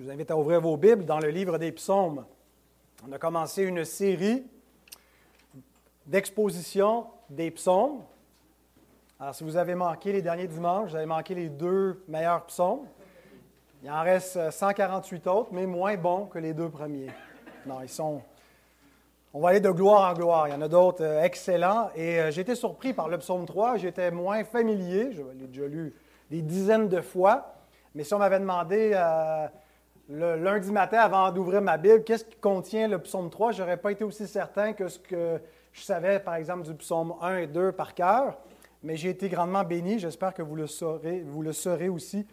Je 0.00 0.06
vous 0.06 0.12
invite 0.12 0.30
à 0.30 0.36
ouvrir 0.38 0.62
vos 0.62 0.78
Bibles 0.78 1.04
dans 1.04 1.18
le 1.18 1.28
livre 1.28 1.58
des 1.58 1.72
psaumes. 1.72 2.24
On 3.06 3.12
a 3.12 3.18
commencé 3.18 3.64
une 3.64 3.84
série 3.84 4.46
d'expositions 6.06 7.04
des 7.28 7.50
psaumes. 7.50 8.00
Alors, 9.18 9.34
si 9.34 9.44
vous 9.44 9.58
avez 9.58 9.74
manqué 9.74 10.12
les 10.12 10.22
derniers 10.22 10.46
dimanches, 10.46 10.92
vous 10.92 10.96
avez 10.96 11.04
manqué 11.04 11.34
les 11.34 11.50
deux 11.50 12.02
meilleurs 12.08 12.46
psaumes. 12.46 12.86
Il 13.82 13.90
en 13.90 14.00
reste 14.00 14.50
148 14.50 15.26
autres, 15.26 15.50
mais 15.52 15.66
moins 15.66 15.98
bons 15.98 16.24
que 16.24 16.38
les 16.38 16.54
deux 16.54 16.70
premiers. 16.70 17.10
Non, 17.66 17.82
ils 17.82 17.90
sont. 17.90 18.22
On 19.34 19.40
va 19.40 19.50
aller 19.50 19.60
de 19.60 19.70
gloire 19.70 20.10
en 20.10 20.14
gloire. 20.14 20.48
Il 20.48 20.52
y 20.52 20.54
en 20.54 20.62
a 20.62 20.68
d'autres 20.68 21.04
euh, 21.04 21.22
excellents. 21.22 21.90
Et 21.94 22.20
euh, 22.20 22.30
j'ai 22.30 22.40
été 22.40 22.54
surpris 22.54 22.94
par 22.94 23.10
le 23.10 23.18
psaume 23.18 23.44
3. 23.44 23.76
J'étais 23.76 24.10
moins 24.10 24.44
familier. 24.44 25.12
Je 25.12 25.20
l'ai 25.38 25.46
déjà 25.46 25.66
lu 25.66 25.94
des 26.30 26.40
dizaines 26.40 26.88
de 26.88 27.02
fois. 27.02 27.52
Mais 27.94 28.02
si 28.02 28.14
on 28.14 28.18
m'avait 28.18 28.40
demandé 28.40 28.92
euh, 28.94 29.46
le 30.10 30.34
lundi 30.34 30.72
matin, 30.72 30.98
avant 30.98 31.30
d'ouvrir 31.30 31.62
ma 31.62 31.76
Bible, 31.76 32.02
qu'est-ce 32.02 32.24
qui 32.24 32.36
contient 32.36 32.88
le 32.88 32.98
psaume 32.98 33.30
3, 33.30 33.52
je 33.52 33.62
n'aurais 33.62 33.76
pas 33.76 33.92
été 33.92 34.02
aussi 34.02 34.26
certain 34.26 34.72
que 34.72 34.88
ce 34.88 34.98
que 34.98 35.40
je 35.72 35.82
savais, 35.82 36.18
par 36.18 36.34
exemple, 36.34 36.64
du 36.64 36.74
psaume 36.74 37.14
1 37.20 37.36
et 37.38 37.46
2 37.46 37.70
par 37.72 37.94
cœur. 37.94 38.36
Mais 38.82 38.96
j'ai 38.96 39.10
été 39.10 39.28
grandement 39.28 39.62
béni. 39.62 40.00
J'espère 40.00 40.34
que 40.34 40.42
vous 40.42 40.56
le 40.56 40.66
saurez, 40.66 41.20
vous 41.20 41.42
le 41.42 41.52
saurez 41.52 41.88
aussi 41.88 42.26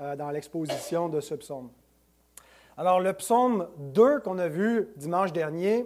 euh, 0.00 0.16
dans 0.16 0.30
l'exposition 0.30 1.10
de 1.10 1.20
ce 1.20 1.34
psaume. 1.34 1.70
Alors, 2.78 2.98
le 2.98 3.12
psaume 3.12 3.68
2 3.76 4.20
qu'on 4.20 4.38
a 4.38 4.48
vu 4.48 4.88
dimanche 4.96 5.32
dernier 5.32 5.84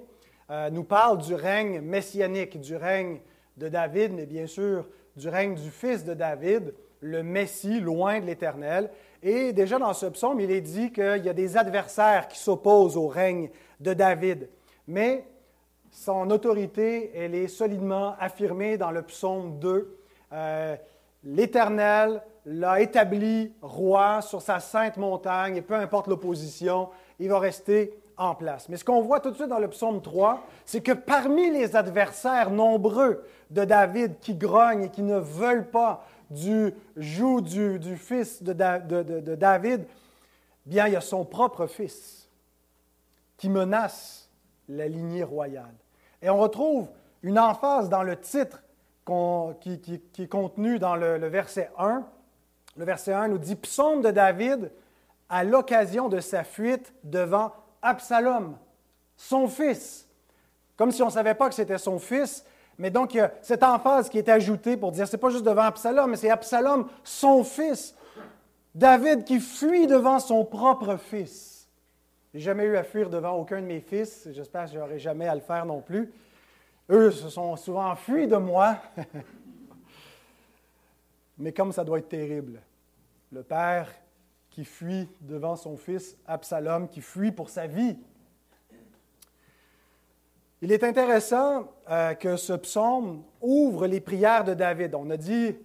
euh, 0.51 0.71
nous 0.71 0.85
parle 0.85 1.19
du 1.19 1.35
règne 1.35 1.81
messianique, 1.81 2.61
du 2.61 2.77
règne 2.77 3.21
de 3.57 3.69
David, 3.69 4.13
mais 4.13 4.27
bien 4.27 4.47
sûr 4.47 4.87
du 5.17 5.29
règne 5.29 5.57
du 5.57 5.71
fils 5.71 6.05
de 6.05 6.15
David, 6.15 6.73
le 7.01 7.23
Messie, 7.23 7.81
loin 7.81 8.21
de 8.21 8.27
l'Éternel. 8.27 8.91
Et 9.23 9.53
déjà 9.53 9.79
dans 9.79 9.93
ce 9.95 10.07
psaume, 10.07 10.41
il 10.41 10.51
est 10.51 10.61
dit 10.61 10.91
qu'il 10.93 11.23
y 11.25 11.29
a 11.29 11.35
des 11.35 11.57
adversaires 11.57 12.27
qui 12.29 12.39
s'opposent 12.39 12.97
au 12.97 13.07
règne 13.07 13.51
de 13.79 13.95
David. 13.95 14.49
Mais 14.89 15.25
son 15.91 16.31
autorité, 16.31 17.13
elle 17.15 17.35
est 17.35 17.49
solidement 17.49 18.17
affirmée 18.19 18.77
dans 18.77 18.91
le 18.91 19.03
psaume 19.03 19.59
2. 19.59 19.97
Euh, 20.33 20.77
L'Éternel 21.25 22.21
l'a 22.47 22.81
établi 22.81 23.53
roi 23.63 24.21
sur 24.23 24.43
sa 24.43 24.59
sainte 24.59 24.97
montagne, 24.97 25.57
et 25.57 25.63
peu 25.63 25.75
importe 25.75 26.09
l'opposition, 26.09 26.89
il 27.21 27.29
va 27.29 27.39
rester 27.39 27.95
en 28.17 28.35
place. 28.35 28.69
Mais 28.69 28.77
ce 28.77 28.85
qu'on 28.85 29.03
voit 29.03 29.21
tout 29.21 29.31
de 29.31 29.37
suite 29.37 29.49
dans 29.49 29.61
le 29.61 29.69
psaume 29.69 30.03
3, 30.03 30.43
c'est 30.65 30.81
que 30.81 30.93
parmi 30.93 31.51
les 31.51 31.77
adversaires 31.77 32.51
nombreux 32.51 33.25
de 33.51 33.65
David 33.65 34.19
qui 34.21 34.35
grognent 34.35 34.85
et 34.85 34.89
qui 34.89 35.03
ne 35.03 35.19
veulent 35.19 35.71
pas 35.71 36.05
du 36.33 36.75
joug 36.97 37.43
du, 37.43 37.97
fils 37.97 38.43
de, 38.43 38.53
David, 39.35 39.85
bien, 40.67 40.87
il 40.87 40.93
y 40.93 40.97
a 40.97 41.01
son 41.01 41.25
propre 41.25 41.67
fils 41.67 42.29
qui 43.37 43.49
menace 43.49 44.31
la 44.69 44.89
lignée 44.89 45.25
royale. 45.25 45.75
Et 46.21 46.31
on 46.31 46.39
retrouve 46.39 46.89
une 47.23 47.39
emphase 47.39 47.89
dans 47.89 48.03
le 48.03 48.19
titre 48.19 48.63
qui, 49.61 49.81
qui, 49.81 50.23
est 50.23 50.29
contenu 50.29 50.79
dans 50.79 50.97
le, 50.97 51.19
le, 51.19 51.27
verset 51.29 51.71
1. 51.77 52.07
Le 52.77 52.85
verset 52.85 53.13
1 53.13 53.29
nous 53.29 53.39
dit 53.39 53.57
Psaume 53.57 54.01
de 54.01 54.11
David 54.11 54.71
à 55.29 55.45
l'occasion 55.45 56.09
de 56.09 56.21
sa 56.21 56.45
fuite 56.45 56.93
devant 57.05 57.53
Absalom, 57.83 58.57
son 59.17 59.49
fils. 59.49 60.09
Comme 60.77 60.93
si 60.93 61.03
on 61.03 61.07
ne 61.07 61.13
savait 61.13 61.35
pas 61.35 61.49
que 61.49 61.55
c'était 61.55 61.79
son 61.79 61.99
fils, 61.99 62.45
mais 62.79 62.91
donc, 62.91 63.19
cette 63.43 63.63
emphase 63.63 64.09
qui 64.09 64.19
est 64.19 64.29
ajoutée 64.29 64.77
pour 64.77 64.93
dire, 64.93 65.07
ce 65.07 65.13
n'est 65.13 65.21
pas 65.21 65.31
juste 65.31 65.45
devant 65.45 65.63
Absalom, 65.63 66.11
mais 66.11 66.17
c'est 66.17 66.31
Absalom, 66.31 66.89
son 67.05 67.45
fils. 67.45 67.95
David 68.75 69.25
qui 69.25 69.39
fuit 69.39 69.87
devant 69.87 70.19
son 70.19 70.45
propre 70.45 70.97
fils. 70.97 71.69
Je 72.33 72.39
n'ai 72.39 72.45
jamais 72.45 72.65
eu 72.65 72.77
à 72.77 72.83
fuir 72.83 73.11
devant 73.11 73.33
aucun 73.33 73.61
de 73.61 73.67
mes 73.67 73.81
fils. 73.81 74.27
J'espère 74.33 74.65
que 74.65 74.73
je 74.73 74.79
n'aurai 74.79 74.99
jamais 74.99 75.29
à 75.29 75.35
le 75.35 75.43
faire 75.43 75.67
non 75.67 75.81
plus. 75.81 76.11
Eux 76.91 77.11
se 77.11 77.29
sont 77.29 77.57
souvent 77.57 77.91
enfuis 77.91 78.27
de 78.27 78.37
moi. 78.37 78.79
mais 81.39 81.53
comme 81.53 81.73
ça 81.73 81.85
doit 81.85 81.99
être 81.99 82.09
terrible. 82.09 82.63
Le 83.31 83.43
père 83.43 83.91
qui 84.51 84.65
fuit 84.65 85.09
devant 85.21 85.57
son 85.57 85.77
fils 85.77 86.17
Absalom, 86.27 86.89
qui 86.89 87.03
fuit 87.03 87.33
pour 87.33 87.51
sa 87.51 87.67
vie. 87.67 87.99
Il 90.65 90.71
est 90.71 90.85
intéressant 90.85 91.73
euh, 91.91 92.15
que 92.15 92.37
ce 92.37 92.53
psaume 92.53 93.25
ouvre 93.41 93.89
les 93.89 93.99
prières 93.99 94.45
de 94.45 94.55
David. 94.55 94.95
On 94.95 95.11
a 95.11 95.17
dit 95.17 95.57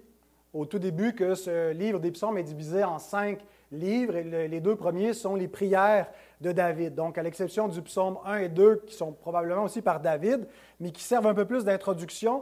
au 0.53 0.65
tout 0.65 0.79
début 0.79 1.13
que 1.13 1.35
ce 1.35 1.71
livre 1.71 1.99
des 1.99 2.09
psaumes 2.09 2.39
est 2.39 2.43
divisé 2.43 2.83
en 2.83 2.97
cinq 2.97 3.37
livres 3.71 4.15
et 4.15 4.47
les 4.47 4.59
deux 4.59 4.75
premiers 4.75 5.13
sont 5.13 5.35
les 5.35 5.47
prières 5.47 6.07
de 6.41 6.51
David. 6.51 6.95
Donc, 6.95 7.19
à 7.19 7.21
l'exception 7.21 7.67
du 7.67 7.83
psaume 7.83 8.17
1 8.25 8.37
et 8.37 8.49
2 8.49 8.85
qui 8.87 8.95
sont 8.95 9.11
probablement 9.11 9.65
aussi 9.65 9.83
par 9.83 9.99
David, 9.99 10.47
mais 10.79 10.89
qui 10.89 11.03
servent 11.03 11.27
un 11.27 11.35
peu 11.35 11.45
plus 11.45 11.63
d'introduction, 11.63 12.41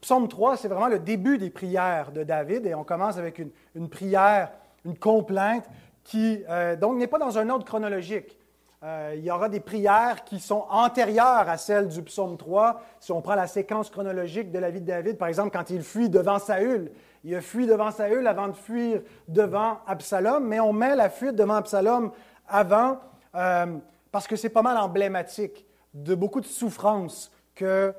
psaume 0.00 0.28
3, 0.28 0.56
c'est 0.56 0.68
vraiment 0.68 0.86
le 0.86 1.00
début 1.00 1.36
des 1.36 1.50
prières 1.50 2.12
de 2.12 2.22
David 2.22 2.64
et 2.64 2.76
on 2.76 2.84
commence 2.84 3.18
avec 3.18 3.40
une, 3.74 3.88
prière, 3.88 4.52
une 4.84 4.96
complainte 4.96 5.68
qui, 6.04 6.44
euh, 6.48 6.76
donc, 6.76 6.96
n'est 6.96 7.08
pas 7.08 7.18
dans 7.18 7.38
un 7.38 7.48
ordre 7.50 7.64
chronologique. 7.64 8.38
Euh, 8.84 9.14
il 9.16 9.24
y 9.24 9.30
aura 9.30 9.48
des 9.48 9.58
prières 9.58 10.22
qui 10.24 10.38
sont 10.38 10.64
antérieures 10.70 11.48
à 11.48 11.56
celles 11.56 11.88
du 11.88 12.00
psaume 12.02 12.36
3. 12.36 12.80
Si 13.00 13.10
on 13.10 13.20
prend 13.20 13.34
la 13.34 13.48
séquence 13.48 13.90
chronologique 13.90 14.52
de 14.52 14.58
la 14.60 14.70
vie 14.70 14.80
de 14.80 14.86
David, 14.86 15.18
par 15.18 15.26
exemple, 15.26 15.50
quand 15.50 15.70
il 15.70 15.82
fuit 15.82 16.08
devant 16.08 16.38
Saül, 16.38 16.92
il 17.24 17.34
a 17.34 17.40
fui 17.40 17.66
devant 17.66 17.90
Saül 17.90 18.24
avant 18.28 18.46
de 18.46 18.52
fuir 18.52 19.02
devant 19.26 19.78
Absalom, 19.86 20.46
mais 20.46 20.60
on 20.60 20.72
met 20.72 20.94
la 20.94 21.10
fuite 21.10 21.34
devant 21.34 21.56
Absalom 21.56 22.12
avant 22.46 23.00
euh, 23.34 23.78
parce 24.12 24.28
que 24.28 24.36
c'est 24.36 24.48
pas 24.48 24.62
mal 24.62 24.76
emblématique 24.76 25.66
de 25.92 26.14
beaucoup 26.14 26.40
de 26.40 26.46
souffrances 26.46 27.32
que 27.56 27.92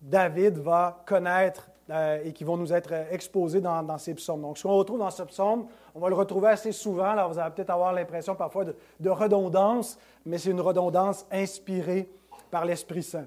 David 0.00 0.58
va 0.58 1.02
connaître 1.04 1.68
euh, 1.88 2.18
et 2.24 2.32
qui 2.32 2.42
vont 2.42 2.56
nous 2.56 2.72
être 2.72 2.92
exposées 3.12 3.60
dans, 3.60 3.80
dans 3.82 3.96
ces 3.96 4.14
psaumes. 4.14 4.42
Donc, 4.42 4.58
ce 4.58 4.64
qu'on 4.64 4.76
retrouve 4.76 4.98
dans 4.98 5.10
ce 5.10 5.22
psaume, 5.22 5.66
on 5.94 6.00
va 6.00 6.08
le 6.08 6.16
retrouver 6.16 6.48
assez 6.48 6.72
souvent. 6.72 7.04
Alors, 7.04 7.32
vous 7.32 7.38
allez 7.38 7.54
peut-être 7.54 7.70
avoir 7.70 7.92
l'impression 7.92 8.34
parfois 8.34 8.64
de, 8.64 9.08
redondance, 9.08 9.96
mais 10.24 10.38
c'est 10.38 10.50
une 10.50 10.60
redondance 10.60 11.24
inspirée 11.30 12.08
par 12.50 12.64
l'Esprit 12.64 13.04
Saint. 13.04 13.26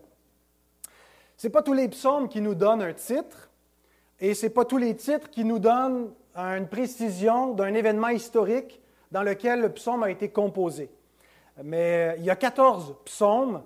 Ce 1.37 1.47
n'est 1.47 1.51
pas 1.51 1.61
tous 1.61 1.71
les 1.71 1.87
psaumes 1.87 2.27
qui 2.27 2.41
nous 2.41 2.53
donnent 2.53 2.81
un 2.81 2.91
titre, 2.91 3.49
et 4.19 4.33
ce 4.33 4.45
n'est 4.45 4.49
pas 4.49 4.65
tous 4.65 4.77
les 4.77 4.93
titres 4.93 5.29
qui 5.29 5.45
nous 5.45 5.59
donnent 5.59 6.11
une 6.35 6.67
précision 6.67 7.53
d'un 7.53 7.73
événement 7.73 8.09
historique 8.09 8.81
dans 9.09 9.23
lequel 9.23 9.61
le 9.61 9.69
psaume 9.69 10.03
a 10.03 10.11
été 10.11 10.27
composé. 10.27 10.89
Mais 11.63 12.15
il 12.17 12.25
y 12.25 12.29
a 12.29 12.35
14 12.35 12.95
psaumes 13.05 13.61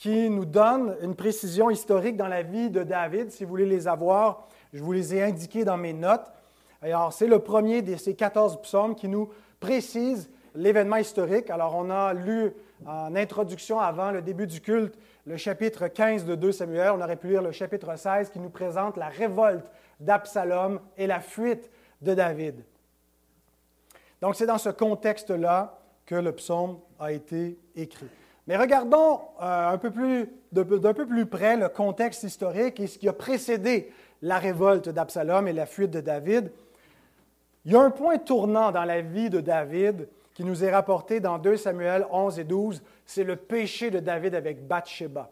qui 0.00 0.30
nous 0.30 0.46
donnent 0.46 0.96
une 1.02 1.14
précision 1.14 1.68
historique 1.68 2.16
dans 2.16 2.26
la 2.26 2.42
vie 2.42 2.70
de 2.70 2.82
David. 2.82 3.30
Si 3.30 3.44
vous 3.44 3.50
voulez 3.50 3.66
les 3.66 3.86
avoir, 3.86 4.48
je 4.72 4.82
vous 4.82 4.92
les 4.92 5.14
ai 5.14 5.22
indiqués 5.22 5.62
dans 5.62 5.76
mes 5.76 5.92
notes. 5.92 6.32
Alors, 6.80 7.12
c'est 7.12 7.26
le 7.26 7.38
premier 7.38 7.82
de 7.82 7.94
ces 7.96 8.14
14 8.14 8.62
psaumes 8.62 8.94
qui 8.94 9.08
nous 9.08 9.28
précise 9.60 10.30
l'événement 10.54 10.96
historique. 10.96 11.50
Alors, 11.50 11.76
on 11.76 11.90
a 11.90 12.14
lu 12.14 12.50
en 12.86 13.14
introduction 13.14 13.78
avant 13.78 14.10
le 14.10 14.22
début 14.22 14.46
du 14.46 14.62
culte 14.62 14.94
le 15.26 15.36
chapitre 15.36 15.86
15 15.86 16.24
de 16.24 16.34
2 16.34 16.50
Samuel. 16.50 16.92
On 16.92 17.02
aurait 17.02 17.16
pu 17.16 17.28
lire 17.28 17.42
le 17.42 17.52
chapitre 17.52 17.94
16 17.94 18.30
qui 18.30 18.38
nous 18.38 18.48
présente 18.48 18.96
la 18.96 19.08
révolte 19.08 19.70
d'Absalom 20.00 20.80
et 20.96 21.06
la 21.06 21.20
fuite 21.20 21.70
de 22.00 22.14
David. 22.14 22.64
Donc, 24.22 24.34
c'est 24.34 24.46
dans 24.46 24.56
ce 24.56 24.70
contexte-là 24.70 25.78
que 26.06 26.14
le 26.14 26.32
psaume 26.32 26.78
a 26.98 27.12
été 27.12 27.58
écrit. 27.76 28.08
Mais 28.46 28.56
regardons 28.56 29.20
euh, 29.42 29.76
d'un 30.52 30.94
peu 30.94 31.06
plus 31.06 31.26
près 31.26 31.56
le 31.56 31.68
contexte 31.68 32.22
historique 32.22 32.80
et 32.80 32.86
ce 32.86 32.98
qui 32.98 33.08
a 33.08 33.12
précédé 33.12 33.92
la 34.22 34.38
révolte 34.38 34.88
d'Absalom 34.88 35.48
et 35.48 35.52
la 35.52 35.66
fuite 35.66 35.90
de 35.90 36.00
David. 36.00 36.50
Il 37.64 37.72
y 37.72 37.76
a 37.76 37.80
un 37.80 37.90
point 37.90 38.18
tournant 38.18 38.72
dans 38.72 38.84
la 38.84 39.00
vie 39.00 39.30
de 39.30 39.40
David 39.40 40.08
qui 40.34 40.44
nous 40.44 40.64
est 40.64 40.70
rapporté 40.70 41.20
dans 41.20 41.38
2 41.38 41.56
Samuel 41.56 42.06
11 42.10 42.38
et 42.38 42.44
12, 42.44 42.82
c'est 43.04 43.24
le 43.24 43.36
péché 43.36 43.90
de 43.90 43.98
David 43.98 44.34
avec 44.34 44.66
Bathsheba. 44.66 45.30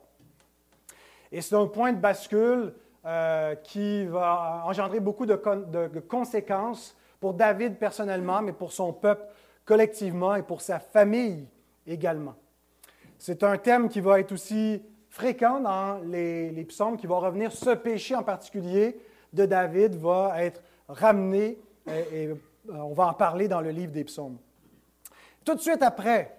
Et 1.33 1.41
c'est 1.41 1.55
un 1.55 1.67
point 1.67 1.93
de 1.93 1.99
bascule 1.99 2.75
euh, 3.07 3.55
qui 3.55 4.05
va 4.07 4.65
engendrer 4.67 5.01
beaucoup 5.01 5.25
de, 5.25 5.35
conséquences 6.09 6.97
pour 7.21 7.35
David 7.35 7.77
personnellement, 7.77 8.43
mais 8.43 8.53
pour 8.53 8.73
son 8.73 8.93
peuple 8.93 9.25
collectivement 9.65 10.35
et 10.35 10.43
pour 10.43 10.61
sa 10.61 10.79
famille 10.79 11.47
également. 11.87 12.35
C'est 13.19 13.43
un 13.43 13.59
thème 13.59 13.89
qui 13.89 14.01
va 14.01 14.21
être 14.21 14.33
aussi 14.33 14.81
fréquent 15.11 15.61
dans 15.61 15.99
les, 16.05 16.65
psaumes, 16.69 16.97
qui 16.97 17.07
va 17.07 17.17
revenir. 17.17 17.51
Ce 17.53 17.71
péché 17.71 18.15
en 18.15 18.23
particulier 18.23 19.01
de 19.33 19.45
David 19.45 19.97
va 19.97 20.43
être 20.43 20.63
ramené 20.89 21.59
et, 21.87 22.29
euh, 22.29 22.35
on 22.71 22.93
va 22.93 23.09
en 23.09 23.15
parler 23.15 23.49
dans 23.49 23.61
le 23.61 23.71
livre 23.71 23.93
des 23.93 24.05
psaumes. 24.05 24.39
Tout 25.45 25.55
de 25.55 25.61
suite 25.61 25.83
après 25.83 26.37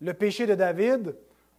le 0.00 0.12
péché 0.12 0.46
de 0.46 0.54
David, 0.54 1.16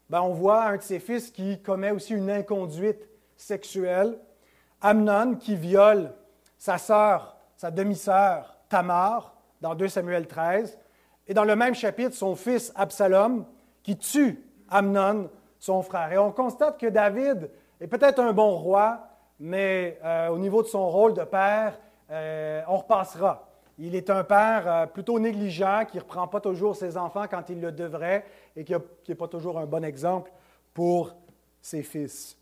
ben, 0.09 0.21
on 0.21 0.33
voit 0.33 0.65
un 0.65 0.77
de 0.77 0.81
ses 0.81 0.99
fils 0.99 1.31
qui 1.31 1.61
commet 1.61 1.91
aussi 1.91 2.13
une 2.13 2.29
inconduite 2.29 3.07
sexuelle, 3.35 4.19
Amnon 4.81 5.35
qui 5.35 5.55
viole 5.55 6.13
sa 6.57 6.77
sœur, 6.77 7.37
sa 7.55 7.71
demi-sœur 7.71 8.57
Tamar, 8.69 9.35
dans 9.61 9.73
2 9.73 9.87
Samuel 9.87 10.27
13. 10.27 10.77
et 11.27 11.33
dans 11.33 11.43
le 11.43 11.55
même 11.55 11.73
chapitre, 11.73 12.13
son 12.15 12.35
fils 12.35 12.71
Absalom, 12.75 13.45
qui 13.87 13.95
tue 13.95 14.43
Amnon, 14.69 15.29
son 15.59 15.81
frère. 15.81 16.11
Et 16.11 16.17
on 16.17 16.33
constate 16.33 16.77
que 16.77 16.87
David 16.87 17.49
est 17.79 17.87
peut-être 17.87 18.19
un 18.19 18.33
bon 18.33 18.57
roi, 18.57 18.99
mais 19.39 19.97
euh, 20.03 20.27
au 20.27 20.37
niveau 20.37 20.61
de 20.61 20.67
son 20.67 20.89
rôle 20.89 21.13
de 21.13 21.23
père, 21.23 21.79
euh, 22.11 22.61
on 22.67 22.75
repassera. 22.79 23.47
Il 23.79 23.95
est 23.95 24.09
un 24.09 24.25
père 24.25 24.63
euh, 24.67 24.85
plutôt 24.87 25.19
négligent, 25.19 25.85
qui 25.89 25.95
ne 25.95 26.01
reprend 26.01 26.27
pas 26.27 26.41
toujours 26.41 26.75
ses 26.75 26.97
enfants 26.97 27.27
quand 27.31 27.43
il 27.47 27.61
le 27.61 27.71
devrait 27.71 28.25
et 28.57 28.65
qui 28.65 28.73
n'est 29.07 29.15
pas 29.15 29.29
toujours 29.29 29.57
un 29.57 29.65
bon 29.65 29.85
exemple 29.85 30.33
pour 30.73 31.15
ses 31.61 31.81
fils. 31.81 32.37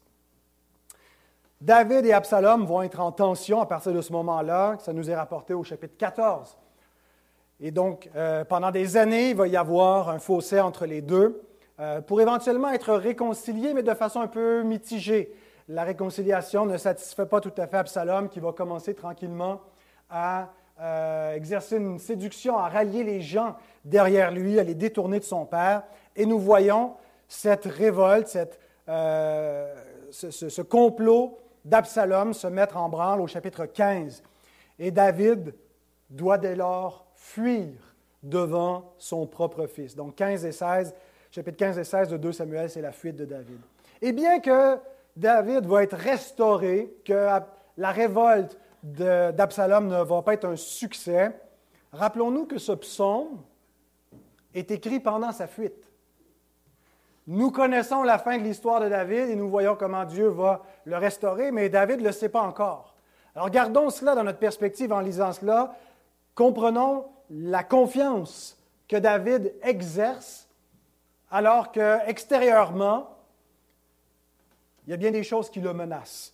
David 1.61 2.07
et 2.07 2.13
Absalom 2.13 2.65
vont 2.65 2.81
être 2.81 2.99
en 2.99 3.11
tension 3.11 3.61
à 3.61 3.67
partir 3.67 3.93
de 3.93 4.01
ce 4.01 4.11
moment-là. 4.13 4.77
Ça 4.79 4.93
nous 4.93 5.11
est 5.11 5.15
rapporté 5.15 5.53
au 5.53 5.63
chapitre 5.63 5.95
14. 5.95 6.57
Et 7.59 7.71
donc, 7.71 8.09
pendant 8.49 8.69
des 8.69 8.97
années, 8.97 9.29
il 9.29 9.35
va 9.35 9.47
y 9.47 9.55
avoir 9.55 10.09
un 10.09 10.19
fossé 10.19 10.59
entre 10.59 10.85
les 10.85 11.01
deux. 11.01 11.41
Euh, 11.77 11.99
pour 11.99 12.21
éventuellement 12.21 12.69
être 12.69 12.93
réconcilié, 12.93 13.73
mais 13.73 13.83
de 13.83 13.93
façon 13.93 14.21
un 14.21 14.27
peu 14.27 14.63
mitigée. 14.63 15.35
La 15.67 15.83
réconciliation 15.83 16.65
ne 16.65 16.77
satisfait 16.77 17.25
pas 17.25 17.41
tout 17.41 17.51
à 17.57 17.67
fait 17.67 17.75
Absalom, 17.75 18.29
qui 18.29 18.39
va 18.39 18.53
commencer 18.53 18.93
tranquillement 18.93 19.59
à 20.09 20.53
euh, 20.79 21.33
exercer 21.33 21.75
une 21.75 21.99
séduction, 21.99 22.57
à 22.57 22.69
rallier 22.69 23.03
les 23.03 23.19
gens 23.19 23.57
derrière 23.83 24.31
lui, 24.31 24.57
à 24.57 24.63
les 24.63 24.73
détourner 24.73 25.19
de 25.19 25.25
son 25.25 25.45
père. 25.45 25.83
Et 26.15 26.25
nous 26.25 26.39
voyons 26.39 26.93
cette 27.27 27.65
révolte, 27.65 28.37
euh, 28.87 29.75
ce, 30.11 30.31
ce, 30.31 30.61
complot 30.61 31.37
d'Absalom 31.65 32.33
se 32.33 32.47
mettre 32.47 32.77
en 32.77 32.87
branle 32.87 33.19
au 33.19 33.27
chapitre 33.27 33.65
15. 33.65 34.23
Et 34.79 34.91
David 34.91 35.53
doit 36.09 36.37
dès 36.37 36.55
lors 36.55 37.04
fuir 37.35 37.73
devant 38.23 38.93
son 38.97 39.27
propre 39.27 39.67
fils. 39.67 39.95
Donc 39.95 40.15
15 40.15 40.45
et 40.45 40.51
16 40.51 40.95
chapitre 41.35 41.57
15 41.57 41.79
et 41.79 41.83
16 41.83 42.09
de 42.09 42.17
2 42.17 42.31
Samuel, 42.31 42.69
c'est 42.69 42.81
la 42.81 42.93
fuite 42.93 43.17
de 43.17 43.25
David. 43.25 43.59
Et 44.01 44.13
bien 44.13 44.39
que 44.39 44.77
David 45.17 45.65
va 45.65 45.83
être 45.83 45.97
restauré, 45.97 46.95
que 47.03 47.27
la 47.77 47.91
révolte 47.91 48.57
d'Absalom 48.83 49.87
ne 49.87 50.01
va 50.01 50.21
pas 50.21 50.33
être 50.33 50.45
un 50.45 50.55
succès, 50.55 51.37
rappelons-nous 51.91 52.45
que 52.45 52.57
ce 52.57 52.71
psaume 52.71 53.41
est 54.53 54.71
écrit 54.71 55.01
pendant 55.01 55.33
sa 55.33 55.47
fuite. 55.47 55.91
Nous 57.27 57.51
connaissons 57.51 58.03
la 58.03 58.17
fin 58.17 58.37
de 58.37 58.43
l'histoire 58.43 58.79
de 58.79 58.87
David 58.87 59.29
et 59.29 59.35
nous 59.35 59.49
voyons 59.49 59.75
comment 59.75 60.05
Dieu 60.05 60.27
va 60.29 60.63
le 60.85 60.95
restaurer, 60.95 61.51
mais 61.51 61.67
David 61.67 61.99
ne 61.99 62.05
le 62.05 62.11
sait 62.13 62.29
pas 62.29 62.43
encore. 62.43 62.95
Alors 63.35 63.49
gardons 63.49 63.89
cela 63.89 64.15
dans 64.15 64.23
notre 64.23 64.39
perspective 64.39 64.93
en 64.93 65.01
lisant 65.01 65.33
cela. 65.33 65.75
Comprenons 66.33 67.07
la 67.29 67.63
confiance 67.63 68.57
que 68.87 68.97
David 68.97 69.53
exerce 69.63 70.47
alors 71.31 71.71
qu'extérieurement, 71.71 73.09
il 74.85 74.91
y 74.91 74.93
a 74.93 74.97
bien 74.97 75.11
des 75.11 75.23
choses 75.23 75.49
qui 75.49 75.59
le 75.59 75.73
menacent. 75.73 76.33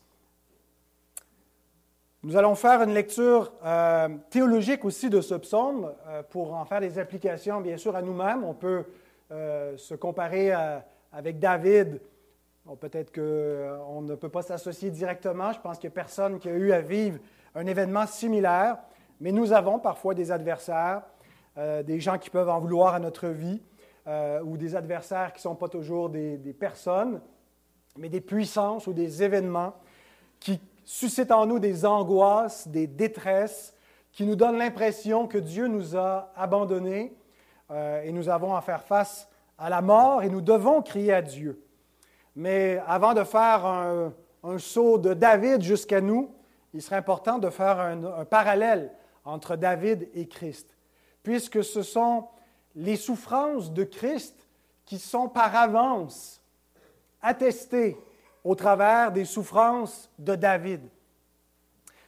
Nous 2.24 2.38
allons 2.38 2.54
faire 2.54 2.84
une 2.84 2.94
lecture 2.94 3.52
euh, 3.66 4.08
théologique 4.30 4.86
aussi 4.86 5.10
de 5.10 5.22
ce 5.22 5.34
psaume 5.36 5.92
euh, 6.08 6.22
pour 6.22 6.54
en 6.54 6.66
faire 6.66 6.80
des 6.80 7.00
applications, 7.00 7.62
bien 7.62 7.78
sûr, 7.78 7.96
à 7.96 8.02
nous-mêmes. 8.04 8.44
On 8.44 8.54
peut 8.54 8.86
euh, 9.32 9.76
se 9.78 9.96
comparer 9.96 10.52
avec 11.12 11.40
David. 11.40 12.00
Peut-être 12.80 13.12
qu'on 13.12 14.02
ne 14.02 14.14
peut 14.14 14.30
pas 14.30 14.44
s'associer 14.44 14.92
directement. 14.92 15.52
Je 15.52 15.60
pense 15.60 15.80
qu'il 15.80 15.90
n'y 15.90 15.94
a 15.94 15.96
personne 15.96 16.38
qui 16.38 16.48
a 16.48 16.54
eu 16.54 16.72
à 16.72 16.82
vivre 16.82 17.18
un 17.56 17.66
événement 17.66 18.06
similaire. 18.06 18.78
Mais 19.22 19.32
nous 19.32 19.54
avons 19.54 19.80
parfois 19.80 20.14
des 20.14 20.32
adversaires, 20.32 21.04
des 21.56 22.00
gens 22.00 22.18
qui 22.18 22.30
peuvent 22.30 22.50
en 22.50 22.60
vouloir 22.60 22.94
à 22.94 23.00
notre 23.00 23.28
vie. 23.28 23.62
Euh, 24.08 24.42
ou 24.42 24.58
des 24.58 24.76
adversaires 24.76 25.32
qui 25.32 25.38
ne 25.38 25.44
sont 25.44 25.56
pas 25.56 25.70
toujours 25.70 26.10
des, 26.10 26.56
personnes, 26.60 27.22
mais 27.96 28.10
des 28.10 28.20
puissances 28.20 28.88
ou 28.88 28.94
des 28.94 29.22
événements 29.22 29.76
qui 30.40 30.60
suscitent 30.84 31.32
en 31.32 31.46
nous 31.46 31.60
des 31.60 31.86
angoisses, 31.86 32.68
des 32.68 32.88
détresses, 32.88 33.76
qui 34.12 34.26
nous 34.26 34.36
donnent 34.36 34.58
l'impression 34.58 35.28
que 35.28 35.38
Dieu 35.38 35.68
nous 35.68 35.96
a 35.96 36.32
abandonnés 36.36 37.16
euh, 37.70 38.02
et 38.02 38.12
nous 38.12 38.28
avons 38.28 38.56
à 38.56 38.62
faire 38.62 38.82
face 38.82 39.30
à 39.60 39.70
la 39.70 39.84
mort 39.84 40.24
et 40.24 40.30
nous 40.30 40.42
devons 40.42 40.82
crier 40.82 41.14
à 41.14 41.22
Dieu. 41.22 41.64
Mais 42.36 42.82
avant 42.88 43.14
de 43.14 43.24
faire 43.24 43.68
un, 43.68 44.14
saut 44.58 44.98
de 44.98 45.14
David 45.14 45.62
jusqu'à 45.62 46.02
nous, 46.02 46.34
il 46.74 46.82
serait 46.82 46.96
important 46.96 47.38
de 47.38 47.52
faire 47.52 47.80
un 47.80 48.26
parallèle 48.26 48.92
entre 49.26 49.56
David 49.56 50.10
et 50.14 50.28
Christ, 50.28 50.76
puisque 51.24 51.64
ce 51.64 51.84
sont 51.84 52.28
les 52.76 52.96
souffrances 52.96 53.72
de 53.72 53.84
Christ 53.84 54.48
qui 54.86 55.00
sont 55.00 55.30
par 55.30 55.56
avance 55.56 56.42
attestées 57.22 57.98
au 58.44 58.56
travers 58.56 59.12
des 59.12 59.26
souffrances 59.26 60.10
de 60.18 60.36
David. 60.36 60.82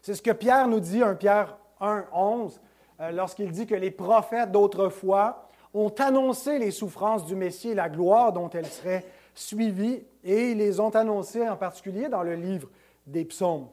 C'est 0.02 0.16
ce 0.16 0.22
que 0.22 0.32
Pierre 0.32 0.68
nous 0.68 0.80
dit, 0.80 1.02
1 1.02 1.16
Pierre 1.16 1.58
1, 1.80 2.06
11, 2.12 2.60
euh, 3.00 3.12
lorsqu'il 3.12 3.52
dit 3.52 3.68
que 3.68 3.76
les 3.76 3.92
prophètes 3.92 4.52
d'autrefois 4.52 5.50
ont 5.74 5.94
annoncé 5.98 6.60
les 6.60 6.72
souffrances 6.72 7.26
du 7.26 7.36
Messie 7.36 7.70
et 7.70 7.76
la 7.76 7.90
gloire 7.90 8.34
dont 8.34 8.50
elles 8.50 8.68
seraient 8.68 9.06
suivies, 9.34 10.04
et 10.24 10.52
ils 10.52 10.58
les 10.58 10.80
ont 10.80 10.90
annoncées 10.90 11.48
en 11.48 11.56
particulier 11.56 12.10
dans 12.10 12.24
le 12.24 12.36
livre 12.36 12.70
des 13.08 13.26
psaumes. 13.26 13.68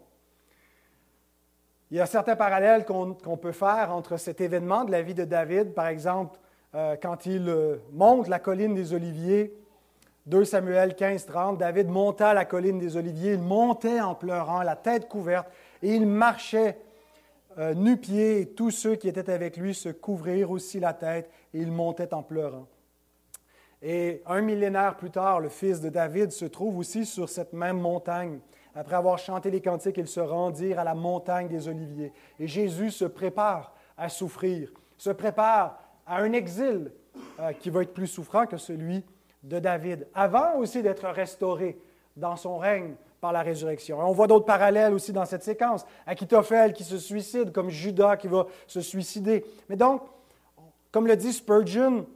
Il 1.90 1.96
y 1.96 2.00
a 2.00 2.06
certains 2.06 2.36
parallèles 2.36 2.84
qu'on 2.84 3.36
peut 3.36 3.52
faire 3.52 3.90
entre 3.92 4.16
cet 4.16 4.40
événement 4.40 4.84
de 4.84 4.92
la 4.92 5.02
vie 5.02 5.14
de 5.14 5.24
David, 5.24 5.74
par 5.74 5.88
exemple, 5.88 6.38
euh, 6.76 6.94
quand 7.00 7.26
il 7.26 7.48
euh, 7.48 7.78
monte 7.92 8.28
la 8.28 8.38
colline 8.38 8.74
des 8.74 8.94
Oliviers, 8.94 9.52
2 10.26 10.44
Samuel 10.44 10.94
15, 10.94 11.26
30, 11.26 11.58
David 11.58 11.88
monta 11.88 12.32
la 12.32 12.44
colline 12.44 12.78
des 12.78 12.96
Oliviers, 12.96 13.32
il 13.32 13.40
montait 13.40 14.00
en 14.00 14.14
pleurant, 14.14 14.62
la 14.62 14.76
tête 14.76 15.08
couverte, 15.08 15.48
et 15.82 15.96
il 15.96 16.06
marchait 16.06 16.78
euh, 17.58 17.74
nu-pied, 17.74 18.42
et 18.42 18.46
tous 18.46 18.70
ceux 18.70 18.94
qui 18.94 19.08
étaient 19.08 19.32
avec 19.32 19.56
lui 19.56 19.74
se 19.74 19.88
couvrirent 19.88 20.52
aussi 20.52 20.78
la 20.78 20.92
tête, 20.92 21.28
et 21.52 21.58
il 21.58 21.72
montait 21.72 22.14
en 22.14 22.22
pleurant. 22.22 22.68
Et 23.82 24.22
un 24.26 24.42
millénaire 24.42 24.96
plus 24.96 25.10
tard, 25.10 25.40
le 25.40 25.48
fils 25.48 25.80
de 25.80 25.88
David 25.88 26.30
se 26.30 26.44
trouve 26.44 26.78
aussi 26.78 27.04
sur 27.04 27.28
cette 27.28 27.52
même 27.52 27.80
montagne. 27.80 28.38
Après 28.74 28.96
avoir 28.96 29.18
chanté 29.18 29.50
les 29.50 29.60
cantiques, 29.60 29.98
ils 29.98 30.06
se 30.06 30.20
rendirent 30.20 30.78
à 30.78 30.84
la 30.84 30.94
montagne 30.94 31.48
des 31.48 31.68
Oliviers. 31.68 32.12
Et 32.38 32.46
Jésus 32.46 32.90
se 32.90 33.04
prépare 33.04 33.74
à 33.96 34.08
souffrir, 34.08 34.70
se 34.96 35.10
prépare 35.10 35.78
à 36.06 36.18
un 36.18 36.32
exil 36.32 36.92
euh, 37.40 37.52
qui 37.52 37.70
va 37.70 37.82
être 37.82 37.92
plus 37.92 38.06
souffrant 38.06 38.46
que 38.46 38.56
celui 38.56 39.04
de 39.42 39.58
David, 39.58 40.06
avant 40.14 40.56
aussi 40.56 40.82
d'être 40.82 41.08
restauré 41.08 41.78
dans 42.16 42.36
son 42.36 42.58
règne 42.58 42.94
par 43.20 43.32
la 43.32 43.42
résurrection. 43.42 43.98
on 44.00 44.12
voit 44.12 44.26
d'autres 44.26 44.46
parallèles 44.46 44.94
aussi 44.94 45.12
dans 45.12 45.26
cette 45.26 45.42
séquence. 45.42 45.84
Achitophel 46.06 46.72
qui 46.72 46.84
se 46.84 46.98
suicide, 46.98 47.52
comme 47.52 47.68
Judas 47.68 48.16
qui 48.16 48.28
va 48.28 48.46
se 48.66 48.80
suicider. 48.80 49.44
Mais 49.68 49.76
donc, 49.76 50.02
comme 50.90 51.06
le 51.06 51.16
dit 51.16 51.32
Spurgeon, 51.32 52.06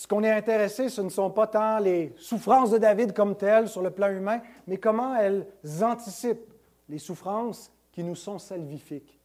ce 0.00 0.06
qu'on 0.08 0.24
est 0.24 0.30
intéressé, 0.30 0.88
ce 0.88 1.02
ne 1.02 1.10
sont 1.10 1.28
pas 1.28 1.46
tant 1.46 1.78
les 1.78 2.14
souffrances 2.16 2.70
de 2.70 2.78
David 2.78 3.12
comme 3.12 3.36
telles 3.36 3.68
sur 3.68 3.82
le 3.82 3.90
plan 3.90 4.08
humain, 4.08 4.40
mais 4.66 4.78
comment 4.78 5.14
elles 5.14 5.46
anticipent 5.82 6.54
les 6.88 6.96
souffrances 6.96 7.70
qui 7.92 8.02
nous 8.02 8.14
sont 8.14 8.38
salvifiques, 8.38 9.20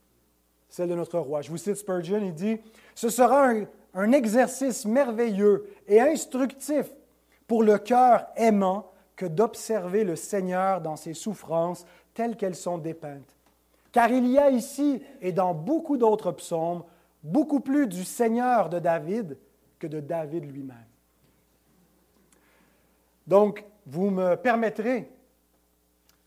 celles 0.67 0.89
de 0.89 0.95
notre 0.95 1.17
roi. 1.17 1.41
Je 1.41 1.49
vous 1.49 1.55
cite 1.55 1.77
Spurgeon, 1.77 2.19
il 2.21 2.33
dit, 2.33 2.57
Ce 2.93 3.07
sera 3.07 3.53
un, 3.93 4.11
exercice 4.11 4.85
merveilleux 4.85 5.65
et 5.87 6.01
instructif 6.01 6.91
pour 7.47 7.63
le 7.63 7.77
cœur 7.77 8.27
aimant 8.35 8.91
que 9.15 9.27
d'observer 9.27 10.03
le 10.03 10.17
Seigneur 10.17 10.81
dans 10.81 10.97
ses 10.97 11.13
souffrances 11.13 11.85
telles 12.13 12.35
qu'elles 12.35 12.53
sont 12.53 12.79
dépeintes. 12.79 13.37
Car 13.93 14.11
il 14.11 14.27
y 14.27 14.37
a 14.37 14.49
ici 14.49 15.01
et 15.21 15.31
dans 15.31 15.53
beaucoup 15.53 15.95
d'autres 15.95 16.33
psaumes 16.33 16.83
beaucoup 17.23 17.61
plus 17.61 17.87
du 17.87 18.03
Seigneur 18.03 18.67
de 18.67 18.79
David 18.79 19.37
que 19.79 19.87
de 19.87 19.99
David 19.99 20.45
lui-même. 20.45 20.77
Donc, 23.27 23.63
vous 23.85 24.09
me 24.09 24.35
permettrez 24.35 25.09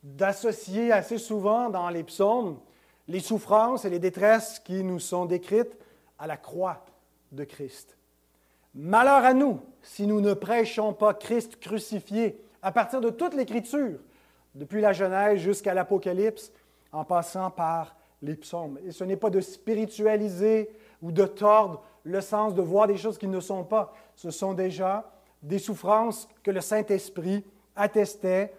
d'associer 0.02 0.92
assez 0.92 1.18
souvent 1.18 1.70
dans 1.70 1.88
les 1.90 2.04
psaumes 2.04 2.58
les 3.08 3.20
souffrances 3.20 3.84
et 3.84 3.90
les 3.90 3.98
détresses 3.98 4.58
qui 4.58 4.84
nous 4.84 5.00
sont 5.00 5.24
décrites 5.24 5.76
à 6.18 6.26
la 6.26 6.36
croix 6.36 6.84
de 7.32 7.44
Christ. 7.44 7.96
Malheur 8.74 9.24
à 9.24 9.32
nous 9.32 9.60
si 9.82 10.06
nous 10.06 10.20
ne 10.20 10.34
prêchons 10.34 10.92
pas 10.92 11.14
Christ 11.14 11.58
crucifié 11.58 12.40
à 12.60 12.70
partir 12.70 13.00
de 13.00 13.10
toute 13.10 13.34
l'Écriture, 13.34 13.98
depuis 14.54 14.80
la 14.80 14.92
Genèse 14.92 15.40
jusqu'à 15.40 15.72
l'Apocalypse, 15.72 16.52
en 16.92 17.04
passant 17.04 17.50
par 17.50 17.96
les 18.20 18.34
psaumes. 18.34 18.78
Et 18.84 18.92
ce 18.92 19.04
n'est 19.04 19.16
pas 19.16 19.30
de 19.30 19.40
spiritualiser 19.40 20.70
ou 21.00 21.12
de 21.12 21.24
tordre 21.24 21.82
le 22.08 22.20
sens 22.22 22.54
de 22.54 22.62
voir 22.62 22.86
des 22.86 22.96
choses 22.96 23.18
qui 23.18 23.28
ne 23.28 23.38
sont 23.38 23.64
pas. 23.64 23.92
Ce 24.16 24.30
sont 24.30 24.54
déjà 24.54 25.10
des 25.42 25.58
souffrances 25.58 26.26
que 26.42 26.50
le 26.50 26.60
Saint-Esprit 26.60 27.44
attestait 27.76 28.54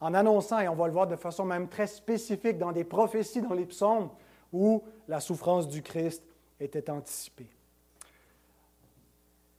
en 0.00 0.14
annonçant, 0.14 0.58
et 0.58 0.68
on 0.68 0.74
va 0.74 0.86
le 0.86 0.92
voir 0.92 1.06
de 1.06 1.16
façon 1.16 1.44
même 1.44 1.68
très 1.68 1.86
spécifique 1.86 2.58
dans 2.58 2.72
des 2.72 2.84
prophéties 2.84 3.42
dans 3.42 3.54
les 3.54 3.66
psaumes, 3.66 4.08
où 4.52 4.82
la 5.06 5.20
souffrance 5.20 5.68
du 5.68 5.82
Christ 5.82 6.22
était 6.58 6.88
anticipée. 6.90 7.50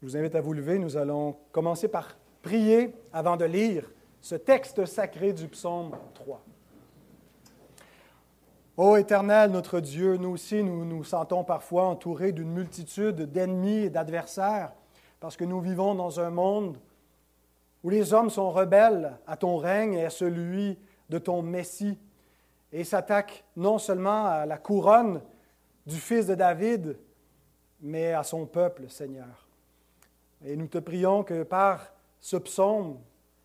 Je 0.02 0.08
vous 0.08 0.18
invite 0.18 0.36
à 0.36 0.42
vous 0.42 0.54
lever. 0.54 0.80
Nous 0.80 0.98
allons 0.98 1.36
commencer 1.52 1.88
par 1.88 2.18
prier 2.42 2.96
avant 3.14 3.38
de 3.38 3.46
lire 3.46 3.90
ce 4.22 4.36
texte 4.36 4.86
sacré 4.86 5.34
du 5.34 5.48
psaume 5.48 5.92
3. 6.16 6.44
Ô 8.78 8.98
Éternel, 8.98 9.52
notre 9.52 9.80
Dieu, 9.80 10.18
nous 10.18 10.32
aussi, 10.32 10.62
nous 10.62 10.84
nous 10.84 11.06
sentons 11.06 11.46
parfois 11.46 11.86
entourés 11.86 12.34
d'une 12.34 12.52
multitude 12.52 13.32
d'ennemis 13.32 13.86
et 13.86 13.90
d'adversaires, 13.90 14.74
parce 15.22 15.38
que 15.38 15.46
nous 15.46 15.62
vivons 15.62 15.96
dans 15.96 16.20
un 16.20 16.30
monde 16.30 16.78
où 17.86 17.90
les 17.90 18.14
hommes 18.14 18.30
sont 18.30 18.52
rebelles 18.52 19.18
à 19.28 19.38
ton 19.38 19.56
règne 19.56 19.94
et 19.94 20.04
à 20.04 20.10
celui 20.10 20.78
de 21.10 21.18
ton 21.18 21.42
Messie, 21.42 21.98
et 22.74 22.84
s'attaquent 22.84 23.46
non 23.56 23.78
seulement 23.78 24.26
à 24.26 24.46
la 24.46 24.58
couronne 24.58 25.22
du 25.86 25.96
fils 25.96 26.28
de 26.28 26.36
David, 26.36 27.00
mais 27.80 28.12
à 28.12 28.24
son 28.24 28.46
peuple, 28.46 28.90
Seigneur. 28.90 29.48
Et 30.44 30.58
nous 30.58 30.68
te 30.68 30.80
prions 30.80 31.24
que 31.24 31.44
par 31.44 31.94
ce 32.20 32.36
psaume, 32.36 33.00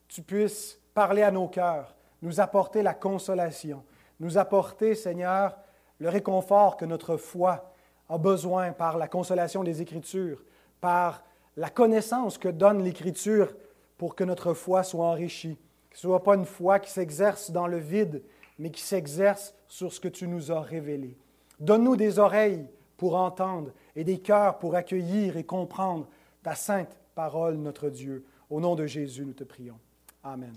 tu 0.08 0.22
puisses 0.22 0.80
parler 0.92 1.22
à 1.22 1.30
nos 1.30 1.46
cœurs, 1.46 1.94
nous 2.20 2.40
apporter 2.40 2.82
la 2.82 2.94
consolation, 2.94 3.84
nous 4.20 4.38
apporter, 4.38 4.94
Seigneur, 4.94 5.56
le 5.98 6.08
réconfort 6.08 6.76
que 6.76 6.84
notre 6.84 7.16
foi 7.16 7.72
a 8.08 8.18
besoin 8.18 8.72
par 8.72 8.98
la 8.98 9.08
consolation 9.08 9.64
des 9.64 9.82
Écritures, 9.82 10.42
par 10.80 11.24
la 11.56 11.70
connaissance 11.70 12.38
que 12.38 12.48
donne 12.48 12.82
l'Écriture 12.82 13.54
pour 13.98 14.14
que 14.14 14.24
notre 14.24 14.54
foi 14.54 14.82
soit 14.82 15.04
enrichie, 15.04 15.58
que 15.90 15.98
ce 15.98 16.06
ne 16.06 16.12
soit 16.12 16.22
pas 16.22 16.36
une 16.36 16.44
foi 16.44 16.78
qui 16.78 16.90
s'exerce 16.90 17.50
dans 17.50 17.66
le 17.66 17.78
vide, 17.78 18.22
mais 18.58 18.70
qui 18.70 18.82
s'exerce 18.82 19.54
sur 19.68 19.92
ce 19.92 20.00
que 20.00 20.08
tu 20.08 20.28
nous 20.28 20.52
as 20.52 20.60
révélé. 20.60 21.16
Donne-nous 21.58 21.96
des 21.96 22.18
oreilles 22.18 22.66
pour 22.96 23.16
entendre 23.16 23.72
et 23.96 24.04
des 24.04 24.18
cœurs 24.18 24.58
pour 24.58 24.74
accueillir 24.74 25.36
et 25.36 25.44
comprendre 25.44 26.08
ta 26.42 26.54
sainte 26.54 26.98
parole, 27.14 27.56
notre 27.56 27.88
Dieu. 27.90 28.24
Au 28.48 28.60
nom 28.60 28.74
de 28.74 28.86
Jésus, 28.86 29.24
nous 29.24 29.32
te 29.32 29.44
prions. 29.44 29.78
Amen. 30.24 30.54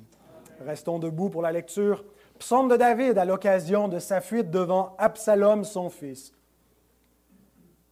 Restons 0.61 0.99
debout 0.99 1.29
pour 1.29 1.41
la 1.41 1.51
lecture 1.51 2.03
Psaume 2.43 2.67
de 2.67 2.75
David 2.75 3.17
à 3.17 3.23
l'occasion 3.23 3.87
de 3.87 3.99
sa 3.99 4.19
fuite 4.19 4.51
devant 4.51 4.97
Absalom, 4.97 5.63
son 5.63 5.89
fils. 5.89 6.33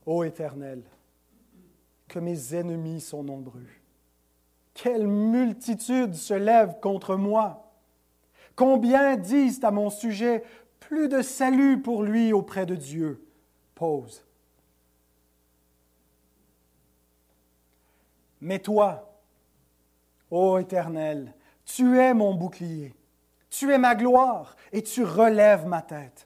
Ô 0.05 0.25
Éternel, 0.25 0.83
que 2.09 2.19
mes 2.19 2.53
ennemis 2.53 2.99
sont 2.99 3.23
nombreux. 3.23 3.69
Quelle 4.73 5.07
multitude 5.07 6.15
se 6.15 6.33
lève 6.33 6.81
contre 6.81 7.15
moi. 7.15 7.71
Combien 8.57 9.15
disent 9.15 9.63
à 9.63 9.71
mon 9.71 9.89
sujet, 9.89 10.43
plus 10.81 11.07
de 11.07 11.21
salut 11.21 11.81
pour 11.81 12.03
lui 12.03 12.33
auprès 12.33 12.65
de 12.65 12.75
Dieu. 12.75 13.25
Pause. 13.73 14.25
Mais 18.41 18.59
toi, 18.59 19.17
ô 20.29 20.57
Éternel, 20.57 21.33
tu 21.63 21.97
es 21.97 22.13
mon 22.13 22.33
bouclier. 22.33 22.93
Tu 23.61 23.71
es 23.71 23.77
ma 23.77 23.93
gloire 23.93 24.55
et 24.71 24.81
tu 24.81 25.03
relèves 25.03 25.67
ma 25.67 25.83
tête. 25.83 26.25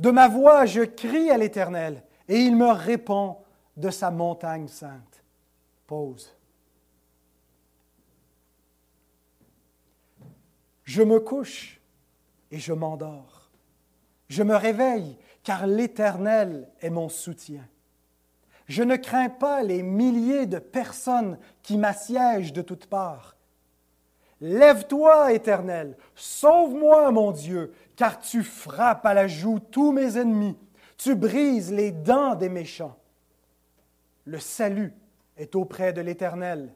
De 0.00 0.10
ma 0.10 0.26
voix, 0.26 0.66
je 0.66 0.80
crie 0.80 1.30
à 1.30 1.38
l'Éternel 1.38 2.02
et 2.26 2.40
il 2.40 2.56
me 2.56 2.72
répond 2.72 3.36
de 3.76 3.90
sa 3.90 4.10
montagne 4.10 4.66
sainte. 4.66 5.22
Pause. 5.86 6.36
Je 10.82 11.04
me 11.04 11.20
couche 11.20 11.80
et 12.50 12.58
je 12.58 12.72
m'endors. 12.72 13.48
Je 14.28 14.42
me 14.42 14.56
réveille 14.56 15.16
car 15.44 15.68
l'Éternel 15.68 16.68
est 16.80 16.90
mon 16.90 17.08
soutien. 17.08 17.68
Je 18.66 18.82
ne 18.82 18.96
crains 18.96 19.30
pas 19.30 19.62
les 19.62 19.84
milliers 19.84 20.46
de 20.46 20.58
personnes 20.58 21.38
qui 21.62 21.78
m'assiègent 21.78 22.52
de 22.52 22.62
toutes 22.62 22.86
parts. 22.86 23.36
Lève-toi, 24.40 25.32
Éternel, 25.32 25.96
sauve-moi, 26.14 27.10
mon 27.10 27.30
Dieu, 27.30 27.74
car 27.94 28.18
tu 28.18 28.42
frappes 28.42 29.04
à 29.04 29.12
la 29.12 29.28
joue 29.28 29.58
tous 29.58 29.92
mes 29.92 30.16
ennemis, 30.16 30.56
tu 30.96 31.14
brises 31.14 31.72
les 31.72 31.92
dents 31.92 32.34
des 32.34 32.48
méchants. 32.48 32.96
Le 34.24 34.38
salut 34.38 34.94
est 35.36 35.54
auprès 35.54 35.92
de 35.92 36.00
l'Éternel. 36.00 36.72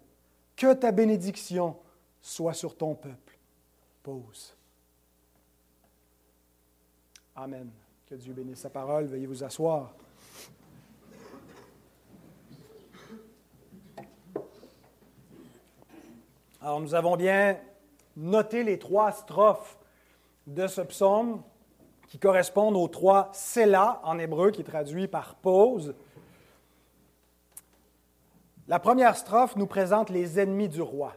Que 0.56 0.73
ta 0.73 0.92
bénédiction 0.92 1.76
soit 2.21 2.54
sur 2.54 2.76
ton 2.76 2.94
peuple. 2.94 3.38
Pause. 4.02 4.56
Amen. 7.37 7.71
Que 8.06 8.14
Dieu 8.14 8.33
bénisse 8.33 8.61
sa 8.61 8.71
parole. 8.71 9.06
Veuillez 9.06 9.26
vous 9.26 9.42
asseoir. 9.42 9.94
Alors, 16.64 16.80
nous 16.80 16.94
avons 16.94 17.14
bien 17.18 17.59
noté 18.16 18.62
les 18.62 18.78
trois 18.78 19.12
strophes 19.12 19.76
de 20.47 20.66
ce 20.66 20.80
psaume 20.80 21.42
qui 22.09 22.18
correspondent 22.18 22.76
aux 22.76 22.88
trois 22.88 23.28
Selah 23.35 24.00
en 24.02 24.18
hébreu, 24.18 24.50
qui 24.50 24.62
est 24.62 24.64
traduit 24.64 25.06
par 25.06 25.35
pause. 25.35 25.94
La 28.66 28.78
première 28.78 29.14
strophe 29.14 29.56
nous 29.56 29.66
présente 29.66 30.09
les 30.09 30.40
ennemis 30.40 30.71
du 30.71 30.80
roi. 30.80 31.12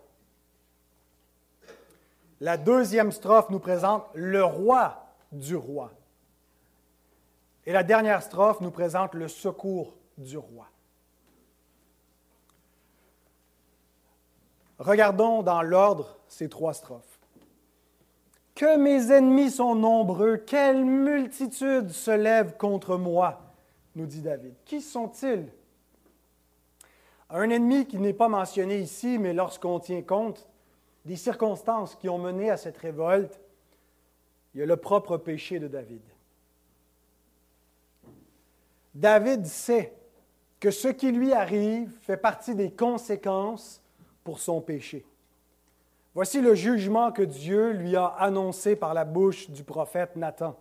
La 2.41 2.57
deuxième 2.57 3.13
strophe 3.13 3.49
nous 3.49 3.61
présente 3.61 4.03
le 4.15 4.43
roi 4.43 5.15
du 5.31 5.55
roi. 5.55 5.93
Et 7.65 7.71
la 7.71 7.83
dernière 7.83 8.21
strophe 8.21 8.59
nous 8.59 8.71
présente 8.71 9.13
le 9.13 9.29
secours 9.29 9.93
du 10.17 10.37
roi. 10.37 10.67
Regardons 14.79 15.41
dans 15.41 15.61
l'ordre 15.61 16.17
ces 16.27 16.49
trois 16.49 16.73
strophes. 16.73 17.19
Que 18.55 18.77
mes 18.77 19.11
ennemis 19.11 19.51
sont 19.51 19.75
nombreux, 19.75 20.37
quelle 20.37 20.83
multitude 20.83 21.91
se 21.91 22.11
lève 22.11 22.57
contre 22.57 22.97
moi, 22.97 23.41
nous 23.95 24.05
dit 24.05 24.21
David. 24.21 24.55
Qui 24.65 24.81
sont-ils? 24.81 25.51
Un 27.29 27.49
ennemi 27.49 27.85
qui 27.85 27.97
n'est 27.97 28.13
pas 28.13 28.29
mentionné 28.29 28.79
ici, 28.79 29.17
mais 29.19 29.33
lorsqu'on 29.33 29.79
tient 29.79 30.01
compte 30.01 30.47
des 31.05 31.17
circonstances 31.17 31.95
qui 31.95 32.09
ont 32.09 32.17
mené 32.17 32.49
à 32.49 32.57
cette 32.57 32.77
révolte, 32.77 33.39
il 34.53 34.59
y 34.59 34.63
a 34.63 34.65
le 34.65 34.77
propre 34.77 35.17
péché 35.17 35.59
de 35.59 35.67
David. 35.67 36.01
David 38.95 39.45
sait 39.45 39.93
que 40.59 40.71
ce 40.71 40.87
qui 40.87 41.11
lui 41.11 41.33
arrive 41.33 41.91
fait 42.01 42.17
partie 42.17 42.55
des 42.55 42.71
conséquences 42.71 43.83
pour 44.27 44.39
son 44.39 44.59
péché. 44.59 45.05
Voici 46.13 46.41
le 46.41 46.53
jugement 46.53 47.13
que 47.13 47.21
Dieu 47.21 47.71
lui 47.71 47.95
a 47.95 48.07
annoncé 48.07 48.75
par 48.75 48.93
la 48.93 49.05
bouche 49.05 49.49
du 49.49 49.63
prophète 49.63 50.17
Nathan 50.17 50.59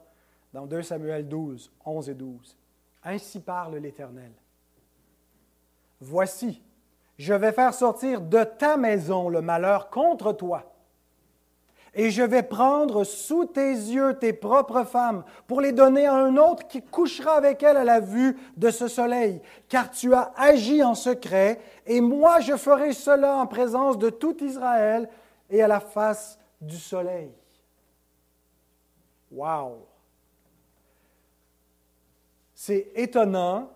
dans 0.52 0.66
2 0.66 0.82
Samuel 0.82 1.26
12, 1.26 1.72
11 1.84 2.08
et 2.08 2.14
12. 2.14 2.56
Ainsi 3.02 3.40
parle 3.40 3.78
l'Éternel. 3.78 4.30
Voici, 6.00 6.62
je 7.18 7.34
vais 7.34 7.50
faire 7.50 7.74
sortir 7.74 8.20
de 8.20 8.44
ta 8.44 8.76
maison 8.76 9.28
le 9.28 9.42
malheur 9.42 9.90
contre 9.90 10.32
toi 10.32 10.72
et 11.98 12.10
je 12.10 12.22
vais 12.22 12.42
prendre 12.42 13.04
sous 13.04 13.46
tes 13.46 13.70
yeux 13.70 14.18
tes 14.18 14.34
propres 14.34 14.84
femmes 14.84 15.24
pour 15.46 15.62
les 15.62 15.72
donner 15.72 16.06
à 16.06 16.14
un 16.14 16.36
autre 16.36 16.68
qui 16.68 16.82
couchera 16.82 17.32
avec 17.32 17.62
elles 17.62 17.78
à 17.78 17.84
la 17.84 18.00
vue 18.00 18.36
de 18.58 18.70
ce 18.70 18.86
soleil, 18.86 19.40
car 19.68 19.90
tu 19.90 20.12
as 20.12 20.30
agi 20.36 20.84
en 20.84 20.94
secret, 20.94 21.58
et 21.86 22.02
moi 22.02 22.40
je 22.40 22.54
ferai 22.56 22.92
cela 22.92 23.38
en 23.38 23.46
présence 23.46 23.96
de 23.96 24.10
tout 24.10 24.36
Israël 24.44 25.08
et 25.48 25.62
à 25.62 25.68
la 25.68 25.80
face 25.80 26.38
du 26.60 26.76
soleil. 26.76 27.32
Wow! 29.32 29.86
C'est 32.54 32.92
étonnant 32.94 33.70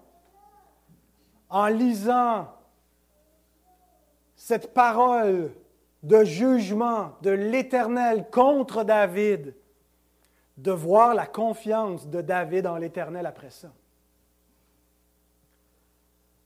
en 1.49 1.67
lisant 1.69 2.49
cette 4.37 4.75
parole 4.75 5.53
de 6.03 6.25
jugement 6.25 7.13
de 7.23 7.31
l'Éternel 7.31 8.29
contre 8.31 8.85
David, 8.85 9.55
de 10.57 10.73
voir 10.73 11.15
la 11.15 11.27
confiance 11.27 12.07
de 12.09 12.21
David 12.21 12.67
en 12.67 12.77
l'Éternel 12.77 13.27
après 13.27 13.51
ça. 13.51 13.73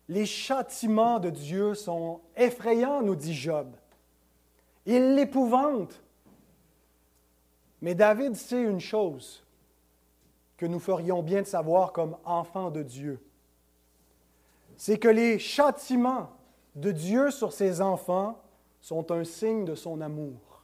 Les 0.08 0.26
châtiments 0.26 1.18
de 1.18 1.30
Dieu 1.30 1.74
sont 1.74 2.20
effrayants, 2.36 3.02
nous 3.02 3.16
dit 3.16 3.34
Job. 3.34 3.74
Il 4.86 5.14
l'épouvante. 5.14 6.02
Mais 7.80 7.94
David 7.94 8.36
sait 8.36 8.62
une 8.62 8.80
chose 8.80 9.44
que 10.56 10.66
nous 10.66 10.78
ferions 10.78 11.22
bien 11.22 11.42
de 11.42 11.46
savoir 11.46 11.92
comme 11.92 12.16
enfants 12.24 12.70
de 12.70 12.82
Dieu. 12.82 13.20
C'est 14.76 14.98
que 14.98 15.08
les 15.08 15.38
châtiments 15.38 16.30
de 16.74 16.90
Dieu 16.90 17.30
sur 17.30 17.52
ses 17.52 17.80
enfants 17.80 18.43
sont 18.84 19.10
un 19.12 19.24
signe 19.24 19.64
de 19.64 19.74
son 19.74 20.02
amour 20.02 20.62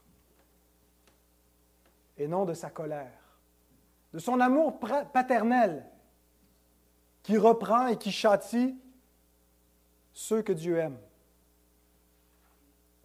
et 2.18 2.28
non 2.28 2.44
de 2.44 2.52
sa 2.52 2.68
colère, 2.68 3.18
de 4.12 4.18
son 4.18 4.40
amour 4.40 4.78
paternel 4.78 5.86
qui 7.22 7.38
reprend 7.38 7.86
et 7.86 7.96
qui 7.96 8.12
châtie 8.12 8.78
ceux 10.12 10.42
que 10.42 10.52
Dieu 10.52 10.76
aime, 10.76 10.98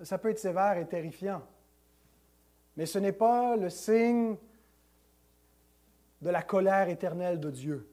ça 0.03 0.17
peut 0.17 0.31
être 0.31 0.39
sévère 0.39 0.77
et 0.77 0.85
terrifiant. 0.85 1.43
Mais 2.75 2.85
ce 2.85 2.99
n'est 2.99 3.13
pas 3.13 3.55
le 3.55 3.69
signe 3.69 4.35
de 6.21 6.29
la 6.29 6.43
colère 6.43 6.89
éternelle 6.89 7.39
de 7.39 7.51
Dieu. 7.51 7.89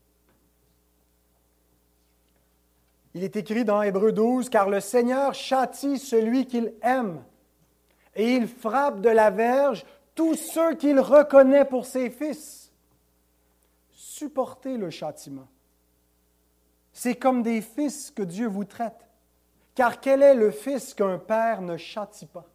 Il 3.15 3.25
est 3.25 3.37
écrit 3.37 3.65
dans 3.65 3.83
Hébreu 3.83 4.13
12, 4.13 4.49
car 4.49 4.69
le 4.69 4.81
Seigneur 4.81 5.35
châtie 5.35 5.99
celui 5.99 6.47
qu'il 6.47 6.73
aime, 6.83 7.23
et 8.15 8.35
il 8.35 8.47
frappe 8.47 9.01
de 9.01 9.11
la 9.11 9.31
verge 9.31 9.85
tous 10.15 10.35
ceux 10.35 10.75
qu'il 10.75 11.01
reconnaît 11.01 11.65
pour 11.65 11.87
ses 11.87 12.11
fils. 12.11 12.73
Supportez 13.91 14.77
le 14.77 14.91
châtiment. 14.91 15.49
C'est 16.93 17.15
comme 17.15 17.43
des 17.43 17.63
fils 17.63 18.11
que 18.11 18.23
Dieu 18.23 18.47
vous 18.47 18.65
traite. 18.65 19.09
Car 19.75 20.01
quel 20.01 20.23
est 20.23 20.35
le 20.35 20.51
fils 20.51 20.93
qu'un 20.93 21.19
père 21.19 21.63
ne 21.63 21.79
châtie 21.79 22.27
pas? 22.27 22.47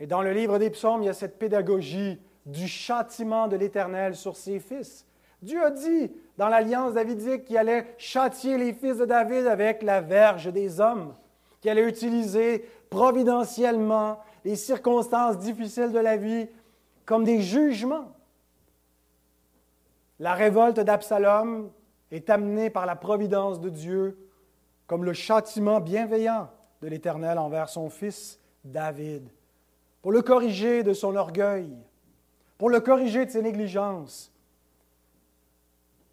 Et 0.00 0.06
dans 0.06 0.22
le 0.22 0.32
livre 0.32 0.58
des 0.58 0.70
psaumes, 0.70 1.02
il 1.02 1.06
y 1.06 1.10
a 1.10 1.14
cette 1.14 1.38
pédagogie 1.38 2.20
du 2.44 2.66
châtiment 2.66 3.48
de 3.48 3.56
l'Éternel 3.56 4.16
sur 4.16 4.36
ses 4.36 4.58
fils. 4.58 5.06
Dieu 5.42 5.62
a 5.64 5.70
dit 5.70 6.10
dans 6.36 6.48
l'alliance 6.48 6.94
davidique 6.94 7.44
qu'il 7.44 7.56
allait 7.56 7.94
châtier 7.98 8.58
les 8.58 8.72
fils 8.72 8.98
de 8.98 9.04
David 9.04 9.46
avec 9.46 9.82
la 9.82 10.00
verge 10.00 10.52
des 10.52 10.80
hommes, 10.80 11.14
qu'il 11.60 11.70
allait 11.70 11.88
utiliser 11.88 12.68
providentiellement 12.90 14.18
les 14.44 14.56
circonstances 14.56 15.38
difficiles 15.38 15.92
de 15.92 15.98
la 15.98 16.16
vie 16.16 16.48
comme 17.04 17.24
des 17.24 17.40
jugements. 17.40 18.12
La 20.18 20.34
révolte 20.34 20.80
d'Absalom 20.80 21.70
est 22.10 22.30
amenée 22.30 22.70
par 22.70 22.86
la 22.86 22.96
providence 22.96 23.60
de 23.60 23.68
Dieu 23.68 24.18
comme 24.86 25.04
le 25.04 25.12
châtiment 25.12 25.80
bienveillant 25.80 26.48
de 26.80 26.88
l'Éternel 26.88 27.38
envers 27.38 27.68
son 27.68 27.90
fils 27.90 28.38
David, 28.64 29.28
pour 30.02 30.12
le 30.12 30.22
corriger 30.22 30.82
de 30.82 30.92
son 30.92 31.16
orgueil, 31.16 31.76
pour 32.58 32.70
le 32.70 32.80
corriger 32.80 33.26
de 33.26 33.30
ses 33.30 33.42
négligences. 33.42 34.32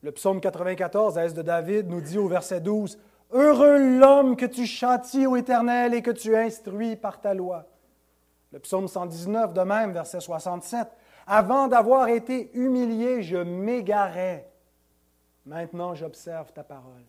Le 0.03 0.11
psaume 0.11 0.41
94, 0.41 1.17
Est 1.17 1.33
de 1.33 1.41
David, 1.41 1.89
nous 1.89 2.01
dit 2.01 2.17
au 2.17 2.27
verset 2.27 2.59
12, 2.59 2.99
Heureux 3.31 3.99
l'homme 3.99 4.35
que 4.35 4.45
tu 4.45 4.65
châties, 4.65 5.25
au 5.25 5.37
Éternel, 5.37 5.93
et 5.93 6.01
que 6.01 6.11
tu 6.11 6.35
instruis 6.35 6.97
par 6.97 7.21
ta 7.21 7.33
loi. 7.33 7.65
Le 8.51 8.59
psaume 8.59 8.89
119, 8.89 9.53
de 9.53 9.61
même, 9.61 9.93
verset 9.93 10.19
67, 10.19 10.89
Avant 11.25 11.69
d'avoir 11.69 12.09
été 12.09 12.51
humilié, 12.53 13.23
je 13.23 13.37
m'égarais. 13.37 14.51
Maintenant, 15.45 15.95
j'observe 15.95 16.51
ta 16.51 16.63
parole. 16.63 17.05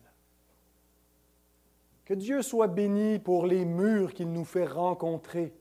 Que 2.05 2.13
Dieu 2.13 2.41
soit 2.41 2.67
béni 2.67 3.19
pour 3.19 3.45
les 3.45 3.65
murs 3.65 4.13
qu'il 4.13 4.31
nous 4.31 4.45
fait 4.45 4.65
rencontrer, 4.65 5.53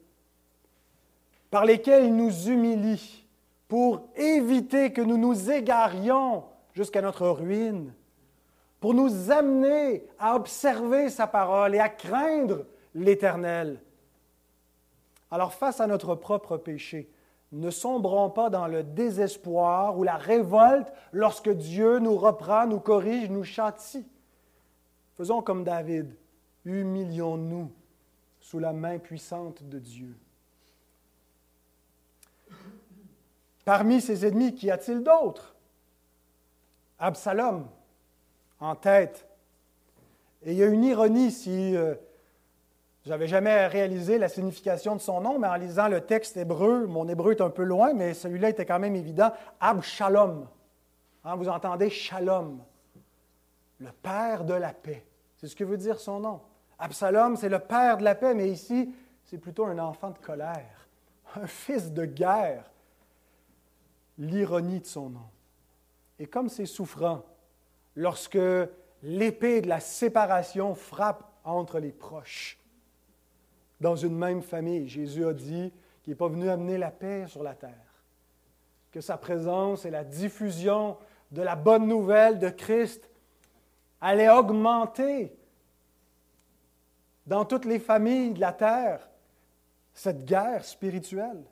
par 1.51 1.65
lesquels 1.65 2.05
il 2.05 2.17
nous 2.17 2.49
humilie, 2.49 3.27
pour 3.67 4.09
éviter 4.15 4.93
que 4.93 5.03
nous 5.03 5.19
nous 5.19 5.51
égarions 5.51 6.45
jusqu'à 6.75 7.01
notre 7.01 7.29
ruine, 7.29 7.95
pour 8.81 8.93
nous 8.93 9.31
amener 9.31 10.05
à 10.19 10.37
observer 10.37 11.09
sa 11.09 11.27
parole 11.27 11.75
et 11.75 11.79
à 11.79 11.89
craindre 11.89 12.67
l'Éternel. 12.95 13.81
Alors 15.31 15.55
face 15.55 15.81
à 15.81 15.87
notre 15.87 16.15
propre 16.15 16.59
péché, 16.59 17.11
ne 17.53 17.71
sombrons 17.71 18.31
pas 18.31 18.51
dans 18.51 18.67
le 18.67 18.83
désespoir 18.83 19.97
ou 19.97 20.03
la 20.03 20.17
révolte 20.17 20.93
lorsque 21.13 21.51
Dieu 21.51 21.99
nous 22.01 22.17
reprend, 22.17 22.67
nous 22.67 22.81
corrige, 22.81 23.31
nous 23.31 23.45
châtie. 23.45 24.07
Faisons 25.17 25.41
comme 25.41 25.65
David 25.65 26.15
humilions-nous 26.65 27.71
sous 28.41 28.59
la 28.59 28.73
main 28.73 28.99
puissante 28.99 29.63
de 29.63 29.79
Dieu. 29.79 30.17
Parmi 33.65 34.01
ses 34.01 34.27
ennemis, 34.27 34.55
qu'y 34.55 34.71
a-t-il 34.71 35.03
d'autres 35.03 35.54
Absalom, 36.99 37.67
en 38.61 38.75
tête. 38.75 39.27
Et 40.43 40.53
il 40.53 40.59
y 40.59 40.63
a 40.63 40.67
une 40.67 40.85
ironie 40.85 41.31
si 41.31 41.77
euh, 41.77 41.95
j'avais 43.07 43.27
jamais 43.27 43.67
réalisé 43.67 44.19
la 44.19 44.29
signification 44.29 44.97
de 44.97 45.01
son 45.01 45.21
nom, 45.21 45.39
mais 45.39 45.49
en 45.49 45.57
lisant 45.57 45.89
le 45.89 46.01
texte 46.01 46.37
hébreu, 46.37 46.87
mon 46.87 47.09
hébreu 47.09 47.33
est 47.33 47.41
un 47.41 47.51
peu 47.51 47.63
loin, 47.63 47.93
mais 47.93 48.15
celui-là 48.15 48.51
était 48.51 48.67
quand 48.67 48.79
même 48.79 48.97
évident. 48.97 49.33
Abshalom. 49.61 50.47
Hein, 51.25 51.37
vous 51.37 51.49
entendez 51.49 51.91
Shalom, 51.91 52.63
le 53.79 53.91
père 54.03 54.45
de 54.45 54.55
la 54.55 54.73
paix. 54.73 55.05
C'est 55.37 55.49
ce 55.49 55.57
que 55.57 55.65
veut 55.65 55.77
dire 55.77 55.99
son 55.99 56.21
nom. 56.21 56.41
Absalom, 56.79 57.37
c'est 57.37 57.49
le 57.49 57.59
père 57.59 57.97
de 57.99 58.05
la 58.05 58.15
paix, 58.15 58.35
mais 58.35 58.49
ici, 58.49 58.95
c'est 59.25 59.39
plutôt 59.39 59.65
un 59.67 59.79
enfant 59.79 60.11
de 60.11 60.19
colère, 60.19 60.89
un 61.37 61.47
fils 61.47 61.93
de 61.93 62.05
guerre. 62.05 62.65
L'ironie 64.17 64.81
de 64.81 64.87
son 64.87 65.11
nom. 65.11 65.29
Et 66.19 66.27
comme 66.27 66.49
c'est 66.49 66.67
souffrant 66.67 67.25
lorsque 67.97 68.39
l'épée 69.03 69.61
de 69.61 69.69
la 69.69 69.81
séparation 69.81 70.75
frappe 70.75 71.25
entre 71.45 71.79
les 71.79 71.93
proches. 71.93 72.59
Dans 73.81 73.97
une 73.97 74.17
même 74.17 74.43
famille, 74.43 74.89
Jésus 74.89 75.27
a 75.27 75.33
dit 75.33 75.73
qu'il 76.03 76.13
n'est 76.13 76.17
pas 76.17 76.29
venu 76.29 76.49
amener 76.49 76.79
la 76.79 76.91
paix 76.91 77.27
sur 77.27 77.43
la 77.43 77.55
terre, 77.55 78.03
que 78.91 79.01
sa 79.01 79.19
présence 79.19 79.85
et 79.85 79.91
la 79.91 80.05
diffusion 80.05 80.97
de 81.31 81.43
la 81.43 81.57
bonne 81.57 81.87
nouvelle 81.87 82.39
de 82.39 82.49
Christ 82.49 83.11
allaient 84.01 84.31
augmenter 84.31 85.37
dans 87.27 87.45
toutes 87.45 87.65
les 87.65 87.79
familles 87.79 88.35
de 88.35 88.41
la 88.41 88.53
terre 88.53 89.09
cette 89.93 90.25
guerre 90.25 90.65
spirituelle. 90.65 91.43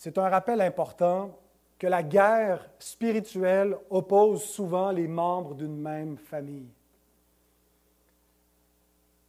C'est 0.00 0.16
un 0.16 0.30
rappel 0.30 0.62
important 0.62 1.38
que 1.78 1.86
la 1.86 2.02
guerre 2.02 2.70
spirituelle 2.78 3.76
oppose 3.90 4.42
souvent 4.42 4.92
les 4.92 5.06
membres 5.06 5.54
d'une 5.54 5.76
même 5.76 6.16
famille. 6.16 6.70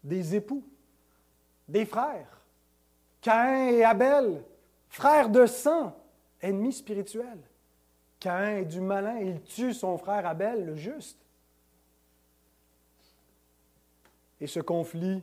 Des 0.01 0.33
époux, 0.33 0.63
des 1.67 1.85
frères, 1.85 2.41
Caïn 3.19 3.67
et 3.67 3.83
Abel, 3.83 4.45
frères 4.87 5.27
de 5.27 5.45
sang, 5.45 5.93
ennemis 6.39 6.71
spirituels. 6.71 7.43
Caïn 8.21 8.59
est 8.59 8.65
du 8.65 8.79
malin, 8.79 9.19
il 9.19 9.41
tue 9.41 9.73
son 9.73 9.97
frère 9.97 10.25
Abel, 10.25 10.65
le 10.67 10.75
juste. 10.75 11.19
Et 14.39 14.47
ce 14.47 14.61
conflit 14.61 15.21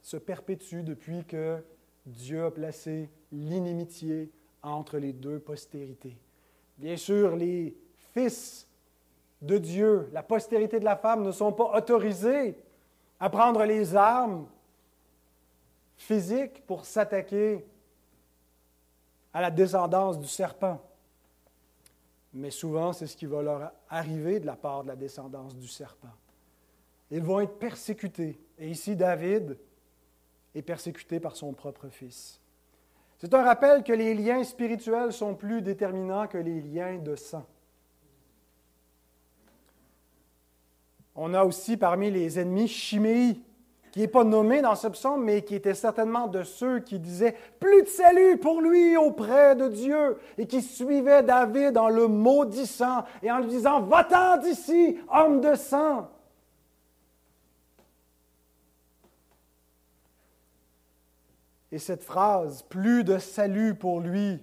se 0.00 0.16
perpétue 0.16 0.80
depuis 0.80 1.22
que 1.26 1.62
Dieu 2.06 2.46
a 2.46 2.50
placé 2.50 3.10
l'inimitié 3.30 4.32
entre 4.64 4.98
les 4.98 5.12
deux 5.12 5.38
postérités. 5.38 6.16
Bien 6.78 6.96
sûr, 6.96 7.36
les 7.36 7.76
fils 8.12 8.66
de 9.42 9.58
Dieu, 9.58 10.08
la 10.12 10.22
postérité 10.22 10.80
de 10.80 10.84
la 10.84 10.96
femme, 10.96 11.22
ne 11.22 11.32
sont 11.32 11.52
pas 11.52 11.76
autorisés 11.76 12.56
à 13.20 13.30
prendre 13.30 13.64
les 13.64 13.94
armes 13.94 14.46
physiques 15.96 16.64
pour 16.66 16.84
s'attaquer 16.84 17.64
à 19.32 19.40
la 19.40 19.50
descendance 19.50 20.18
du 20.18 20.28
serpent 20.28 20.80
mais 22.34 22.50
souvent 22.50 22.92
c'est 22.92 23.06
ce 23.06 23.16
qui 23.16 23.26
va 23.26 23.40
leur 23.42 23.72
arriver 23.88 24.40
de 24.40 24.46
la 24.46 24.56
part 24.56 24.82
de 24.82 24.88
la 24.88 24.96
descendance 24.96 25.56
du 25.56 25.68
serpent. 25.68 26.12
Ils 27.10 27.22
vont 27.22 27.40
être 27.40 27.58
persécutés. 27.58 28.40
Et 28.58 28.70
ici, 28.70 28.96
David 28.96 29.56
est 30.54 30.62
persécuté 30.62 31.20
par 31.20 31.36
son 31.36 31.52
propre 31.52 31.88
fils. 31.88 32.40
C'est 33.24 33.32
un 33.32 33.42
rappel 33.42 33.82
que 33.82 33.94
les 33.94 34.12
liens 34.12 34.44
spirituels 34.44 35.10
sont 35.10 35.34
plus 35.34 35.62
déterminants 35.62 36.26
que 36.26 36.36
les 36.36 36.60
liens 36.60 36.98
de 36.98 37.16
sang. 37.16 37.46
On 41.16 41.32
a 41.32 41.42
aussi 41.42 41.78
parmi 41.78 42.10
les 42.10 42.38
ennemis 42.38 42.68
Chiméi, 42.68 43.42
qui 43.92 44.00
n'est 44.00 44.08
pas 44.08 44.24
nommé 44.24 44.60
dans 44.60 44.74
ce 44.74 44.88
psaume, 44.88 45.24
mais 45.24 45.40
qui 45.40 45.54
était 45.54 45.72
certainement 45.72 46.26
de 46.26 46.42
ceux 46.42 46.80
qui 46.80 46.98
disaient 46.98 47.34
plus 47.58 47.84
de 47.84 47.88
salut 47.88 48.36
pour 48.36 48.60
lui 48.60 48.94
auprès 48.98 49.56
de 49.56 49.68
Dieu, 49.68 50.18
et 50.36 50.46
qui 50.46 50.60
suivaient 50.60 51.22
David 51.22 51.78
en 51.78 51.88
le 51.88 52.08
maudissant 52.08 53.04
et 53.22 53.32
en 53.32 53.38
lui 53.38 53.48
disant 53.48 53.80
Va-t'en 53.80 54.36
d'ici, 54.36 54.98
homme 55.10 55.40
de 55.40 55.54
sang. 55.54 56.10
Et 61.74 61.80
cette 61.80 62.04
phrase, 62.04 62.62
plus 62.62 63.02
de 63.02 63.18
salut 63.18 63.74
pour 63.74 63.98
lui 63.98 64.40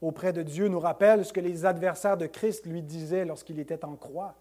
auprès 0.00 0.32
de 0.32 0.42
Dieu, 0.42 0.66
nous 0.66 0.80
rappelle 0.80 1.24
ce 1.24 1.32
que 1.32 1.38
les 1.38 1.64
adversaires 1.64 2.16
de 2.16 2.26
Christ 2.26 2.66
lui 2.66 2.82
disaient 2.82 3.24
lorsqu'il 3.24 3.60
était 3.60 3.84
en 3.84 3.94
croix. 3.94 4.34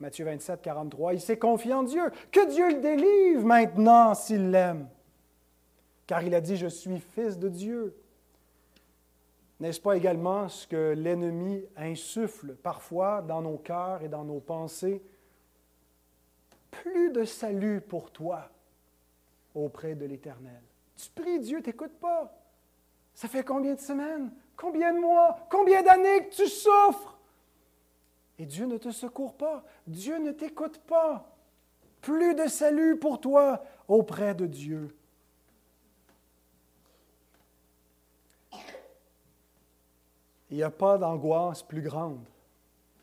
Matthieu 0.00 0.24
27, 0.24 0.62
43. 0.62 1.14
Il 1.14 1.20
s'est 1.20 1.38
confié 1.38 1.72
en 1.72 1.84
Dieu. 1.84 2.02
Que 2.32 2.50
Dieu 2.50 2.74
le 2.74 2.80
délivre 2.80 3.44
maintenant 3.44 4.14
s'il 4.16 4.50
l'aime. 4.50 4.88
Car 6.08 6.24
il 6.24 6.34
a 6.34 6.40
dit, 6.40 6.56
je 6.56 6.66
suis 6.66 6.98
fils 6.98 7.38
de 7.38 7.48
Dieu. 7.48 7.94
N'est-ce 9.60 9.80
pas 9.80 9.96
également 9.96 10.48
ce 10.48 10.66
que 10.66 10.94
l'ennemi 10.94 11.64
insuffle 11.76 12.56
parfois 12.56 13.22
dans 13.22 13.42
nos 13.42 13.58
cœurs 13.58 14.02
et 14.02 14.08
dans 14.08 14.24
nos 14.24 14.40
pensées? 14.40 15.04
Plus 16.72 17.12
de 17.12 17.24
salut 17.24 17.80
pour 17.80 18.10
toi 18.10 18.50
auprès 19.54 19.94
de 19.94 20.04
l'Éternel. 20.04 20.62
Tu 21.00 21.10
pries 21.10 21.40
Dieu, 21.40 21.62
t'écoutes 21.62 21.98
pas. 21.98 22.30
Ça 23.14 23.26
fait 23.26 23.42
combien 23.42 23.74
de 23.74 23.80
semaines, 23.80 24.30
combien 24.56 24.92
de 24.92 24.98
mois, 24.98 25.46
combien 25.50 25.82
d'années 25.82 26.26
que 26.26 26.34
tu 26.34 26.46
souffres? 26.46 27.18
Et 28.38 28.44
Dieu 28.44 28.66
ne 28.66 28.76
te 28.76 28.90
secourt 28.90 29.34
pas. 29.34 29.64
Dieu 29.86 30.18
ne 30.18 30.32
t'écoute 30.32 30.78
pas. 30.78 31.26
Plus 32.00 32.34
de 32.34 32.46
salut 32.48 32.98
pour 32.98 33.20
toi 33.20 33.64
auprès 33.88 34.34
de 34.34 34.46
Dieu. 34.46 34.94
Il 40.50 40.56
n'y 40.56 40.62
a 40.62 40.70
pas 40.70 40.98
d'angoisse 40.98 41.62
plus 41.62 41.82
grande 41.82 42.24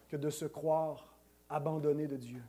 que 0.09 0.17
de 0.17 0.29
se 0.29 0.45
croire 0.45 1.07
abandonné 1.49 2.07
de 2.07 2.17
Dieu. 2.17 2.43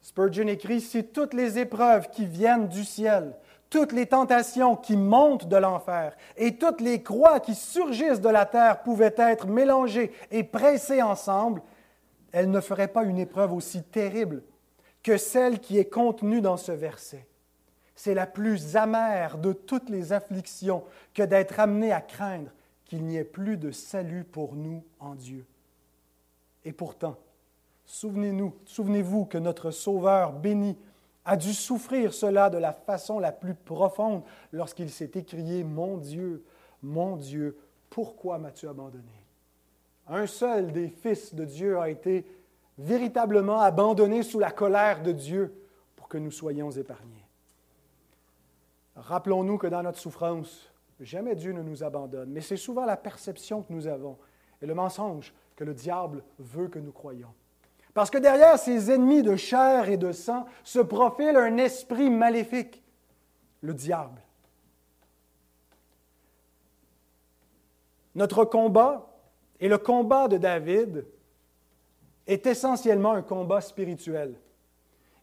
Spurgeon 0.00 0.48
écrit, 0.48 0.80
si 0.80 1.06
toutes 1.06 1.32
les 1.32 1.58
épreuves 1.58 2.10
qui 2.10 2.26
viennent 2.26 2.68
du 2.68 2.84
ciel, 2.84 3.36
toutes 3.72 3.92
les 3.92 4.04
tentations 4.04 4.76
qui 4.76 4.98
montent 4.98 5.48
de 5.48 5.56
l'enfer 5.56 6.14
et 6.36 6.58
toutes 6.58 6.82
les 6.82 7.02
croix 7.02 7.40
qui 7.40 7.54
surgissent 7.54 8.20
de 8.20 8.28
la 8.28 8.44
terre 8.44 8.82
pouvaient 8.82 9.14
être 9.16 9.46
mélangées 9.46 10.12
et 10.30 10.44
pressées 10.44 11.00
ensemble, 11.00 11.62
elles 12.32 12.50
ne 12.50 12.60
feraient 12.60 12.92
pas 12.92 13.04
une 13.04 13.18
épreuve 13.18 13.54
aussi 13.54 13.82
terrible 13.82 14.42
que 15.02 15.16
celle 15.16 15.58
qui 15.58 15.78
est 15.78 15.88
contenue 15.88 16.42
dans 16.42 16.58
ce 16.58 16.70
verset. 16.70 17.26
C'est 17.96 18.12
la 18.12 18.26
plus 18.26 18.76
amère 18.76 19.38
de 19.38 19.54
toutes 19.54 19.88
les 19.88 20.12
afflictions 20.12 20.84
que 21.14 21.22
d'être 21.22 21.58
amené 21.58 21.92
à 21.92 22.02
craindre 22.02 22.50
qu'il 22.84 23.02
n'y 23.04 23.16
ait 23.16 23.24
plus 23.24 23.56
de 23.56 23.70
salut 23.70 24.24
pour 24.24 24.54
nous 24.54 24.84
en 25.00 25.14
Dieu. 25.14 25.46
Et 26.66 26.72
pourtant, 26.72 27.16
souvenez-nous, 27.86 28.54
souvenez-vous 28.66 29.24
que 29.24 29.38
notre 29.38 29.70
Sauveur 29.70 30.34
béni 30.34 30.76
a 31.24 31.36
dû 31.36 31.52
souffrir 31.54 32.12
cela 32.12 32.50
de 32.50 32.58
la 32.58 32.72
façon 32.72 33.18
la 33.18 33.32
plus 33.32 33.54
profonde 33.54 34.22
lorsqu'il 34.50 34.90
s'est 34.90 35.12
écrié 35.14 35.64
Mon 35.64 35.98
Dieu, 35.98 36.44
mon 36.82 37.16
Dieu, 37.16 37.56
pourquoi 37.90 38.38
m'as-tu 38.38 38.66
abandonné 38.68 39.26
Un 40.06 40.26
seul 40.26 40.72
des 40.72 40.88
fils 40.88 41.34
de 41.34 41.44
Dieu 41.44 41.78
a 41.78 41.90
été 41.90 42.26
véritablement 42.78 43.60
abandonné 43.60 44.22
sous 44.22 44.38
la 44.38 44.50
colère 44.50 45.02
de 45.02 45.12
Dieu 45.12 45.54
pour 45.94 46.08
que 46.08 46.18
nous 46.18 46.30
soyons 46.30 46.70
épargnés. 46.70 47.26
Rappelons-nous 48.96 49.58
que 49.58 49.66
dans 49.68 49.82
notre 49.82 49.98
souffrance, 49.98 50.70
jamais 51.00 51.34
Dieu 51.34 51.52
ne 51.52 51.62
nous 51.62 51.84
abandonne, 51.84 52.30
mais 52.30 52.40
c'est 52.40 52.56
souvent 52.56 52.84
la 52.84 52.96
perception 52.96 53.62
que 53.62 53.72
nous 53.72 53.86
avons 53.86 54.18
et 54.60 54.66
le 54.66 54.74
mensonge 54.74 55.32
que 55.56 55.64
le 55.64 55.74
diable 55.74 56.24
veut 56.38 56.68
que 56.68 56.78
nous 56.78 56.92
croyions. 56.92 57.32
Parce 57.94 58.10
que 58.10 58.18
derrière 58.18 58.58
ces 58.58 58.90
ennemis 58.90 59.22
de 59.22 59.36
chair 59.36 59.88
et 59.88 59.96
de 59.96 60.12
sang 60.12 60.46
se 60.64 60.78
profile 60.78 61.36
un 61.36 61.58
esprit 61.58 62.10
maléfique, 62.10 62.82
le 63.60 63.74
diable. 63.74 64.20
Notre 68.14 68.44
combat 68.44 69.08
et 69.60 69.68
le 69.68 69.78
combat 69.78 70.28
de 70.28 70.38
David 70.38 71.06
est 72.26 72.46
essentiellement 72.46 73.12
un 73.12 73.22
combat 73.22 73.60
spirituel. 73.60 74.34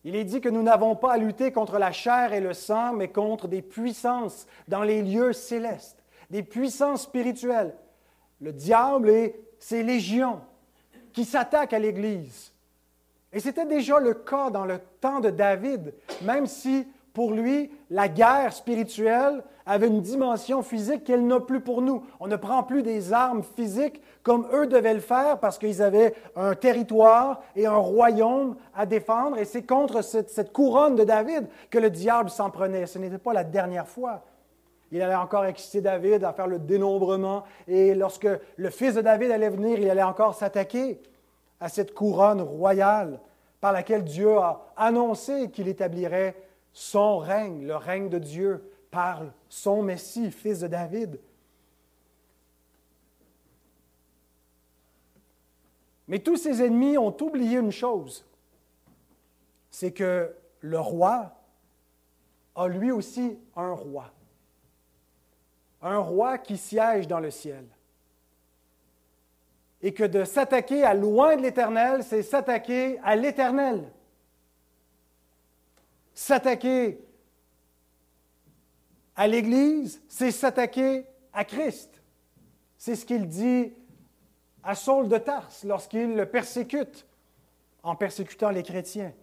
Il 0.04 0.16
est 0.16 0.24
dit 0.24 0.42
que 0.42 0.50
nous 0.50 0.64
n'avons 0.64 0.96
pas 0.96 1.14
à 1.14 1.18
lutter 1.18 1.52
contre 1.52 1.78
la 1.78 1.92
chair 1.92 2.34
et 2.34 2.40
le 2.40 2.54
sang, 2.54 2.94
mais 2.94 3.10
contre 3.10 3.48
des 3.48 3.62
puissances 3.62 4.48
dans 4.68 4.84
les 4.84 5.02
lieux 5.02 5.34
célestes, 5.34 6.04
des 6.30 6.44
puissances 6.44 7.04
spirituelles. 7.04 7.76
Le 8.40 8.54
diable 8.54 9.10
et 9.10 9.36
ses 9.60 9.84
légions 9.84 10.40
qui 11.12 11.26
s'attaquent 11.26 11.74
à 11.74 11.80
l'Église. 11.80 12.54
Et 13.32 13.40
c'était 13.40 13.66
déjà 13.66 14.00
le 14.00 14.14
cas 14.14 14.50
dans 14.50 14.66
le 14.66 14.80
temps 15.02 15.20
de 15.20 15.30
David, 15.30 15.94
même 16.24 16.48
si 16.48 16.88
pour 17.14 17.32
lui, 17.32 17.72
la 17.90 18.08
guerre 18.08 18.54
spirituelle 18.54 19.44
avait 19.66 19.88
une 19.88 20.02
dimension 20.02 20.64
physique 20.64 21.04
qu'elle 21.04 21.28
n'a 21.28 21.40
plus 21.40 21.60
pour 21.60 21.82
nous. 21.82 22.04
On 22.20 22.28
ne 22.28 22.36
prend 22.36 22.64
plus 22.64 22.82
des 22.82 23.14
armes 23.14 23.44
physiques 23.44 24.02
comme 24.24 24.48
eux 24.54 24.68
devaient 24.68 24.94
le 24.94 25.00
faire 25.00 25.40
parce 25.40 25.58
qu'ils 25.58 25.82
avaient 25.82 26.14
un 26.36 26.56
territoire 26.56 27.42
et 27.56 27.66
un 27.66 27.76
royaume 27.76 28.56
à 28.76 28.86
défendre. 28.86 29.38
Et 29.38 29.46
c'est 29.46 29.64
contre 29.64 30.02
cette, 30.02 30.52
couronne 30.54 30.96
de 30.96 31.04
David 31.04 31.48
que 31.70 31.78
le 31.78 31.90
diable 31.90 32.30
s'en 32.30 32.50
prenait. 32.50 32.86
Ce 32.86 32.98
n'était 32.98 33.18
pas 33.18 33.34
la 33.34 33.44
dernière 33.44 33.88
fois. 33.88 34.24
Il 34.92 35.02
allait 35.02 35.14
encore 35.14 35.46
exciter 35.46 35.82
David 35.82 36.24
à 36.24 36.34
faire 36.34 36.48
le 36.48 36.58
dénombrement. 36.58 37.44
Et 37.68 37.94
lorsque 37.94 38.28
le 38.56 38.70
fils 38.70 38.96
de 38.96 39.02
David 39.02 39.30
allait 39.30 39.50
venir, 39.50 39.78
il 39.80 39.90
allait 39.90 40.02
encore 40.02 40.34
s'attaquer 40.34 41.00
à 41.60 41.70
cette 41.70 41.94
couronne 41.94 42.42
royale 42.42 43.20
par 43.60 43.74
laquelle 43.74 44.04
Dieu 44.04 44.38
a 44.38 44.72
annoncé 44.78 45.52
qu'il 45.52 45.68
établirait 45.68 46.36
son 46.72 47.18
règne, 47.18 47.66
le 47.66 47.76
règne 47.76 48.10
de 48.10 48.20
Dieu, 48.20 48.72
par 48.92 49.24
son 49.50 49.84
Messie, 49.84 50.32
fils 50.32 50.62
de 50.62 50.68
David. 50.68 51.20
Mais 56.08 56.20
tous 56.20 56.38
ses 56.38 56.64
ennemis 56.64 56.98
ont 56.98 57.16
oublié 57.22 57.60
une 57.60 57.72
chose, 57.72 58.26
c'est 59.70 59.92
que 59.92 60.34
le 60.62 60.80
roi 60.80 61.36
a 62.56 62.68
lui 62.68 62.92
aussi 62.92 63.38
un 63.56 63.74
roi, 63.74 64.12
un 65.82 66.00
roi 66.00 66.40
qui 66.40 66.58
siège 66.58 67.08
dans 67.08 67.20
le 67.20 67.30
ciel. 67.30 67.66
Et 69.82 69.94
que 69.94 70.04
de 70.04 70.24
s'attaquer 70.24 70.84
à 70.84 70.94
loin 70.94 71.36
de 71.36 71.42
l'Éternel, 71.42 72.04
c'est 72.04 72.24
s'attaquer 72.24 73.00
à 73.04 73.16
l'Éternel. 73.16 73.90
S'attaquer 76.14 77.00
à 79.16 79.28
l'Église, 79.28 80.02
c'est 80.08 80.32
s'attaquer 80.32 81.06
à 81.34 81.46
Christ. 81.46 82.02
C'est 82.78 82.96
ce 82.96 83.06
qu'il 83.06 83.28
dit 83.28 83.74
à 84.64 84.76
Saul 84.76 85.08
de 85.08 85.18
Tarse 85.18 85.64
lorsqu'il 85.64 86.16
le 86.16 86.26
persécute 86.26 87.06
en 87.84 87.96
persécutant 87.96 88.50
les 88.50 88.64
chrétiens. 88.64 89.14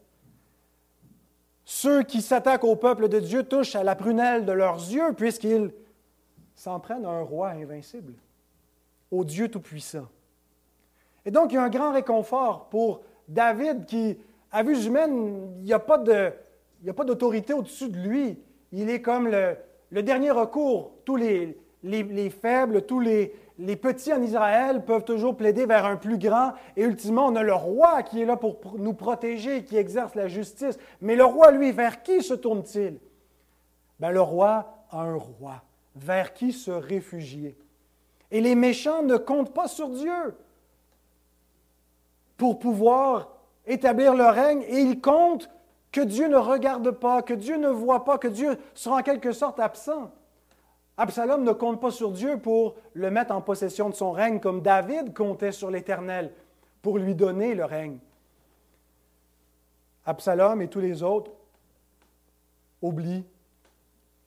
Ceux 1.64 2.02
qui 2.02 2.22
s'attaquent 2.22 2.64
au 2.64 2.76
peuple 2.76 3.08
de 3.08 3.20
Dieu 3.20 3.42
touchent 3.42 3.74
à 3.74 3.82
la 3.82 3.96
prunelle 3.96 4.44
de 4.44 4.52
leurs 4.52 4.76
yeux 4.76 5.12
puisqu'ils 5.14 5.72
s'en 6.54 6.78
prennent 6.80 7.04
à 7.04 7.10
un 7.10 7.22
roi 7.22 7.50
invincible, 7.50 8.14
au 9.10 9.24
Dieu 9.24 9.48
Tout-Puissant. 9.48 10.06
Et 11.26 11.32
donc, 11.32 11.50
il 11.50 11.56
y 11.56 11.58
a 11.58 11.64
un 11.64 11.68
grand 11.68 11.92
réconfort 11.92 12.68
pour 12.70 13.02
David 13.28 13.84
qui, 13.84 14.16
à 14.52 14.62
vue 14.62 14.86
humaine, 14.86 15.56
il 15.58 15.64
n'y 15.64 15.72
a 15.72 15.80
pas 15.80 15.98
d'autorité 15.98 17.52
au-dessus 17.52 17.88
de 17.88 17.98
lui. 17.98 18.38
Il 18.70 18.88
est 18.88 19.02
comme 19.02 19.28
le, 19.28 20.02
dernier 20.02 20.30
recours. 20.30 20.92
Tous 21.04 21.16
les, 21.16 21.58
les, 21.82 22.30
faibles, 22.30 22.82
tous 22.82 23.00
les, 23.00 23.34
les, 23.58 23.74
petits 23.74 24.12
en 24.12 24.22
Israël 24.22 24.84
peuvent 24.84 25.04
toujours 25.04 25.36
plaider 25.36 25.66
vers 25.66 25.84
un 25.84 25.96
plus 25.96 26.16
grand. 26.16 26.52
Et 26.76 26.84
ultimement, 26.84 27.26
on 27.26 27.34
a 27.34 27.42
le 27.42 27.54
roi 27.54 28.04
qui 28.04 28.22
est 28.22 28.24
là 28.24 28.36
pour 28.36 28.78
nous 28.78 28.94
protéger, 28.94 29.64
qui 29.64 29.76
exerce 29.76 30.14
la 30.14 30.28
justice. 30.28 30.78
Mais 31.00 31.16
le 31.16 31.24
roi, 31.24 31.50
lui, 31.50 31.72
vers 31.72 32.04
qui 32.04 32.22
se 32.22 32.34
tourne-t-il? 32.34 33.00
Ben, 33.98 34.12
Le 34.12 34.20
roi 34.20 34.86
a 34.90 35.00
un 35.00 35.16
roi. 35.16 35.64
Vers 35.96 36.34
qui 36.34 36.52
se 36.52 36.70
réfugier? 36.70 37.56
Et 38.30 38.40
les 38.40 38.54
méchants 38.54 39.02
ne 39.02 39.16
comptent 39.16 39.54
pas 39.54 39.66
sur 39.66 39.88
Dieu 39.88 40.34
pour 42.36 42.58
pouvoir 42.58 43.30
établir 43.66 44.14
leur 44.14 44.34
règne 44.34 44.62
et 44.62 44.80
ils 44.80 45.00
comptent 45.00 45.50
que 45.92 46.00
Dieu 46.00 46.28
ne 46.28 46.36
regarde 46.36 46.90
pas, 46.90 47.22
que 47.22 47.34
Dieu 47.34 47.56
ne 47.56 47.68
voit 47.68 48.04
pas, 48.04 48.18
que 48.18 48.28
Dieu 48.28 48.58
sera 48.74 48.96
en 48.96 49.02
quelque 49.02 49.32
sorte 49.32 49.58
absent. 49.58 50.10
Absalom 50.98 51.42
ne 51.42 51.52
compte 51.52 51.80
pas 51.80 51.90
sur 51.90 52.10
Dieu 52.10 52.38
pour 52.38 52.76
le 52.94 53.10
mettre 53.10 53.34
en 53.34 53.42
possession 53.42 53.90
de 53.90 53.94
son 53.94 54.12
règne 54.12 54.40
comme 54.40 54.62
David 54.62 55.14
comptait 55.14 55.52
sur 55.52 55.70
l'Éternel 55.70 56.32
pour 56.80 56.98
lui 56.98 57.14
donner 57.14 57.54
le 57.54 57.64
règne. 57.64 57.98
Absalom 60.06 60.62
et 60.62 60.68
tous 60.68 60.80
les 60.80 61.02
autres 61.02 61.32
oublient 62.80 63.26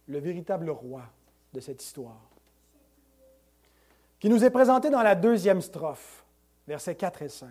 le 0.08 0.19
véritable 0.19 0.69
roi 0.69 1.04
de 1.54 1.60
cette 1.60 1.84
histoire, 1.84 2.22
qui 4.19 4.30
nous 4.30 4.43
est 4.43 4.50
présenté 4.50 4.89
dans 4.89 5.02
la 5.02 5.15
deuxième 5.15 5.62
strophe, 5.62 6.26
versets 6.67 6.95
4 6.95 7.22
et 7.22 7.30
5. 7.30 7.50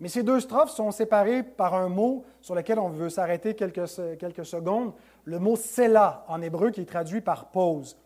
Mais 0.00 0.08
ces 0.08 0.22
deux 0.22 0.40
strophes 0.40 0.70
sont 0.70 0.90
séparées 0.90 1.42
par 1.42 1.74
un 1.74 1.90
mot 1.90 2.24
sur 2.40 2.54
lequel 2.54 2.78
on 2.78 2.88
veut 2.88 3.10
s'arrêter 3.10 3.54
quelques, 3.54 3.86
quelques 4.18 4.46
secondes, 4.46 4.94
le 5.24 5.38
mot 5.38 5.56
Selah 5.56 6.24
en 6.26 6.40
hébreu 6.40 6.70
qui 6.70 6.80
est 6.80 6.86
traduit 6.86 7.20
par 7.20 7.50
pause. 7.50 7.98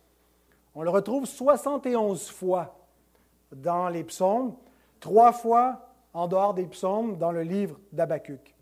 On 0.74 0.82
le 0.82 0.90
retrouve 0.90 1.24
71 1.24 2.28
fois 2.30 2.76
dans 3.52 3.88
les 3.88 4.02
psaumes, 4.02 4.56
trois 4.98 5.32
fois 5.32 5.88
en 6.12 6.26
dehors 6.26 6.54
des 6.54 6.66
psaumes 6.66 7.16
dans 7.16 7.30
le 7.30 7.42
livre 7.42 7.78
d'Abacuc. 7.92 8.54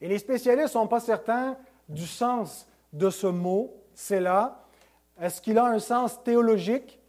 Et 0.00 0.06
les 0.06 0.18
spécialistes 0.18 0.68
ne 0.68 0.80
sont 0.80 0.86
pas 0.86 1.00
certains 1.00 1.56
du 1.88 2.06
sens 2.06 2.68
de 2.92 3.10
ce 3.10 3.26
mot, 3.26 3.74
Selah. 3.94 4.62
Est-ce 5.20 5.40
qu'il 5.40 5.58
a 5.58 5.64
un 5.64 5.80
sens 5.80 6.22
théologique, 6.22 7.00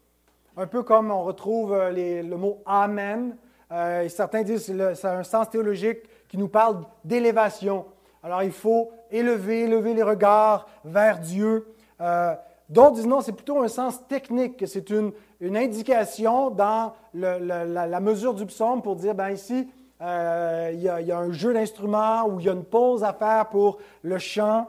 un 0.55 0.65
peu 0.65 0.81
comme 0.81 1.11
on 1.11 1.23
retrouve 1.23 1.75
le 1.75 2.35
mot 2.35 2.63
Amen 2.65 3.37
euh, 3.71 4.07
certains 4.09 4.43
disent 4.43 4.67
que 4.67 4.93
ça 4.93 5.11
a 5.11 5.17
un 5.17 5.23
sens 5.23 5.49
théologique 5.49 5.99
qui 6.27 6.37
nous 6.37 6.47
parle 6.47 6.83
d'élévation. 7.03 7.85
Alors 8.23 8.43
il 8.43 8.51
faut 8.51 8.91
élever, 9.11 9.61
élever 9.61 9.93
les 9.93 10.03
regards 10.03 10.67
vers 10.83 11.19
Dieu. 11.19 11.67
Euh, 12.01 12.35
D'autres 12.69 12.95
disent 12.95 13.07
non, 13.07 13.21
c'est 13.21 13.31
plutôt 13.31 13.61
un 13.61 13.69
sens 13.69 14.05
technique, 14.07 14.57
que 14.57 14.65
c'est 14.65 14.89
une, 14.89 15.13
indication 15.41 16.49
dans 16.49 16.93
la, 17.13 17.99
mesure 18.01 18.33
du 18.33 18.45
psaume 18.45 18.81
pour 18.81 18.97
dire, 18.97 19.15
ben 19.15 19.29
ici, 19.29 19.69
euh, 20.01 20.71
il, 20.73 20.81
y 20.81 20.89
a, 20.89 21.17
un 21.17 21.31
jeu 21.31 21.53
d'instruments 21.53 22.25
ou 22.27 22.41
il 22.41 22.45
y 22.45 22.49
a 22.49 22.51
une 22.51 22.65
pause 22.65 23.05
à 23.05 23.13
faire 23.13 23.47
pour 23.47 23.77
le 24.01 24.17
chant. 24.17 24.67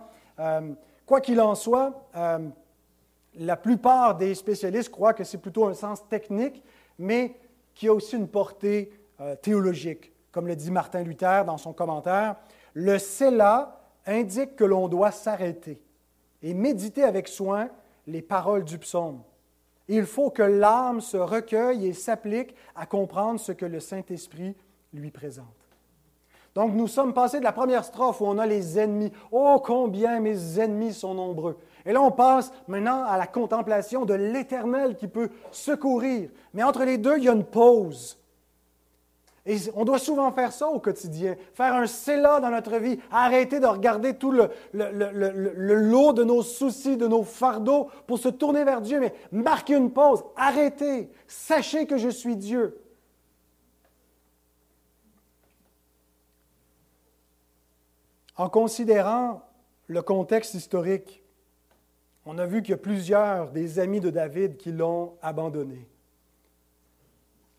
Quoi 1.07 1.21
qu'il 1.21 1.41
en 1.41 1.57
soit, 1.57 1.93
la 3.35 3.57
plupart 3.57 4.15
des 4.15 4.37
spécialistes 4.37 4.91
croient 4.91 5.15
que 5.15 5.25
c'est 5.25 5.39
plutôt 5.39 5.67
un 5.67 5.75
sens 5.75 6.07
technique, 6.09 6.63
mais 7.01 7.35
qui 7.79 7.87
a 7.87 7.95
aussi 7.95 8.17
une 8.17 8.27
portée 8.27 8.91
euh, 9.21 9.37
théologique. 9.37 10.13
Comme 10.33 10.49
le 10.49 10.57
dit 10.57 10.73
Martin 10.73 11.05
Luther 11.05 11.45
dans 11.45 11.59
son 11.59 11.73
commentaire, 11.73 12.35
le 12.75 12.99
Séla 12.99 13.81
indique 14.05 14.57
que 14.57 14.65
l'on 14.65 14.89
doit 14.89 15.13
s'arrêter 15.13 15.81
et 16.43 16.55
méditer 16.55 17.05
avec 17.05 17.29
soin 17.29 17.69
les 18.09 18.21
paroles 18.21 18.65
du 18.65 18.79
psaume. 18.79 19.23
Il 19.87 20.07
faut 20.07 20.31
que 20.31 20.43
l'âme 20.43 21.01
se 21.01 21.17
recueille 21.17 21.87
et 21.87 21.93
s'applique 21.93 22.57
à 22.75 22.85
comprendre 22.85 23.39
ce 23.39 23.53
que 23.53 23.65
le 23.65 23.79
Saint-Esprit 23.79 24.57
lui 24.93 25.13
présente. 25.13 25.47
Donc 26.57 26.75
nous 26.75 26.89
sommes 26.89 27.15
passés 27.15 27.39
de 27.39 27.45
la 27.45 27.53
première 27.53 27.85
strophe 27.85 28.21
où 28.21 28.27
on 28.27 28.39
a 28.39 28.47
les 28.47 28.81
ennemis. 28.81 29.13
Oh 29.31 29.63
combien 29.65 30.19
mes 30.19 30.59
ennemis 30.59 30.95
sont 30.95 31.15
nombreux. 31.15 31.57
Et 31.87 31.93
là 31.93 32.03
on 32.03 32.11
passe 32.11 32.53
maintenant 32.67 33.05
à 33.05 33.17
la 33.17 33.27
contemplation 33.27 34.05
de 34.05 34.15
l'Éternel 34.15 34.97
qui 34.97 35.09
peut 35.09 35.31
secourir. 35.51 36.31
Mais 36.55 36.63
entre 36.63 36.85
les 36.85 36.99
deux, 36.99 37.19
il 37.19 37.25
y 37.25 37.29
a 37.29 37.33
une 37.33 37.45
pause. 37.45 38.19
Et 39.49 39.57
on 39.75 39.87
doit 39.87 39.99
souvent 39.99 40.31
faire 40.31 40.53
ça 40.53 40.69
au 40.69 40.79
quotidien, 40.79 41.35
faire 41.55 41.73
un 41.73 41.87
céla 41.87 42.39
dans 42.39 42.51
notre 42.51 42.77
vie, 42.77 42.99
arrêter 43.11 43.61
de 43.61 43.67
regarder 43.67 44.13
tout 44.13 44.31
le, 44.31 44.51
le, 44.73 44.91
le, 44.93 45.11
le, 45.11 45.75
lot 45.75 46.13
de 46.13 46.23
nos 46.23 46.43
soucis, 46.43 46.99
de 46.99 47.09
nos 47.09 47.23
fardeaux 47.23 47.89
pour 48.07 48.19
se 48.19 48.29
tourner 48.29 48.65
vers 48.65 48.83
Dieu, 48.83 49.01
mais 49.01 49.15
marquer 49.33 49.75
une 49.75 49.91
pause, 49.91 50.23
arrêtez, 50.37 51.11
sachez 51.27 51.87
que 51.87 51.97
je 51.97 52.11
suis 52.11 52.37
Dieu. 52.37 52.79
En 58.37 58.51
considérant 58.51 59.41
le 59.87 60.03
contexte 60.03 60.53
historique, 60.53 61.23
on 62.31 62.37
a 62.37 62.45
vu 62.45 62.61
qu'il 62.61 62.73
y 62.73 62.75
a 62.75 62.77
plusieurs 62.77 63.51
des 63.53 63.79
amis 63.79 64.01
de 64.01 64.11
David 64.11 64.59
qui 64.59 64.71
l'ont 64.71 65.15
abandonné. 65.23 65.89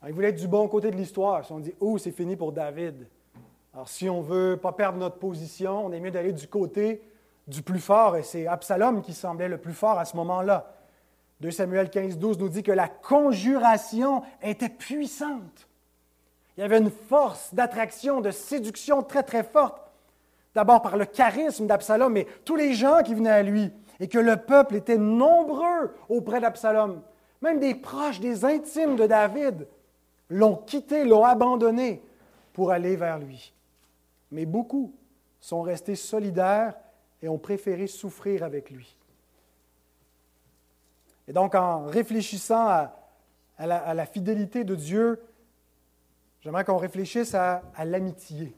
Il 0.06 0.14
voulait 0.14 0.30
être 0.30 0.40
du 0.40 0.48
bon 0.48 0.68
côté 0.68 0.92
de 0.92 0.96
l'histoire. 0.96 1.44
Si 1.44 1.52
on 1.52 1.60
dit, 1.60 1.74
oh, 1.80 1.98
c'est 1.98 2.12
fini 2.12 2.36
pour 2.36 2.52
David. 2.52 3.08
Alors, 3.74 3.90
si 3.90 4.08
on 4.08 4.22
ne 4.22 4.28
veut 4.28 4.58
pas 4.58 4.72
perdre 4.72 5.00
notre 5.00 5.18
position, 5.18 5.88
on 5.88 5.92
est 5.92 6.00
mieux 6.00 6.12
d'aller 6.12 6.34
du 6.34 6.48
côté 6.48 7.02
du 7.48 7.64
plus 7.64 7.80
fort, 7.80 8.16
et 8.16 8.22
c'est 8.22 8.46
Absalom 8.46 9.02
qui 9.02 9.16
semblait 9.16 9.50
le 9.50 9.58
plus 9.58 9.74
fort 9.74 9.98
à 9.98 10.06
ce 10.06 10.16
moment-là. 10.18 10.72
2 11.42 11.50
Samuel 11.50 11.90
15, 11.90 12.20
12 12.20 12.38
nous 12.38 12.50
dit 12.50 12.62
que 12.62 12.72
la 12.72 12.88
conjuration 12.88 14.22
était 14.44 14.70
puissante. 14.70 15.68
Il 16.58 16.62
y 16.62 16.64
avait 16.64 16.78
une 16.78 16.92
force 16.92 17.56
d'attraction, 17.56 18.22
de 18.22 18.30
séduction 18.30 19.02
très, 19.02 19.24
très 19.24 19.44
forte. 19.44 19.82
D'abord 20.54 20.84
par 20.84 20.96
le 20.96 21.06
charisme 21.06 21.66
d'Absalom, 21.66 22.14
mais 22.14 22.28
tous 22.46 22.56
les 22.56 22.76
gens 22.76 23.02
qui 23.02 23.16
venaient 23.16 23.32
à 23.32 23.42
lui, 23.42 23.72
et 24.00 24.08
que 24.08 24.20
le 24.20 24.38
peuple 24.38 24.76
était 24.76 24.98
nombreux 24.98 25.94
auprès 26.08 26.40
d'Absalom. 26.40 27.02
Même 27.42 27.60
des 27.60 27.76
proches, 27.76 28.20
des 28.20 28.46
intimes 28.46 28.96
de 28.96 29.08
David 29.08 29.68
l'ont 30.30 30.56
quitté, 30.56 31.06
l'ont 31.06 31.26
abandonné 31.26 32.04
pour 32.54 32.72
aller 32.72 32.96
vers 32.96 33.20
lui. 33.20 33.54
Mais 34.32 34.46
beaucoup 34.46 34.94
sont 35.40 35.62
restés 35.62 35.96
solidaires 35.96 36.76
et 37.22 37.30
ont 37.30 37.38
préféré 37.38 37.88
souffrir 37.88 38.44
avec 38.44 38.70
lui. 38.70 38.96
Et 41.28 41.34
donc, 41.34 41.56
en 41.56 41.86
réfléchissant 41.86 42.68
à, 42.68 42.96
la, 43.60 44.06
fidélité 44.06 44.64
de 44.64 44.76
Dieu, 44.76 45.22
j'aimerais 46.42 46.66
qu'on 46.66 46.78
réfléchisse 46.78 47.36
à, 47.36 47.62
l'amitié. 47.86 48.56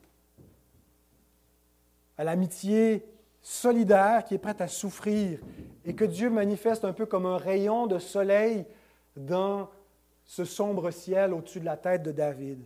À 2.18 2.24
l'amitié 2.24 3.06
solidaire 3.42 4.24
qui 4.24 4.36
est 4.36 4.40
prête 4.40 4.62
à 4.62 4.68
souffrir 4.68 5.40
et 5.86 5.96
que 5.96 6.06
Dieu 6.06 6.30
manifeste 6.30 6.86
un 6.86 6.94
peu 6.94 7.06
comme 7.06 7.26
un 7.26 7.38
rayon 7.38 7.88
de 7.88 8.00
soleil 8.00 8.66
dans 9.16 9.70
ce 10.26 10.46
sombre 10.46 10.92
ciel 10.92 11.34
au-dessus 11.34 11.60
de 11.60 11.66
la 11.66 11.78
tête 11.78 12.04
de 12.04 12.12
David. 12.12 12.60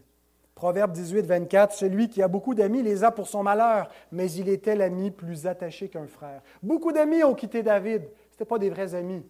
Proverbe 0.53 0.93
18, 0.93 1.25
24, 1.25 1.73
Celui 1.73 2.09
qui 2.09 2.21
a 2.21 2.29
beaucoup 2.29 2.55
d'amis 2.55 2.81
les 2.81 3.03
a 3.03 3.11
pour 3.11 3.27
son 3.27 3.43
malheur, 3.43 3.89
mais 4.11 4.31
il 4.31 4.47
était 4.47 4.75
l'ami 4.75 5.11
plus 5.11 5.47
attaché 5.47 5.89
qu'un 5.89 6.07
frère. 6.07 6.41
Beaucoup 6.63 6.93
d'amis 6.93 7.23
ont 7.23 7.33
quitté 7.33 7.61
David. 7.61 8.03
Ce 8.03 8.33
n'étaient 8.35 8.45
pas 8.45 8.57
des 8.57 8.69
vrais 8.69 8.95
amis. 8.95 9.23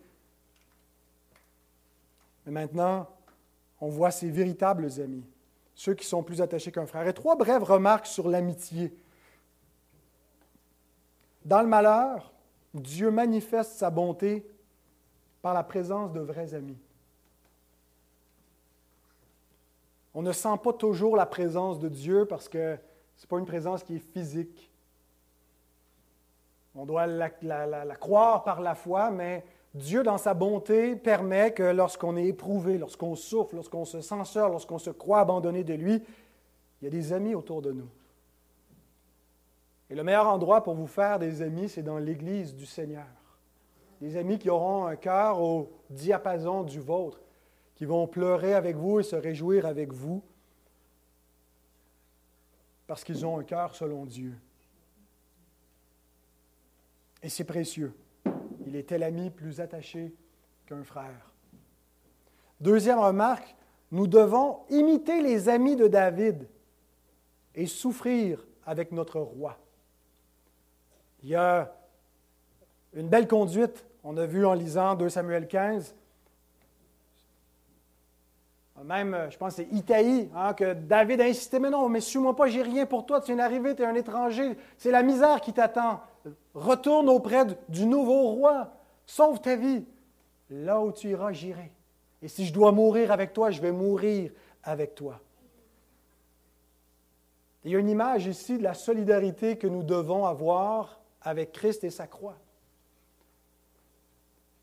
Mais 2.45 2.51
maintenant, 2.51 3.07
on 3.81 3.89
voit 3.89 4.11
ses 4.11 4.29
véritables 4.29 4.87
amis, 4.99 5.25
ceux 5.73 5.95
qui 5.95 6.05
sont 6.05 6.21
plus 6.21 6.41
attachés 6.41 6.71
qu'un 6.71 6.85
frère. 6.85 7.07
Et 7.07 7.13
trois 7.13 7.35
brèves 7.35 7.63
remarques 7.63 8.07
sur 8.07 8.29
l'amitié. 8.29 8.93
Dans 11.45 11.61
le 11.61 11.67
malheur, 11.67 12.33
Dieu 12.73 13.11
manifeste 13.11 13.73
sa 13.73 13.91
bonté 13.91 14.45
par 15.43 15.53
la 15.53 15.63
présence 15.63 16.11
de 16.11 16.19
vrais 16.19 16.55
amis. 16.55 16.77
On 20.15 20.23
ne 20.23 20.31
sent 20.31 20.57
pas 20.63 20.73
toujours 20.73 21.15
la 21.15 21.27
présence 21.27 21.77
de 21.77 21.87
Dieu 21.87 22.25
parce 22.25 22.49
que 22.49 22.77
ce 23.15 23.23
n'est 23.23 23.27
pas 23.27 23.37
une 23.37 23.45
présence 23.45 23.83
qui 23.83 23.97
est 23.97 24.13
physique. 24.13 24.71
On 26.73 26.85
doit 26.85 27.05
la, 27.05 27.29
croire 27.95 28.43
par 28.43 28.59
la 28.59 28.75
foi, 28.75 29.11
mais 29.11 29.45
Dieu, 29.73 30.03
dans 30.03 30.17
sa 30.17 30.33
bonté, 30.33 30.95
permet 30.95 31.53
que 31.53 31.63
lorsqu'on 31.63 32.17
est 32.17 32.25
éprouvé, 32.25 32.77
lorsqu'on 32.77 33.15
souffre, 33.15 33.55
lorsqu'on 33.55 33.85
se 33.85 34.01
sent 34.01 34.25
seul, 34.25 34.51
lorsqu'on 34.51 34.79
se 34.79 34.89
croit 34.89 35.19
abandonné 35.19 35.63
de 35.63 35.73
lui, 35.73 36.01
il 36.81 36.85
y 36.85 36.87
a 36.87 36.89
des 36.89 37.13
amis 37.13 37.35
autour 37.35 37.61
de 37.61 37.71
nous. 37.71 37.89
Le 39.95 40.03
meilleur 40.03 40.27
endroit 40.27 40.61
pour 40.61 40.73
vous 40.73 40.87
faire 40.87 41.19
des 41.19 41.41
amis, 41.41 41.69
c'est 41.69 41.81
dans 41.81 41.99
l'Église 41.99 42.53
du 42.53 42.65
Seigneur. 42.65 43.07
Des 44.01 44.17
amis 44.17 44.37
qui 44.37 44.49
auront 44.49 44.87
un 44.87 44.97
cœur 44.97 45.41
au 45.41 45.71
diapason 45.89 46.63
du 46.63 46.81
vôtre, 46.81 47.21
qui 47.75 47.85
vont 47.85 48.05
pleurer 48.05 48.55
avec 48.55 48.75
vous 48.75 48.99
et 48.99 49.03
se 49.03 49.15
réjouir 49.15 49.65
avec 49.65 49.93
vous 49.93 50.21
parce 52.87 53.05
qu'ils 53.05 53.25
ont 53.25 53.39
un 53.39 53.45
cœur 53.45 53.73
selon 53.73 54.05
Dieu. 54.05 54.37
Et 57.23 57.29
c'est 57.29 57.45
précieux. 57.45 57.93
Il 58.67 58.75
était 58.75 58.97
l'ami 58.97 59.29
plus 59.29 59.61
attaché 59.61 60.13
qu'un 60.65 60.83
frère. 60.83 61.33
Deuxième 62.59 62.99
remarque, 62.99 63.55
nous 63.91 64.07
devons 64.07 64.59
imiter 64.69 65.21
les 65.21 65.47
amis 65.47 65.77
de 65.77 65.87
David 65.87 66.49
et 67.55 67.65
souffrir 67.65 68.45
avec 68.65 68.91
notre 68.91 69.21
roi. 69.21 69.57
Il 71.23 71.29
y 71.29 71.35
a 71.35 71.73
une 72.93 73.07
belle 73.07 73.27
conduite, 73.27 73.85
on 74.03 74.15
a 74.17 74.25
vu 74.25 74.45
en 74.45 74.53
lisant 74.53 74.95
2 74.95 75.09
Samuel 75.09 75.47
15, 75.47 75.95
même, 78.83 79.13
euh, 79.13 79.29
je 79.29 79.37
pense 79.37 79.55
que 79.55 79.63
c'est 79.63 79.75
Itaï, 79.75 80.29
hein, 80.35 80.53
que 80.53 80.73
David 80.73 81.21
a 81.21 81.25
insisté, 81.25 81.59
mais 81.59 81.69
non, 81.69 81.87
mais 81.89 82.01
suis-moi 82.01 82.35
pas, 82.35 82.47
j'ai 82.47 82.61
rien 82.61 82.85
pour 82.85 83.05
toi, 83.05 83.21
tu 83.21 83.27
viens 83.27 83.37
d'arriver, 83.37 83.75
tu 83.75 83.83
es 83.83 83.85
un 83.85 83.95
étranger, 83.95 84.57
c'est 84.77 84.91
la 84.91 85.01
misère 85.01 85.41
qui 85.41 85.53
t'attend. 85.53 86.01
Retourne 86.53 87.09
auprès 87.09 87.45
du 87.69 87.85
nouveau 87.85 88.29
roi, 88.29 88.73
sauve 89.05 89.39
ta 89.39 89.55
vie. 89.55 89.85
Là 90.49 90.81
où 90.81 90.91
tu 90.91 91.09
iras, 91.09 91.31
j'irai. 91.31 91.71
Et 92.21 92.27
si 92.27 92.45
je 92.45 92.53
dois 92.53 92.71
mourir 92.71 93.11
avec 93.11 93.33
toi, 93.33 93.49
je 93.49 93.61
vais 93.61 93.71
mourir 93.71 94.31
avec 94.63 94.93
toi. 94.93 95.19
Il 97.63 97.71
y 97.71 97.75
a 97.75 97.79
une 97.79 97.89
image 97.89 98.27
ici 98.27 98.57
de 98.57 98.63
la 98.63 98.75
solidarité 98.75 99.57
que 99.57 99.67
nous 99.67 99.83
devons 99.83 100.25
avoir 100.25 100.99
avec 101.25 101.51
Christ 101.51 101.83
et 101.83 101.89
sa 101.89 102.07
croix. 102.07 102.37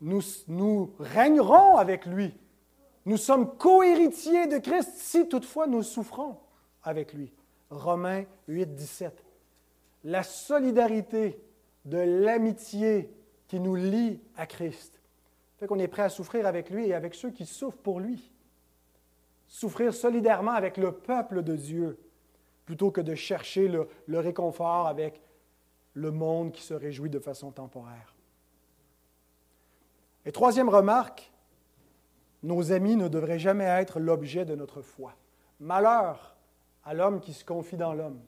Nous, 0.01 0.21
nous 0.47 0.93
régnerons 0.99 1.77
avec 1.77 2.05
lui 2.07 2.33
nous 3.05 3.17
sommes 3.17 3.57
co-héritiers 3.57 4.47
de 4.47 4.59
Christ 4.59 4.91
si 4.95 5.27
toutefois 5.27 5.67
nous 5.67 5.83
souffrons 5.83 6.37
avec 6.83 7.13
lui. 7.13 7.33
Romains 7.69 8.23
8, 8.47 8.75
17. 8.75 9.25
La 10.05 10.23
solidarité 10.23 11.41
de 11.85 11.97
l'amitié 11.97 13.13
qui 13.47 13.59
nous 13.59 13.75
lie 13.75 14.21
à 14.37 14.45
Christ 14.45 15.01
fait 15.57 15.67
qu'on 15.67 15.79
est 15.79 15.87
prêt 15.87 16.03
à 16.03 16.09
souffrir 16.09 16.45
avec 16.45 16.69
lui 16.69 16.87
et 16.87 16.93
avec 16.93 17.13
ceux 17.13 17.31
qui 17.31 17.45
souffrent 17.45 17.77
pour 17.77 17.99
lui. 17.99 18.31
Souffrir 19.47 19.93
solidairement 19.93 20.51
avec 20.51 20.77
le 20.77 20.93
peuple 20.93 21.43
de 21.43 21.55
Dieu 21.55 21.99
plutôt 22.65 22.91
que 22.91 23.01
de 23.01 23.15
chercher 23.15 23.67
le, 23.67 23.89
le 24.07 24.19
réconfort 24.19 24.87
avec 24.87 25.21
le 25.93 26.11
monde 26.11 26.51
qui 26.51 26.61
se 26.61 26.73
réjouit 26.73 27.09
de 27.09 27.19
façon 27.19 27.51
temporaire. 27.51 28.15
Et 30.25 30.31
troisième 30.31 30.69
remarque, 30.69 31.31
nos 32.43 32.71
amis 32.71 32.95
ne 32.95 33.07
devraient 33.07 33.39
jamais 33.39 33.65
être 33.65 33.99
l'objet 33.99 34.45
de 34.45 34.55
notre 34.55 34.81
foi. 34.81 35.13
Malheur 35.59 36.35
à 36.83 36.93
l'homme 36.93 37.19
qui 37.19 37.33
se 37.33 37.45
confie 37.45 37.77
dans 37.77 37.93
l'homme. 37.93 38.19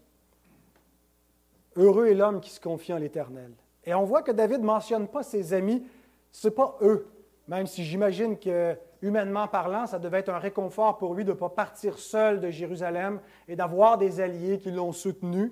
Heureux 1.76 2.08
est 2.08 2.14
l'homme 2.14 2.40
qui 2.40 2.50
se 2.50 2.60
confie 2.62 2.94
en 2.94 2.98
l'Éternel. 2.98 3.52
Et 3.84 3.94
on 3.94 4.06
voit 4.06 4.22
que 4.22 4.32
David 4.32 4.62
ne 4.62 4.66
mentionne 4.66 5.08
pas 5.08 5.24
ses 5.24 5.54
amis, 5.54 5.86
ce 6.32 6.48
n'est 6.48 6.54
pas 6.54 6.78
eux, 6.82 7.08
même 7.48 7.68
si 7.68 7.84
j'imagine 7.84 8.38
que, 8.38 8.76
humainement 9.02 9.48
parlant, 9.48 9.86
ça 9.86 10.00
devait 10.00 10.20
être 10.20 10.30
un 10.30 10.40
réconfort 10.40 10.98
pour 10.98 11.14
lui 11.14 11.26
de 11.26 11.32
ne 11.32 11.38
pas 11.38 11.50
partir 11.50 12.00
seul 12.00 12.40
de 12.40 12.50
Jérusalem 12.50 13.20
et 13.48 13.56
d'avoir 13.56 13.98
des 13.98 14.22
alliés 14.22 14.58
qui 14.58 14.72
l'ont 14.72 14.94
soutenu. 14.94 15.52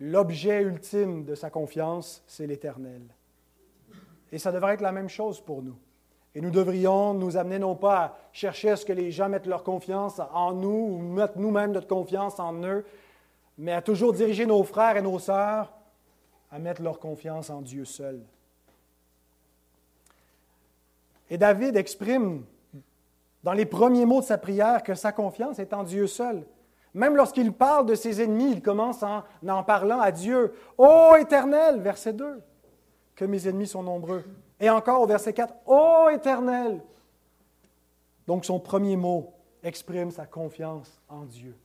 L'objet 0.00 0.62
ultime 0.62 1.24
de 1.24 1.34
sa 1.34 1.50
confiance, 1.50 2.22
c'est 2.26 2.46
l'Éternel. 2.46 3.02
Et 4.32 4.38
ça 4.38 4.50
devrait 4.50 4.74
être 4.74 4.80
la 4.80 4.92
même 4.92 5.10
chose 5.10 5.40
pour 5.40 5.62
nous. 5.62 5.76
Et 6.34 6.40
nous 6.40 6.50
devrions 6.50 7.12
nous 7.12 7.36
amener 7.36 7.58
non 7.58 7.74
pas 7.74 7.98
à 7.98 8.18
chercher 8.32 8.70
à 8.70 8.76
ce 8.76 8.86
que 8.86 8.92
les 8.92 9.10
gens 9.10 9.28
mettent 9.28 9.46
leur 9.46 9.64
confiance 9.64 10.20
en 10.32 10.52
nous 10.52 10.68
ou 10.68 10.98
mettent 10.98 11.36
nous-mêmes 11.36 11.72
notre 11.72 11.88
confiance 11.88 12.38
en 12.38 12.54
eux, 12.64 12.84
mais 13.58 13.72
à 13.72 13.82
toujours 13.82 14.12
diriger 14.12 14.46
nos 14.46 14.62
frères 14.62 14.96
et 14.96 15.02
nos 15.02 15.18
sœurs 15.18 15.72
à 16.50 16.58
mettre 16.58 16.82
leur 16.82 16.98
confiance 16.98 17.50
en 17.50 17.60
Dieu 17.60 17.84
seul. 17.84 18.20
Et 21.28 21.38
David 21.38 21.76
exprime 21.76 22.44
dans 23.42 23.52
les 23.52 23.66
premiers 23.66 24.04
mots 24.04 24.20
de 24.20 24.26
sa 24.26 24.38
prière 24.38 24.82
que 24.82 24.94
sa 24.94 25.12
confiance 25.12 25.58
est 25.58 25.72
en 25.72 25.84
Dieu 25.84 26.06
seul. 26.06 26.44
Même 26.94 27.16
lorsqu'il 27.16 27.52
parle 27.52 27.86
de 27.86 27.94
ses 27.94 28.20
ennemis, 28.20 28.52
il 28.52 28.62
commence 28.62 29.02
en 29.02 29.22
en 29.46 29.62
parlant 29.62 30.00
à 30.00 30.10
Dieu. 30.10 30.54
Ô 30.76 31.14
Éternel, 31.16 31.80
verset 31.80 32.12
2, 32.12 32.42
que 33.14 33.24
mes 33.24 33.46
ennemis 33.46 33.68
sont 33.68 33.82
nombreux. 33.82 34.24
Et 34.58 34.68
encore 34.68 35.00
au 35.00 35.06
verset 35.06 35.32
4, 35.32 35.54
Ô 35.66 36.08
Éternel. 36.08 36.82
Donc 38.26 38.44
son 38.44 38.58
premier 38.58 38.96
mot 38.96 39.32
exprime 39.62 40.10
sa 40.10 40.26
confiance 40.26 41.00
en 41.08 41.24
Dieu. 41.24 41.56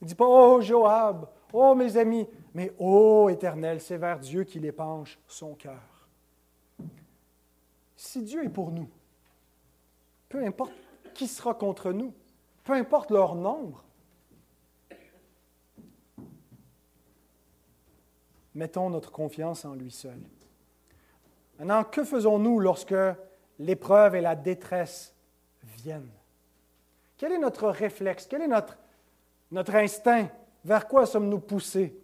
Il 0.00 0.04
ne 0.04 0.08
dit 0.08 0.14
pas 0.14 0.26
Oh 0.26 0.60
Joab, 0.60 1.28
oh 1.52 1.74
mes 1.74 1.96
amis, 1.96 2.28
mais 2.54 2.72
Ô 2.78 3.28
Éternel, 3.28 3.80
c'est 3.80 3.98
vers 3.98 4.18
Dieu 4.18 4.44
qu'il 4.44 4.64
épanche 4.64 5.18
son 5.26 5.54
cœur. 5.54 6.08
Si 7.96 8.22
Dieu 8.22 8.44
est 8.44 8.48
pour 8.48 8.70
nous, 8.70 8.88
peu 10.28 10.42
importe 10.44 10.72
qui 11.12 11.26
sera 11.26 11.52
contre 11.52 11.92
nous, 11.92 12.14
peu 12.64 12.72
importe 12.74 13.10
leur 13.10 13.34
nombre, 13.34 13.84
mettons 18.54 18.90
notre 18.90 19.10
confiance 19.10 19.64
en 19.64 19.74
lui 19.74 19.90
seul. 19.90 20.18
Maintenant, 21.58 21.84
que 21.84 22.04
faisons-nous 22.04 22.58
lorsque 22.58 22.94
l'épreuve 23.58 24.14
et 24.14 24.20
la 24.20 24.34
détresse 24.34 25.14
viennent? 25.62 26.10
Quel 27.16 27.32
est 27.32 27.38
notre 27.38 27.68
réflexe? 27.68 28.26
Quel 28.26 28.42
est 28.42 28.48
notre, 28.48 29.74
instinct? 29.74 30.28
Vers 30.64 30.88
quoi 30.88 31.06
sommes-nous 31.06 31.40
poussés? 31.40 31.94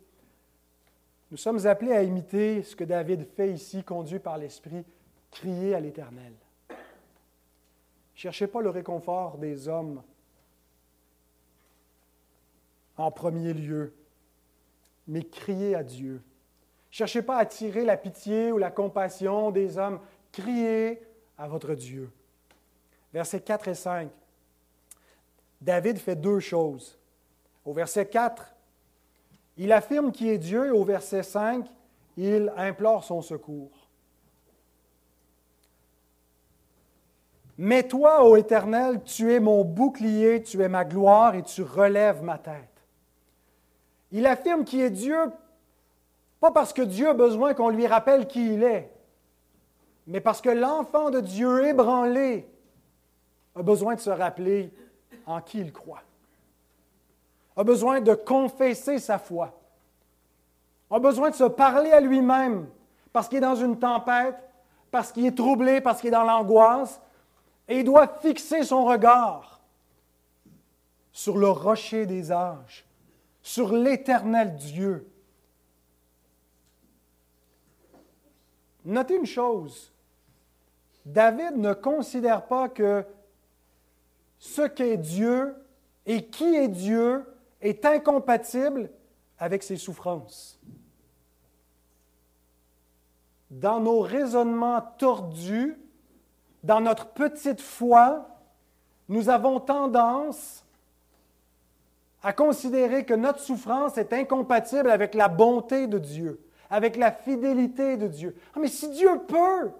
Nous 1.30 1.36
sommes 1.36 1.66
appelés 1.66 1.92
à 1.92 2.02
imiter 2.02 2.62
ce 2.62 2.76
que 2.76 2.84
David 2.84 3.26
fait 3.34 3.50
ici, 3.50 3.82
conduit 3.82 4.18
par 4.18 4.38
l'Esprit, 4.38 4.84
crier 5.30 5.74
à 5.74 5.80
l'Éternel. 5.80 6.34
Cherchez 8.14 8.46
pas 8.46 8.60
le 8.60 8.70
réconfort 8.70 9.38
des 9.38 9.68
hommes 9.68 10.02
en 12.96 13.10
premier 13.10 13.52
lieu, 13.52 13.94
mais 15.06 15.22
criez 15.22 15.74
à 15.74 15.82
Dieu. 15.82 16.22
Cherchez 16.90 17.22
pas 17.22 17.36
à 17.36 17.40
attirer 17.40 17.84
la 17.84 17.96
pitié 17.96 18.52
ou 18.52 18.58
la 18.58 18.70
compassion 18.70 19.50
des 19.50 19.76
hommes. 19.76 20.00
Criez 20.32 21.02
à 21.36 21.46
votre 21.46 21.74
Dieu. 21.74 22.10
Versets 23.12 23.40
4 23.40 23.68
et 23.68 23.74
5. 23.74 24.10
David 25.60 25.98
fait 25.98 26.16
deux 26.16 26.40
choses. 26.40 26.98
Au 27.64 27.72
verset 27.72 28.06
4, 28.06 28.54
il 29.56 29.72
affirme 29.72 30.12
qui 30.12 30.30
est 30.30 30.38
Dieu 30.38 30.66
et 30.66 30.70
au 30.70 30.84
verset 30.84 31.22
5, 31.22 31.66
il 32.16 32.52
implore 32.56 33.04
son 33.04 33.22
secours. 33.22 33.88
Mais 37.58 37.88
toi, 37.88 38.24
ô 38.24 38.36
Éternel, 38.36 39.02
tu 39.02 39.32
es 39.32 39.40
mon 39.40 39.64
bouclier, 39.64 40.42
tu 40.42 40.62
es 40.62 40.68
ma 40.68 40.84
gloire 40.84 41.34
et 41.34 41.42
tu 41.42 41.62
relèves 41.62 42.22
ma 42.22 42.38
tête. 42.38 42.75
Il 44.12 44.26
affirme 44.26 44.64
qui 44.64 44.80
est 44.80 44.90
Dieu 44.90 45.16
pas 46.40 46.50
parce 46.50 46.72
que 46.72 46.82
Dieu 46.82 47.08
a 47.08 47.14
besoin 47.14 47.54
qu'on 47.54 47.70
lui 47.70 47.86
rappelle 47.86 48.26
qui 48.26 48.54
il 48.54 48.62
est, 48.62 48.92
mais 50.06 50.20
parce 50.20 50.40
que 50.40 50.50
l'enfant 50.50 51.10
de 51.10 51.20
Dieu 51.20 51.66
ébranlé 51.66 52.48
a 53.54 53.62
besoin 53.62 53.94
de 53.94 54.00
se 54.00 54.10
rappeler 54.10 54.72
en 55.24 55.40
qui 55.40 55.58
il 55.60 55.72
croit, 55.72 56.02
a 57.56 57.64
besoin 57.64 58.00
de 58.00 58.14
confesser 58.14 58.98
sa 58.98 59.18
foi, 59.18 59.58
a 60.90 60.98
besoin 60.98 61.30
de 61.30 61.34
se 61.34 61.44
parler 61.44 61.90
à 61.90 62.00
lui-même 62.00 62.68
parce 63.12 63.28
qu'il 63.28 63.38
est 63.38 63.40
dans 63.40 63.56
une 63.56 63.78
tempête, 63.78 64.36
parce 64.90 65.10
qu'il 65.10 65.24
est 65.26 65.36
troublé, 65.36 65.80
parce 65.80 66.00
qu'il 66.00 66.08
est 66.08 66.12
dans 66.12 66.22
l'angoisse, 66.22 67.00
et 67.66 67.78
il 67.78 67.84
doit 67.84 68.06
fixer 68.06 68.62
son 68.62 68.84
regard 68.84 69.60
sur 71.12 71.38
le 71.38 71.48
rocher 71.48 72.06
des 72.06 72.30
âges, 72.30 72.85
sur 73.46 73.72
l'éternel 73.72 74.56
Dieu 74.56 75.08
Notez 78.84 79.16
une 79.16 79.26
chose. 79.26 79.92
David 81.04 81.56
ne 81.56 81.72
considère 81.72 82.46
pas 82.46 82.68
que 82.68 83.04
ce 84.38 84.62
qu'est 84.62 84.96
Dieu 84.96 85.54
et 86.06 86.26
qui 86.26 86.56
est 86.56 86.68
Dieu 86.68 87.24
est 87.60 87.84
incompatible 87.84 88.90
avec 89.38 89.62
ses 89.62 89.76
souffrances. 89.76 90.60
Dans 93.50 93.78
nos 93.78 94.00
raisonnements 94.00 94.82
tordus, 94.98 95.78
dans 96.64 96.80
notre 96.80 97.10
petite 97.10 97.60
foi, 97.60 98.28
nous 99.08 99.28
avons 99.28 99.60
tendance 99.60 100.65
à 102.22 102.32
considérer 102.32 103.04
que 103.04 103.14
notre 103.14 103.40
souffrance 103.40 103.98
est 103.98 104.12
incompatible 104.12 104.90
avec 104.90 105.14
la 105.14 105.28
bonté 105.28 105.86
de 105.86 105.98
Dieu 105.98 106.40
avec 106.70 106.96
la 106.96 107.12
fidélité 107.12 107.96
de 107.96 108.08
Dieu. 108.08 108.36
Ah, 108.54 108.58
mais 108.60 108.68
si 108.68 108.88
Dieu 108.90 109.20
peut, 109.26 109.70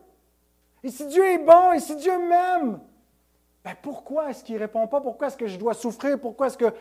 et 0.82 0.90
si 0.90 1.06
Dieu 1.06 1.24
est 1.24 1.38
bon, 1.38 1.72
et 1.72 1.80
si 1.80 1.96
Dieu 1.96 2.16
m'aime, 2.18 2.80
ben 3.64 3.74
pourquoi 3.82 4.30
est-ce 4.30 4.44
qu'il 4.44 4.54
ne 4.54 4.60
répond 4.60 4.86
pas? 4.86 5.00
Pourquoi 5.00 5.28
est-ce 5.28 5.36
que 5.36 5.46
je 5.46 5.58
dois 5.58 5.74
souffrir? 5.74 6.20
Pourquoi 6.20 6.46
est-ce 6.46 6.58
que 6.58 6.72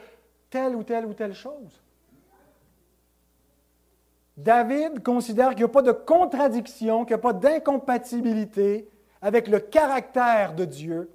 telle 0.50 0.76
ou 0.76 0.84
telle 0.84 1.06
ou 1.06 1.14
telle 1.14 1.34
chose? 1.34 1.82
David 4.38 5.02
considère 5.02 5.50
qu'il 5.50 5.60
n'y 5.60 5.64
a 5.64 5.70
pas 5.70 5.82
de 5.82 5.94
contradiction, 5.94 7.06
qu'il 7.06 7.16
n'y 7.16 7.20
a 7.20 7.24
pas 7.24 7.34
d'incompatibilité 7.34 8.90
avec 9.22 9.48
le 9.48 9.60
caractère 9.60 10.54
de 10.54 10.66
Dieu, 10.66 11.10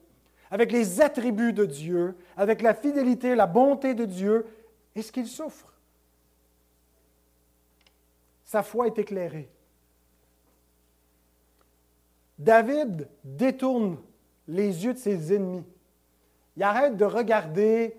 avec 0.50 0.72
les 0.72 1.00
attributs 1.00 1.52
de 1.52 1.64
Dieu, 1.64 2.16
avec 2.36 2.62
la 2.62 2.74
fidélité, 2.74 3.34
la 3.34 3.46
bonté 3.46 3.94
de 3.94 4.04
Dieu, 4.04 4.46
et 4.94 5.02
ce 5.02 5.12
qu'il 5.12 5.26
souffre? 5.26 5.72
Sa 8.44 8.62
foi 8.62 8.88
est 8.88 8.98
éclairée. 8.98 9.48
David 12.38 13.08
détourne 13.22 13.98
les 14.48 14.84
yeux 14.84 14.94
de 14.94 14.98
ses 14.98 15.34
ennemis. 15.34 15.64
Il 16.56 16.62
arrête 16.62 16.96
de 16.96 17.04
regarder 17.04 17.96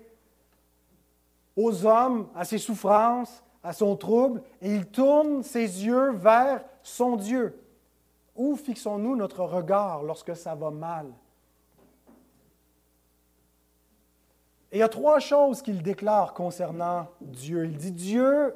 aux 1.56 1.86
hommes, 1.86 2.28
à 2.34 2.44
ses 2.44 2.58
souffrances, 2.58 3.42
à 3.62 3.72
son 3.72 3.96
trouble, 3.96 4.42
et 4.60 4.74
il 4.74 4.86
tourne 4.86 5.42
ses 5.42 5.84
yeux 5.86 6.12
vers 6.12 6.64
son 6.82 7.16
Dieu. 7.16 7.58
Où 8.34 8.56
fixons-nous 8.56 9.16
notre 9.16 9.44
regard 9.44 10.02
lorsque 10.02 10.36
ça 10.36 10.54
va 10.54 10.70
mal? 10.70 11.06
Et 14.72 14.76
il 14.76 14.78
y 14.78 14.82
a 14.82 14.88
trois 14.88 15.18
choses 15.18 15.60
qu'il 15.60 15.82
déclare 15.82 16.32
concernant 16.32 17.08
Dieu. 17.20 17.66
Il 17.66 17.76
dit, 17.76 17.92
Dieu 17.92 18.54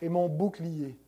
est 0.00 0.08
mon 0.08 0.26
bouclier. 0.26 0.98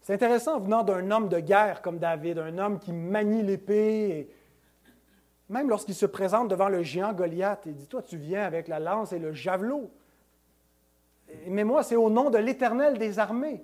C'est 0.00 0.14
intéressant 0.14 0.58
venant 0.58 0.82
d'un 0.82 1.10
homme 1.10 1.28
de 1.28 1.38
guerre 1.40 1.82
comme 1.82 1.98
David, 1.98 2.38
un 2.38 2.56
homme 2.56 2.78
qui 2.78 2.92
manie 2.92 3.42
l'épée. 3.42 4.30
Même 5.50 5.68
lorsqu'il 5.68 5.94
se 5.94 6.06
présente 6.06 6.48
devant 6.48 6.70
le 6.70 6.82
géant 6.82 7.12
Goliath, 7.12 7.64
il 7.66 7.74
dit 7.74 7.86
Toi, 7.86 8.02
tu 8.02 8.16
viens 8.16 8.44
avec 8.44 8.66
la 8.66 8.80
lance 8.80 9.12
et 9.12 9.18
le 9.18 9.34
javelot. 9.34 9.90
Mais 11.48 11.64
moi, 11.64 11.82
c'est 11.82 11.96
au 11.96 12.08
nom 12.08 12.30
de 12.30 12.38
l'Éternel 12.38 12.96
des 12.96 13.18
armées. 13.18 13.62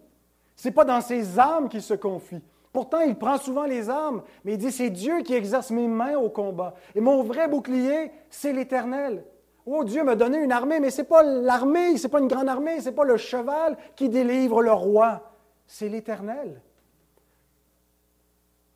Ce 0.56 0.68
n'est 0.68 0.74
pas 0.74 0.84
dans 0.84 1.00
ses 1.00 1.38
armes 1.38 1.70
qu'il 1.70 1.82
se 1.82 1.94
confie. 1.94 2.42
Pourtant, 2.76 3.00
il 3.00 3.14
prend 3.14 3.38
souvent 3.38 3.64
les 3.64 3.88
armes, 3.88 4.22
mais 4.44 4.52
il 4.52 4.58
dit 4.58 4.70
C'est 4.70 4.90
Dieu 4.90 5.22
qui 5.22 5.32
exerce 5.32 5.70
mes 5.70 5.88
mains 5.88 6.18
au 6.18 6.28
combat. 6.28 6.74
Et 6.94 7.00
mon 7.00 7.22
vrai 7.22 7.48
bouclier, 7.48 8.10
c'est 8.28 8.52
l'Éternel. 8.52 9.24
Oh, 9.64 9.82
Dieu 9.82 10.04
m'a 10.04 10.14
donné 10.14 10.36
une 10.36 10.52
armée, 10.52 10.78
mais 10.78 10.90
ce 10.90 11.00
n'est 11.00 11.08
pas 11.08 11.22
l'armée, 11.22 11.96
ce 11.96 12.02
n'est 12.02 12.10
pas 12.10 12.20
une 12.20 12.28
grande 12.28 12.50
armée, 12.50 12.80
ce 12.80 12.90
n'est 12.90 12.94
pas 12.94 13.04
le 13.04 13.16
cheval 13.16 13.78
qui 13.96 14.10
délivre 14.10 14.60
le 14.60 14.74
roi 14.74 15.22
c'est 15.66 15.88
l'Éternel. 15.88 16.60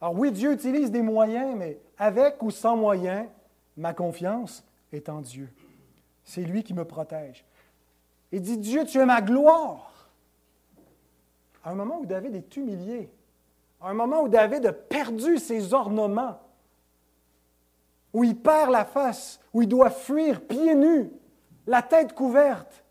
Alors 0.01 0.18
oui, 0.18 0.32
Dieu 0.32 0.55
utilise 0.55 0.90
des 0.90 1.03
moyens, 1.03 1.55
mais 1.55 1.78
avec 1.98 2.42
ou 2.42 2.51
sans 2.51 2.78
moyens, 2.78 3.28
ma 3.76 3.92
confiance 3.92 4.64
est 4.94 5.11
en 5.11 5.20
Dieu. 5.20 5.51
C'est 6.24 6.40
lui 6.40 6.62
qui 6.62 6.72
me 6.72 6.86
protège. 6.86 7.44
Il 8.32 8.40
dit, 8.40 8.57
Dieu, 8.57 8.86
tu 8.86 8.98
es 8.98 9.05
ma 9.05 9.20
gloire. 9.20 10.09
À 11.62 11.72
un 11.72 11.74
moment 11.74 11.98
où 12.01 12.07
David 12.07 12.34
est 12.34 12.57
humilié, 12.57 13.11
un 13.89 13.95
moment 13.95 14.22
où 14.22 14.28
David 14.28 14.66
a 14.66 14.72
perdu 14.72 15.39
ses 15.39 15.72
ornements, 15.72 16.39
où 18.12 18.24
il 18.24 18.37
perd 18.37 18.70
la 18.70 18.85
face, 18.85 19.41
où 19.53 19.62
il 19.62 19.68
doit 19.68 19.91
fuir 19.91 20.41
pieds 20.43 20.74
nus, 20.74 21.11
la 21.66 21.83
tête 21.83 22.14
couverte, 22.14 22.85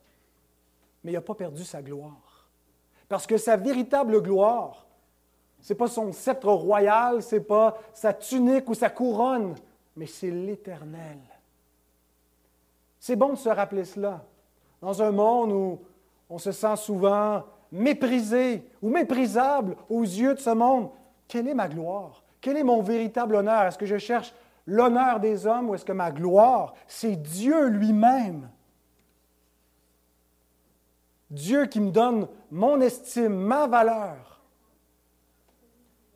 mais 1.04 1.12
il 1.12 1.16
n'a 1.16 1.22
pas 1.22 1.36
perdu 1.36 1.64
sa 1.64 1.82
gloire. 1.82 2.50
Parce 3.08 3.28
que 3.28 3.38
sa 3.38 3.58
véritable 3.58 4.22
gloire, 4.22 4.88
ce 5.62 5.74
n'est 5.74 5.78
pas 5.78 5.88
son 5.88 6.12
sceptre 6.12 6.50
royal, 6.50 7.22
ce 7.22 7.36
n'est 7.36 7.42
pas 7.42 7.78
sa 7.94 8.14
tunique 8.14 8.70
ou 8.70 8.74
sa 8.74 8.90
couronne, 8.90 9.56
mais 9.96 10.06
c'est 10.06 10.32
l'Éternel. 10.32 11.20
C'est 13.00 13.16
bon 13.16 13.30
de 13.30 13.38
se 13.38 13.50
rappeler 13.50 13.86
cela. 13.86 14.24
Dans 14.82 15.02
un 15.02 15.12
monde 15.12 15.52
où 15.52 15.80
on 16.30 16.38
se 16.38 16.52
sent 16.52 16.76
souvent 16.78 17.44
méprisé 17.72 18.64
ou 18.82 18.90
méprisable 18.90 19.76
aux 19.90 20.04
yeux 20.04 20.34
de 20.34 20.40
ce 20.40 20.50
monde, 20.50 20.90
quelle 21.28 21.48
est 21.48 21.54
ma 21.54 21.68
gloire? 21.68 22.24
Quel 22.42 22.58
est 22.58 22.64
mon 22.64 22.82
véritable 22.82 23.36
honneur? 23.36 23.64
Est-ce 23.64 23.78
que 23.78 23.86
je 23.86 23.98
cherche 23.98 24.34
l'honneur 24.66 25.20
des 25.20 25.46
hommes 25.46 25.70
ou 25.70 25.76
est-ce 25.76 25.86
que 25.86 25.92
ma 25.92 26.12
gloire, 26.12 26.74
c'est 26.88 27.16
Dieu 27.16 27.68
lui-même? 27.68 28.50
Dieu 31.30 31.66
qui 31.68 31.80
me 31.80 31.92
donne 31.92 32.28
mon 32.50 32.82
estime, 32.82 33.36
ma 33.36 33.68
valeur. 33.68 34.42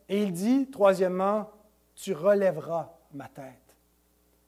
Et 0.10 0.24
il 0.24 0.34
dit, 0.34 0.70
troisièmement, 0.72 1.50
tu 1.96 2.14
relèveras 2.14 2.92
ma 3.14 3.28
tête. 3.28 3.76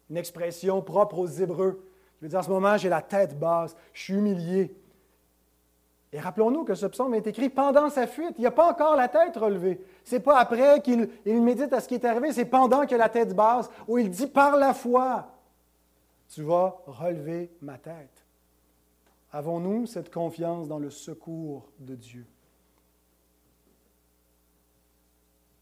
Une 0.09 0.17
expression 0.17 0.81
propre 0.81 1.19
aux 1.19 1.27
Hébreux. 1.27 1.87
Je 2.17 2.25
veux 2.25 2.29
dire, 2.29 2.39
en 2.39 2.43
ce 2.43 2.49
moment, 2.49 2.77
j'ai 2.77 2.89
la 2.89 3.01
tête 3.01 3.37
basse, 3.37 3.75
je 3.93 4.01
suis 4.01 4.13
humilié. 4.13 4.75
Et 6.15 6.19
rappelons-nous 6.21 6.63
que 6.63 6.75
ce 6.75 6.85
psaume 6.85 7.13
est 7.15 7.27
écrit 7.27 7.49
pendant 7.49 7.89
sa 7.89 8.07
fuite. 8.07 8.35
Il 8.37 8.41
n'y 8.41 8.47
a 8.47 8.51
pas 8.51 8.71
encore 8.71 8.95
la 8.95 9.09
tête 9.09 9.35
relevée. 9.35 9.81
Ce 10.05 10.15
n'est 10.15 10.21
pas 10.21 10.39
après 10.39 10.81
qu'il 10.81 11.09
médite 11.25 11.73
à 11.73 11.81
ce 11.81 11.89
qui 11.89 11.95
est 11.95 12.05
arrivé, 12.05 12.31
c'est 12.31 12.45
pendant 12.45 12.83
a 12.83 12.97
la 12.97 13.09
tête 13.09 13.35
basse, 13.35 13.69
où 13.85 13.97
il 13.97 14.09
dit 14.09 14.27
par 14.27 14.55
la 14.55 14.73
foi, 14.73 15.27
tu 16.29 16.41
vas 16.43 16.81
relever 16.87 17.51
ma 17.59 17.77
tête. 17.77 18.25
Avons-nous 19.33 19.87
cette 19.87 20.09
confiance 20.09 20.69
dans 20.69 20.79
le 20.79 20.89
secours 20.89 21.69
de 21.79 21.95
Dieu 21.95 22.25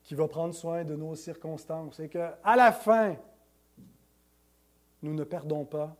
qui 0.03 0.13
va 0.13 0.27
prendre 0.27 0.53
soin 0.53 0.83
de 0.83 0.95
nos 0.95 1.15
circonstances 1.15 1.99
et 1.99 2.09
qu'à 2.09 2.37
la 2.45 2.71
fin, 2.71 3.15
nous 5.01 5.15
ne 5.15 5.23
perdons 5.23 5.65
pas, 5.65 5.95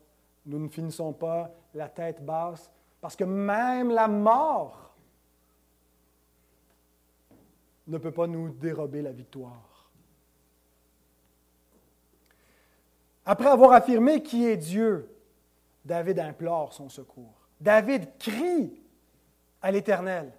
nous 0.45 0.59
ne 0.59 0.69
finissons 0.69 1.11
pas 1.11 1.49
la 1.73 1.89
tête 1.89 2.23
basse, 2.23 2.69
parce 3.03 3.17
que 3.17 3.25
même 3.25 3.91
la 3.91 4.07
mort 4.07 4.95
ne 7.85 7.97
peut 7.97 8.13
pas 8.13 8.27
nous 8.27 8.47
dérober 8.47 9.01
la 9.01 9.11
victoire. 9.11 9.91
Après 13.25 13.49
avoir 13.49 13.73
affirmé 13.73 14.23
qui 14.23 14.45
est 14.45 14.55
Dieu, 14.55 15.13
David 15.83 16.17
implore 16.17 16.71
son 16.71 16.87
secours. 16.87 17.33
David 17.59 18.07
crie 18.17 18.81
à 19.61 19.69
l'Éternel. 19.69 20.31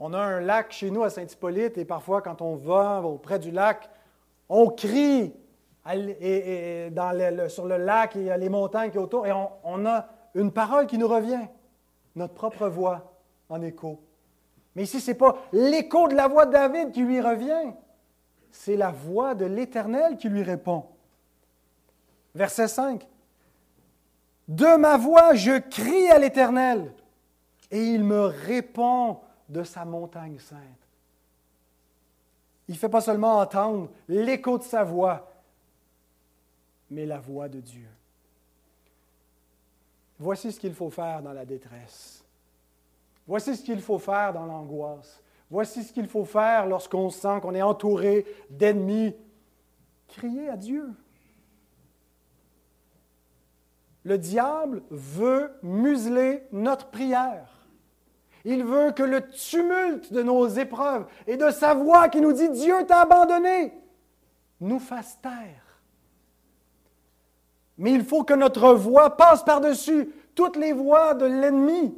On 0.00 0.14
a 0.14 0.18
un 0.18 0.40
lac 0.40 0.72
chez 0.72 0.90
nous 0.90 1.02
à 1.02 1.10
Saint-Hippolyte 1.10 1.76
et 1.76 1.84
parfois 1.84 2.22
quand 2.22 2.40
on 2.40 2.56
va 2.56 3.02
auprès 3.02 3.38
du 3.38 3.50
lac, 3.50 3.90
on 4.48 4.70
crie 4.70 5.34
et, 5.92 6.90
sur 7.48 7.66
le 7.66 7.76
lac, 7.76 8.14
il 8.14 8.22
y 8.22 8.30
a 8.30 8.38
les 8.38 8.48
montagnes 8.48 8.88
qui 8.88 8.96
sont 8.96 9.02
autour 9.02 9.26
et 9.26 9.32
on 9.32 9.84
a 9.84 10.08
une 10.34 10.52
parole 10.52 10.86
qui 10.86 10.98
nous 10.98 11.08
revient, 11.08 11.46
notre 12.14 12.34
propre 12.34 12.68
voix 12.68 13.18
en 13.48 13.62
écho. 13.62 14.00
Mais 14.74 14.84
ici, 14.84 15.00
ce 15.00 15.10
n'est 15.10 15.16
pas 15.16 15.36
l'écho 15.52 16.08
de 16.08 16.14
la 16.14 16.28
voix 16.28 16.46
de 16.46 16.52
David 16.52 16.92
qui 16.92 17.02
lui 17.02 17.20
revient, 17.20 17.72
c'est 18.50 18.76
la 18.76 18.90
voix 18.90 19.34
de 19.34 19.44
l'Éternel 19.44 20.16
qui 20.16 20.28
lui 20.28 20.42
répond. 20.42 20.86
Verset 22.34 22.68
5. 22.68 23.06
De 24.48 24.76
ma 24.76 24.96
voix, 24.96 25.34
je 25.34 25.58
crie 25.58 26.08
à 26.08 26.18
l'Éternel, 26.18 26.92
et 27.70 27.82
il 27.82 28.04
me 28.04 28.22
répond 28.22 29.20
de 29.48 29.62
sa 29.62 29.84
montagne 29.84 30.38
sainte. 30.38 30.60
Il 32.68 32.74
ne 32.74 32.78
fait 32.78 32.88
pas 32.88 33.00
seulement 33.00 33.38
entendre 33.38 33.90
l'écho 34.08 34.58
de 34.58 34.62
sa 34.62 34.84
voix, 34.84 35.30
mais 36.90 37.06
la 37.06 37.18
voix 37.18 37.48
de 37.48 37.60
Dieu. 37.60 37.88
Voici 40.22 40.52
ce 40.52 40.60
qu'il 40.60 40.72
faut 40.72 40.88
faire 40.88 41.20
dans 41.20 41.32
la 41.32 41.44
détresse. 41.44 42.24
Voici 43.26 43.56
ce 43.56 43.62
qu'il 43.64 43.80
faut 43.80 43.98
faire 43.98 44.32
dans 44.32 44.46
l'angoisse. 44.46 45.20
Voici 45.50 45.82
ce 45.82 45.92
qu'il 45.92 46.06
faut 46.06 46.24
faire 46.24 46.66
lorsqu'on 46.66 47.10
sent 47.10 47.40
qu'on 47.42 47.56
est 47.56 47.62
entouré 47.62 48.24
d'ennemis. 48.48 49.16
Crier 50.06 50.48
à 50.48 50.56
Dieu. 50.56 50.88
Le 54.04 54.16
diable 54.16 54.82
veut 54.90 55.50
museler 55.64 56.44
notre 56.52 56.86
prière. 56.90 57.66
Il 58.44 58.62
veut 58.64 58.92
que 58.92 59.02
le 59.02 59.28
tumulte 59.28 60.12
de 60.12 60.22
nos 60.22 60.46
épreuves 60.46 61.06
et 61.26 61.36
de 61.36 61.50
sa 61.50 61.74
voix 61.74 62.08
qui 62.08 62.20
nous 62.20 62.32
dit 62.32 62.48
Dieu 62.50 62.86
t'a 62.86 63.00
abandonné 63.00 63.72
nous 64.60 64.78
fasse 64.78 65.20
taire. 65.20 65.61
Mais 67.82 67.90
il 67.90 68.04
faut 68.04 68.22
que 68.22 68.32
notre 68.32 68.74
voix 68.74 69.16
passe 69.16 69.42
par-dessus 69.42 70.08
toutes 70.36 70.54
les 70.54 70.72
voix 70.72 71.14
de 71.14 71.26
l'ennemi 71.26 71.92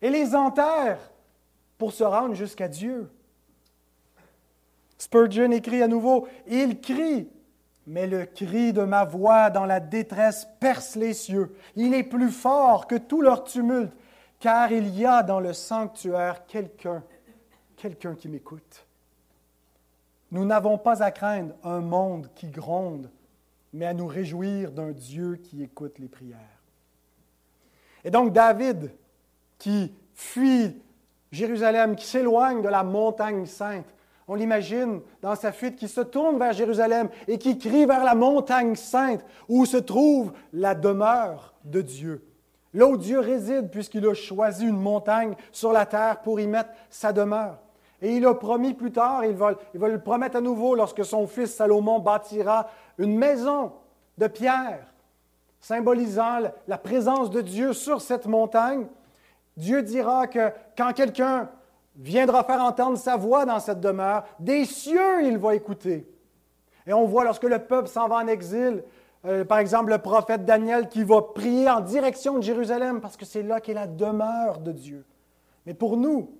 et 0.00 0.08
les 0.08 0.36
enterre 0.36 1.00
pour 1.78 1.92
se 1.92 2.04
rendre 2.04 2.36
jusqu'à 2.36 2.68
Dieu. 2.68 3.10
Spurgeon 4.98 5.50
écrit 5.50 5.82
à 5.82 5.88
nouveau, 5.88 6.28
Il 6.46 6.80
crie, 6.80 7.28
mais 7.88 8.06
le 8.06 8.24
cri 8.24 8.72
de 8.72 8.82
ma 8.82 9.04
voix 9.04 9.50
dans 9.50 9.66
la 9.66 9.80
détresse 9.80 10.46
perce 10.60 10.94
les 10.94 11.12
cieux. 11.12 11.56
Il 11.74 11.92
est 11.92 12.04
plus 12.04 12.30
fort 12.30 12.86
que 12.86 12.94
tout 12.94 13.20
leur 13.20 13.42
tumulte, 13.42 13.92
car 14.38 14.70
il 14.70 14.96
y 14.96 15.04
a 15.04 15.24
dans 15.24 15.40
le 15.40 15.54
sanctuaire 15.54 16.46
quelqu'un, 16.46 17.02
quelqu'un 17.76 18.14
qui 18.14 18.28
m'écoute. 18.28 18.86
Nous 20.30 20.44
n'avons 20.44 20.78
pas 20.78 21.02
à 21.02 21.10
craindre 21.10 21.56
un 21.64 21.80
monde 21.80 22.28
qui 22.36 22.46
gronde 22.46 23.10
mais 23.72 23.86
à 23.86 23.94
nous 23.94 24.06
réjouir 24.06 24.70
d'un 24.70 24.92
Dieu 24.92 25.36
qui 25.36 25.62
écoute 25.62 25.98
les 25.98 26.08
prières. 26.08 26.38
Et 28.04 28.10
donc 28.10 28.32
David, 28.32 28.90
qui 29.58 29.92
fuit 30.14 30.76
Jérusalem, 31.30 31.96
qui 31.96 32.06
s'éloigne 32.06 32.62
de 32.62 32.68
la 32.68 32.82
montagne 32.82 33.46
sainte, 33.46 33.86
on 34.28 34.34
l'imagine 34.34 35.00
dans 35.20 35.34
sa 35.34 35.52
fuite, 35.52 35.76
qui 35.76 35.88
se 35.88 36.00
tourne 36.00 36.38
vers 36.38 36.52
Jérusalem 36.52 37.08
et 37.28 37.38
qui 37.38 37.58
crie 37.58 37.86
vers 37.86 38.04
la 38.04 38.14
montagne 38.14 38.76
sainte 38.76 39.24
où 39.48 39.66
se 39.66 39.76
trouve 39.76 40.32
la 40.52 40.74
demeure 40.74 41.54
de 41.64 41.80
Dieu. 41.82 42.24
Là 42.74 42.86
où 42.86 42.96
Dieu 42.96 43.18
réside, 43.18 43.70
puisqu'il 43.70 44.06
a 44.06 44.14
choisi 44.14 44.66
une 44.66 44.80
montagne 44.80 45.34
sur 45.50 45.72
la 45.72 45.84
terre 45.86 46.20
pour 46.22 46.40
y 46.40 46.46
mettre 46.46 46.70
sa 46.88 47.12
demeure. 47.12 47.58
Et 48.00 48.16
il 48.16 48.26
a 48.26 48.34
promis 48.34 48.74
plus 48.74 48.90
tard, 48.90 49.24
il 49.24 49.36
va, 49.36 49.54
le 49.74 50.00
promettre 50.00 50.36
à 50.36 50.40
nouveau 50.40 50.74
lorsque 50.74 51.04
son 51.04 51.26
fils 51.26 51.54
Salomon 51.54 52.00
bâtira 52.00 52.68
une 52.98 53.16
maison 53.16 53.72
de 54.18 54.26
pierre, 54.26 54.86
symbolisant 55.60 56.40
la 56.66 56.78
présence 56.78 57.30
de 57.30 57.40
Dieu 57.40 57.72
sur 57.72 58.00
cette 58.00 58.26
montagne. 58.26 58.86
Dieu 59.56 59.82
dira 59.82 60.26
que 60.26 60.50
quand 60.76 60.92
quelqu'un 60.92 61.48
viendra 61.96 62.44
faire 62.44 62.62
entendre 62.62 62.98
sa 62.98 63.16
voix 63.16 63.44
dans 63.44 63.60
cette 63.60 63.80
demeure, 63.80 64.24
des 64.38 64.64
cieux 64.64 65.24
il 65.24 65.38
va 65.38 65.54
écouter. 65.54 66.08
Et 66.86 66.92
on 66.92 67.06
voit 67.06 67.24
lorsque 67.24 67.44
le 67.44 67.58
peuple 67.58 67.88
s'en 67.88 68.08
va 68.08 68.16
en 68.16 68.26
exil, 68.26 68.82
euh, 69.24 69.44
par 69.44 69.58
exemple 69.58 69.90
le 69.90 69.98
prophète 69.98 70.44
Daniel 70.44 70.88
qui 70.88 71.04
va 71.04 71.22
prier 71.22 71.70
en 71.70 71.80
direction 71.80 72.38
de 72.38 72.42
Jérusalem 72.42 73.00
parce 73.00 73.16
que 73.16 73.24
c'est 73.24 73.42
là 73.42 73.60
qu'est 73.60 73.74
la 73.74 73.86
demeure 73.86 74.58
de 74.58 74.72
Dieu. 74.72 75.04
Mais 75.64 75.74
pour 75.74 75.96
nous, 75.96 76.34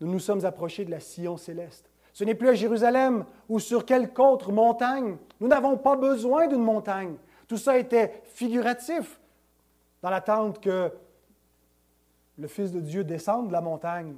nous 0.00 0.10
nous 0.10 0.20
sommes 0.20 0.44
approchés 0.44 0.84
de 0.84 0.90
la 0.90 1.00
Sion 1.00 1.36
céleste. 1.36 1.87
Ce 2.18 2.24
n'est 2.24 2.34
plus 2.34 2.48
à 2.48 2.54
Jérusalem 2.54 3.24
ou 3.48 3.60
sur 3.60 3.86
quelque 3.86 4.20
autre 4.20 4.50
montagne. 4.50 5.18
Nous 5.38 5.46
n'avons 5.46 5.76
pas 5.76 5.94
besoin 5.94 6.48
d'une 6.48 6.64
montagne. 6.64 7.14
Tout 7.46 7.56
ça 7.56 7.78
était 7.78 8.24
figuratif 8.24 9.20
dans 10.02 10.10
l'attente 10.10 10.60
que 10.60 10.90
le 12.36 12.48
Fils 12.48 12.72
de 12.72 12.80
Dieu 12.80 13.04
descende 13.04 13.46
de 13.46 13.52
la 13.52 13.60
montagne 13.60 14.16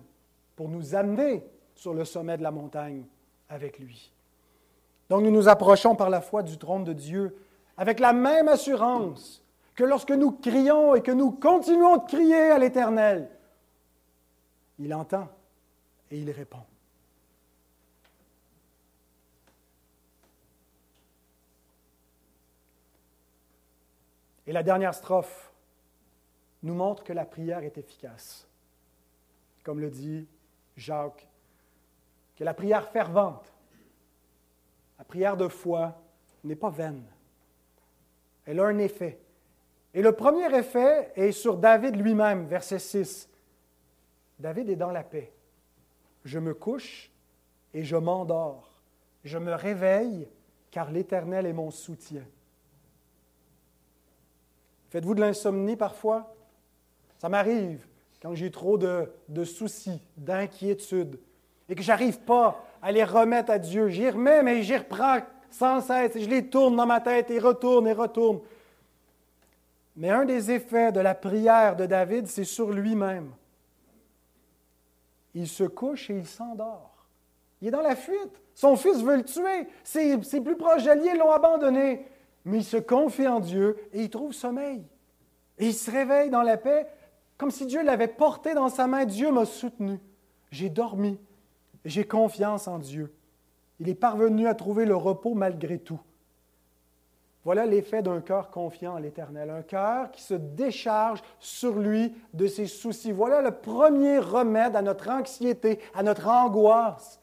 pour 0.56 0.70
nous 0.70 0.94
amener 0.94 1.44
sur 1.74 1.92
le 1.92 2.06
sommet 2.06 2.38
de 2.38 2.42
la 2.42 2.50
montagne 2.50 3.04
avec 3.50 3.78
lui. 3.78 4.10
Donc 5.10 5.22
nous 5.22 5.30
nous 5.30 5.50
approchons 5.50 5.94
par 5.94 6.08
la 6.08 6.22
foi 6.22 6.42
du 6.42 6.56
trône 6.56 6.84
de 6.84 6.94
Dieu 6.94 7.36
avec 7.76 8.00
la 8.00 8.14
même 8.14 8.48
assurance 8.48 9.44
que 9.74 9.84
lorsque 9.84 10.12
nous 10.12 10.30
crions 10.30 10.94
et 10.94 11.02
que 11.02 11.12
nous 11.12 11.32
continuons 11.32 11.98
de 11.98 12.06
crier 12.06 12.50
à 12.50 12.56
l'Éternel, 12.56 13.28
il 14.78 14.94
entend 14.94 15.28
et 16.10 16.16
il 16.16 16.30
répond. 16.30 16.64
Et 24.46 24.52
la 24.52 24.62
dernière 24.62 24.94
strophe 24.94 25.52
nous 26.62 26.74
montre 26.74 27.04
que 27.04 27.12
la 27.12 27.24
prière 27.24 27.62
est 27.62 27.78
efficace. 27.78 28.48
Comme 29.64 29.80
le 29.80 29.90
dit 29.90 30.26
Jacques, 30.76 31.28
que 32.36 32.44
la 32.44 32.54
prière 32.54 32.88
fervente, 32.88 33.52
la 34.98 35.04
prière 35.04 35.36
de 35.36 35.48
foi 35.48 36.00
n'est 36.44 36.56
pas 36.56 36.70
vaine. 36.70 37.04
Elle 38.46 38.60
a 38.60 38.64
un 38.64 38.78
effet. 38.78 39.18
Et 39.92 40.02
le 40.02 40.12
premier 40.12 40.54
effet 40.56 41.12
est 41.16 41.32
sur 41.32 41.56
David 41.56 41.96
lui-même, 41.96 42.46
verset 42.46 42.78
6. 42.78 43.28
David 44.38 44.70
est 44.70 44.76
dans 44.76 44.90
la 44.90 45.02
paix. 45.02 45.32
Je 46.24 46.38
me 46.38 46.54
couche 46.54 47.10
et 47.74 47.84
je 47.84 47.96
m'endors. 47.96 48.72
Je 49.24 49.38
me 49.38 49.52
réveille 49.52 50.28
car 50.70 50.90
l'Éternel 50.90 51.46
est 51.46 51.52
mon 51.52 51.70
soutien. 51.70 52.24
Faites-vous 54.90 55.14
de 55.14 55.20
l'insomnie 55.20 55.76
parfois? 55.76 56.34
Ça 57.18 57.28
m'arrive 57.28 57.86
quand 58.20 58.34
j'ai 58.34 58.50
trop 58.50 58.76
de, 58.76 59.44
soucis, 59.44 60.02
d'inquiétudes, 60.16 61.18
et 61.68 61.74
que 61.74 61.82
je 61.82 61.88
n'arrive 61.88 62.18
pas 62.20 62.62
à 62.82 62.92
les 62.92 63.04
remettre 63.04 63.50
à 63.50 63.58
Dieu. 63.58 63.88
J'y 63.88 64.10
remets, 64.10 64.42
mais 64.42 64.62
j'y 64.62 64.76
reprends 64.76 65.20
sans 65.50 65.80
cesse, 65.80 66.12
je 66.16 66.28
les 66.28 66.46
tourne 66.46 66.76
dans 66.76 66.86
ma 66.86 67.00
tête, 67.00 67.30
et 67.30 67.38
retourne 67.38 67.86
et 67.88 67.92
retourne. 67.92 68.40
Mais 69.96 70.10
un 70.10 70.24
des 70.24 70.50
effets 70.50 70.92
de 70.92 71.00
la 71.00 71.14
prière 71.14 71.76
de 71.76 71.86
David, 71.86 72.26
c'est 72.26 72.44
sur 72.44 72.70
lui-même. 72.70 73.30
Il 75.34 75.48
se 75.48 75.64
couche 75.64 76.10
et 76.10 76.16
il 76.16 76.26
s'endort. 76.26 77.06
Il 77.60 77.68
est 77.68 77.72
dans 77.72 77.82
la 77.82 77.96
fuite. 77.96 78.40
Son 78.54 78.76
fils 78.76 79.02
veut 79.02 79.16
le 79.16 79.24
tuer. 79.24 79.68
Ses 79.84 80.40
plus 80.40 80.56
proches 80.56 80.86
alliés 80.86 81.14
l'ont 81.16 81.30
abandonné. 81.30 82.06
Mais 82.44 82.58
il 82.58 82.64
se 82.64 82.76
confie 82.76 83.28
en 83.28 83.40
Dieu 83.40 83.76
et 83.92 84.02
il 84.02 84.10
trouve 84.10 84.32
sommeil. 84.32 84.82
Et 85.58 85.66
il 85.66 85.74
se 85.74 85.90
réveille 85.90 86.30
dans 86.30 86.42
la 86.42 86.56
paix, 86.56 86.86
comme 87.36 87.50
si 87.50 87.66
Dieu 87.66 87.82
l'avait 87.82 88.08
porté 88.08 88.54
dans 88.54 88.68
sa 88.68 88.86
main. 88.86 89.04
Dieu 89.04 89.30
m'a 89.30 89.44
soutenu. 89.44 90.00
J'ai 90.50 90.70
dormi. 90.70 91.18
J'ai 91.84 92.04
confiance 92.04 92.68
en 92.68 92.78
Dieu. 92.78 93.14
Il 93.78 93.88
est 93.88 93.94
parvenu 93.94 94.46
à 94.46 94.54
trouver 94.54 94.84
le 94.84 94.96
repos 94.96 95.34
malgré 95.34 95.78
tout. 95.78 96.00
Voilà 97.44 97.64
l'effet 97.64 98.02
d'un 98.02 98.20
cœur 98.20 98.50
confiant 98.50 98.94
en 98.94 98.98
l'Éternel, 98.98 99.48
un 99.48 99.62
cœur 99.62 100.10
qui 100.10 100.20
se 100.20 100.34
décharge 100.34 101.22
sur 101.38 101.78
lui 101.78 102.14
de 102.34 102.46
ses 102.46 102.66
soucis. 102.66 103.12
Voilà 103.12 103.40
le 103.40 103.50
premier 103.50 104.18
remède 104.18 104.76
à 104.76 104.82
notre 104.82 105.08
anxiété, 105.08 105.80
à 105.94 106.02
notre 106.02 106.28
angoisse. 106.28 107.18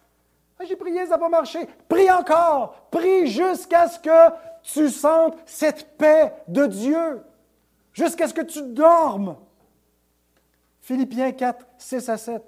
Ah, 0.59 0.63
j'ai 0.65 0.75
prié, 0.75 1.05
ça 1.05 1.11
n'a 1.11 1.17
pas 1.19 1.29
marché. 1.29 1.59
Prie 1.87 2.09
encore, 2.09 2.87
prie 2.89 3.27
jusqu'à 3.27 3.87
ce 3.87 3.99
que 3.99 4.33
tu 4.73 4.89
sentes 4.89 5.37
cette 5.45 5.97
paix 5.97 6.33
de 6.47 6.65
Dieu, 6.65 7.21
jusqu'à 7.93 8.27
ce 8.27 8.33
que 8.33 8.41
tu 8.41 8.61
dormes. 8.61 9.37
Philippiens 10.81 11.31
4, 11.31 11.65
6 11.77 12.09
à 12.09 12.17
7. 12.17 12.43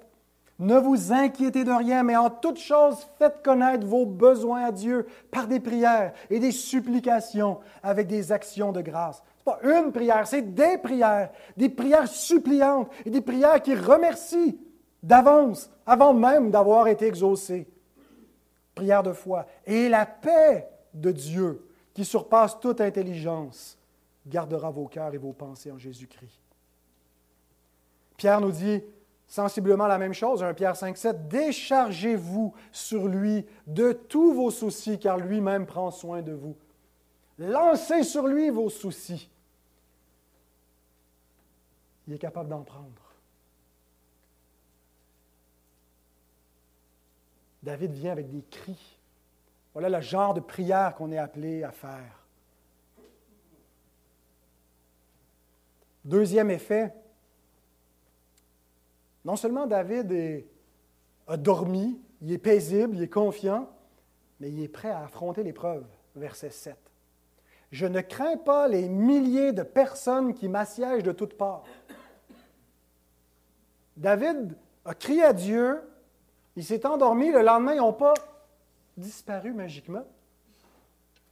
Ne 0.58 0.78
vous 0.78 1.12
inquiétez 1.12 1.64
de 1.64 1.72
rien, 1.72 2.02
mais 2.02 2.16
en 2.16 2.28
toute 2.28 2.58
chose, 2.58 3.08
faites 3.18 3.42
connaître 3.42 3.86
vos 3.86 4.04
besoins 4.04 4.66
à 4.66 4.72
Dieu 4.72 5.06
par 5.30 5.46
des 5.46 5.60
prières 5.60 6.12
et 6.28 6.38
des 6.38 6.52
supplications 6.52 7.60
avec 7.82 8.06
des 8.06 8.30
actions 8.32 8.70
de 8.70 8.82
grâce. 8.82 9.22
Ce 9.38 9.50
n'est 9.50 9.56
pas 9.56 9.80
une 9.80 9.90
prière, 9.90 10.26
c'est 10.26 10.54
des 10.54 10.76
prières, 10.76 11.30
des 11.56 11.70
prières 11.70 12.08
suppliantes 12.08 12.90
et 13.06 13.10
des 13.10 13.22
prières 13.22 13.62
qui 13.62 13.74
remercient 13.74 14.58
d'avance, 15.02 15.70
avant 15.86 16.12
même 16.12 16.50
d'avoir 16.50 16.88
été 16.88 17.06
exaucées. 17.06 17.66
Prière 18.74 19.02
de 19.02 19.12
foi. 19.12 19.46
Et 19.66 19.88
la 19.88 20.04
paix 20.04 20.68
de 20.92 21.10
Dieu, 21.10 21.69
qui 22.00 22.06
surpasse 22.06 22.58
toute 22.58 22.80
intelligence, 22.80 23.76
gardera 24.26 24.70
vos 24.70 24.86
cœurs 24.86 25.12
et 25.12 25.18
vos 25.18 25.34
pensées 25.34 25.70
en 25.70 25.76
Jésus-Christ. 25.76 26.40
Pierre 28.16 28.40
nous 28.40 28.52
dit, 28.52 28.82
Sensiblement 29.26 29.86
la 29.86 29.98
même 29.98 30.14
chose, 30.14 30.42
1 30.42 30.54
Pierre 30.54 30.76
5, 30.76 30.96
7, 30.96 31.28
déchargez-vous 31.28 32.54
sur 32.72 33.06
lui 33.06 33.44
de 33.66 33.92
tous 33.92 34.32
vos 34.32 34.50
soucis, 34.50 34.98
car 34.98 35.18
lui-même 35.18 35.66
prend 35.66 35.90
soin 35.90 36.22
de 36.22 36.32
vous. 36.32 36.56
Lancez 37.36 38.02
sur 38.02 38.26
lui 38.26 38.48
vos 38.48 38.70
soucis. 38.70 39.28
Il 42.08 42.14
est 42.14 42.18
capable 42.18 42.48
d'en 42.48 42.62
prendre. 42.62 43.12
David 47.62 47.92
vient 47.92 48.12
avec 48.12 48.30
des 48.30 48.42
cris. 48.50 48.99
Voilà 49.72 49.88
le 49.88 50.00
genre 50.00 50.34
de 50.34 50.40
prière 50.40 50.94
qu'on 50.94 51.12
est 51.12 51.18
appelé 51.18 51.62
à 51.62 51.70
faire. 51.70 52.24
Deuxième 56.04 56.50
effet, 56.50 56.92
non 59.24 59.36
seulement 59.36 59.66
David 59.66 60.44
a 61.28 61.36
dormi, 61.36 62.00
il 62.22 62.32
est 62.32 62.38
paisible, 62.38 62.96
il 62.96 63.02
est 63.02 63.08
confiant, 63.08 63.68
mais 64.40 64.50
il 64.50 64.62
est 64.62 64.68
prêt 64.68 64.90
à 64.90 65.04
affronter 65.04 65.42
l'épreuve. 65.42 65.84
Verset 66.16 66.50
7. 66.50 66.76
Je 67.70 67.86
ne 67.86 68.00
crains 68.00 68.38
pas 68.38 68.66
les 68.66 68.88
milliers 68.88 69.52
de 69.52 69.62
personnes 69.62 70.34
qui 70.34 70.48
m'assiègent 70.48 71.04
de 71.04 71.12
toutes 71.12 71.36
parts. 71.36 71.64
David 73.96 74.56
a 74.84 74.94
crié 74.94 75.22
à 75.22 75.32
Dieu, 75.32 75.80
il 76.56 76.64
s'est 76.64 76.84
endormi, 76.86 77.30
le 77.30 77.42
lendemain, 77.42 77.74
ils 77.74 77.78
n'ont 77.78 77.92
pas 77.92 78.14
disparu 79.00 79.52
magiquement. 79.52 80.04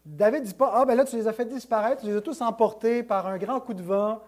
David 0.04 0.40
ne 0.40 0.46
dit 0.46 0.54
pas 0.54 0.72
Ah, 0.74 0.84
ben 0.84 0.96
là, 0.96 1.04
tu 1.04 1.16
les 1.16 1.28
as 1.28 1.32
fait 1.32 1.44
disparaître, 1.44 2.02
tu 2.02 2.08
les 2.08 2.16
as 2.16 2.20
tous 2.20 2.40
emportés 2.40 3.02
par 3.02 3.26
un 3.26 3.38
grand 3.38 3.60
coup 3.60 3.74
de 3.74 3.82
vent, 3.82 4.20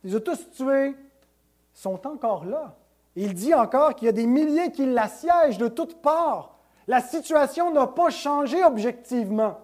tu 0.00 0.08
les 0.08 0.16
as 0.16 0.20
tous 0.20 0.50
tués. 0.52 0.90
Ils 0.90 1.80
sont 1.80 2.06
encore 2.06 2.44
là. 2.44 2.76
Il 3.16 3.34
dit 3.34 3.54
encore 3.54 3.94
qu'il 3.94 4.06
y 4.06 4.08
a 4.08 4.12
des 4.12 4.26
milliers 4.26 4.70
qui 4.70 4.86
l'assiègent 4.86 5.58
de 5.58 5.68
toutes 5.68 6.00
parts. 6.00 6.58
La 6.86 7.00
situation 7.00 7.72
n'a 7.72 7.86
pas 7.86 8.10
changé 8.10 8.64
objectivement. 8.64 9.58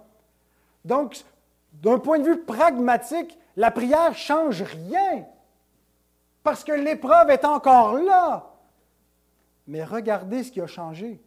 Donc, 0.85 1.25
d'un 1.73 1.99
point 1.99 2.19
de 2.19 2.25
vue 2.25 2.43
pragmatique, 2.43 3.39
la 3.57 3.71
prière 3.71 4.11
ne 4.11 4.15
change 4.15 4.63
rien 4.63 5.25
parce 6.43 6.63
que 6.63 6.73
l'épreuve 6.73 7.31
est 7.31 7.45
encore 7.45 7.95
là. 7.95 8.53
Mais 9.67 9.83
regardez 9.83 10.45
ce 10.45 10.53
qui 10.53 10.61
a 10.61 10.67
changé. 10.67 11.21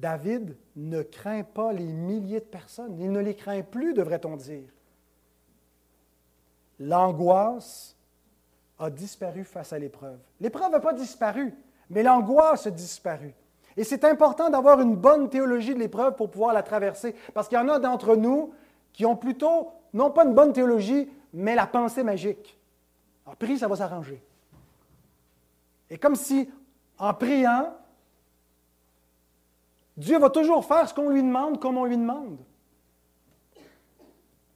David 0.00 0.56
ne 0.76 1.02
craint 1.02 1.42
pas 1.42 1.72
les 1.72 1.84
milliers 1.84 2.40
de 2.40 2.44
personnes. 2.44 2.98
Il 2.98 3.12
ne 3.12 3.20
les 3.20 3.36
craint 3.36 3.62
plus, 3.62 3.92
devrait-on 3.92 4.36
dire. 4.36 4.68
L'angoisse 6.78 7.96
a 8.78 8.88
disparu 8.88 9.44
face 9.44 9.72
à 9.72 9.78
l'épreuve. 9.78 10.18
L'épreuve 10.40 10.72
n'a 10.72 10.80
pas 10.80 10.94
disparu, 10.94 11.54
mais 11.90 12.02
l'angoisse 12.02 12.66
a 12.66 12.70
disparu. 12.70 13.34
Et 13.76 13.84
c'est 13.84 14.04
important 14.04 14.48
d'avoir 14.48 14.80
une 14.80 14.96
bonne 14.96 15.28
théologie 15.28 15.74
de 15.74 15.78
l'épreuve 15.78 16.16
pour 16.16 16.30
pouvoir 16.30 16.54
la 16.54 16.62
traverser, 16.62 17.14
parce 17.34 17.48
qu'il 17.48 17.58
y 17.58 17.60
en 17.60 17.68
a 17.68 17.78
d'entre 17.78 18.16
nous 18.16 18.54
qui 18.92 19.04
ont 19.04 19.16
plutôt, 19.16 19.72
non 19.92 20.10
pas 20.10 20.24
une 20.24 20.34
bonne 20.34 20.52
théologie, 20.52 21.10
mais 21.32 21.54
la 21.54 21.66
pensée 21.66 22.02
magique. 22.02 22.58
En 23.26 23.34
prie, 23.34 23.58
ça 23.58 23.68
va 23.68 23.76
s'arranger. 23.76 24.22
Et 25.90 25.98
comme 25.98 26.16
si, 26.16 26.50
en 26.98 27.12
priant, 27.12 27.74
Dieu 30.00 30.18
va 30.18 30.30
toujours 30.30 30.64
faire 30.64 30.88
ce 30.88 30.94
qu'on 30.94 31.10
lui 31.10 31.22
demande 31.22 31.60
comme 31.60 31.76
on 31.76 31.84
lui 31.84 31.98
demande. 31.98 32.38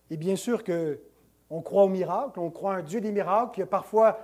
Et 0.09 0.17
bien 0.17 0.37
sûr 0.37 0.65
que 0.65 0.99
on 1.51 1.61
croit 1.61 1.85
au 1.85 1.89
miracle, 1.89 2.41
on 2.41 2.51
croit 2.51 2.77
à 2.77 2.79
un 2.79 2.83
Dieu 2.83 3.03
des 3.03 3.13
miracles 3.13 3.55
qui 3.55 3.61
a 3.61 3.67
parfois 3.67 4.19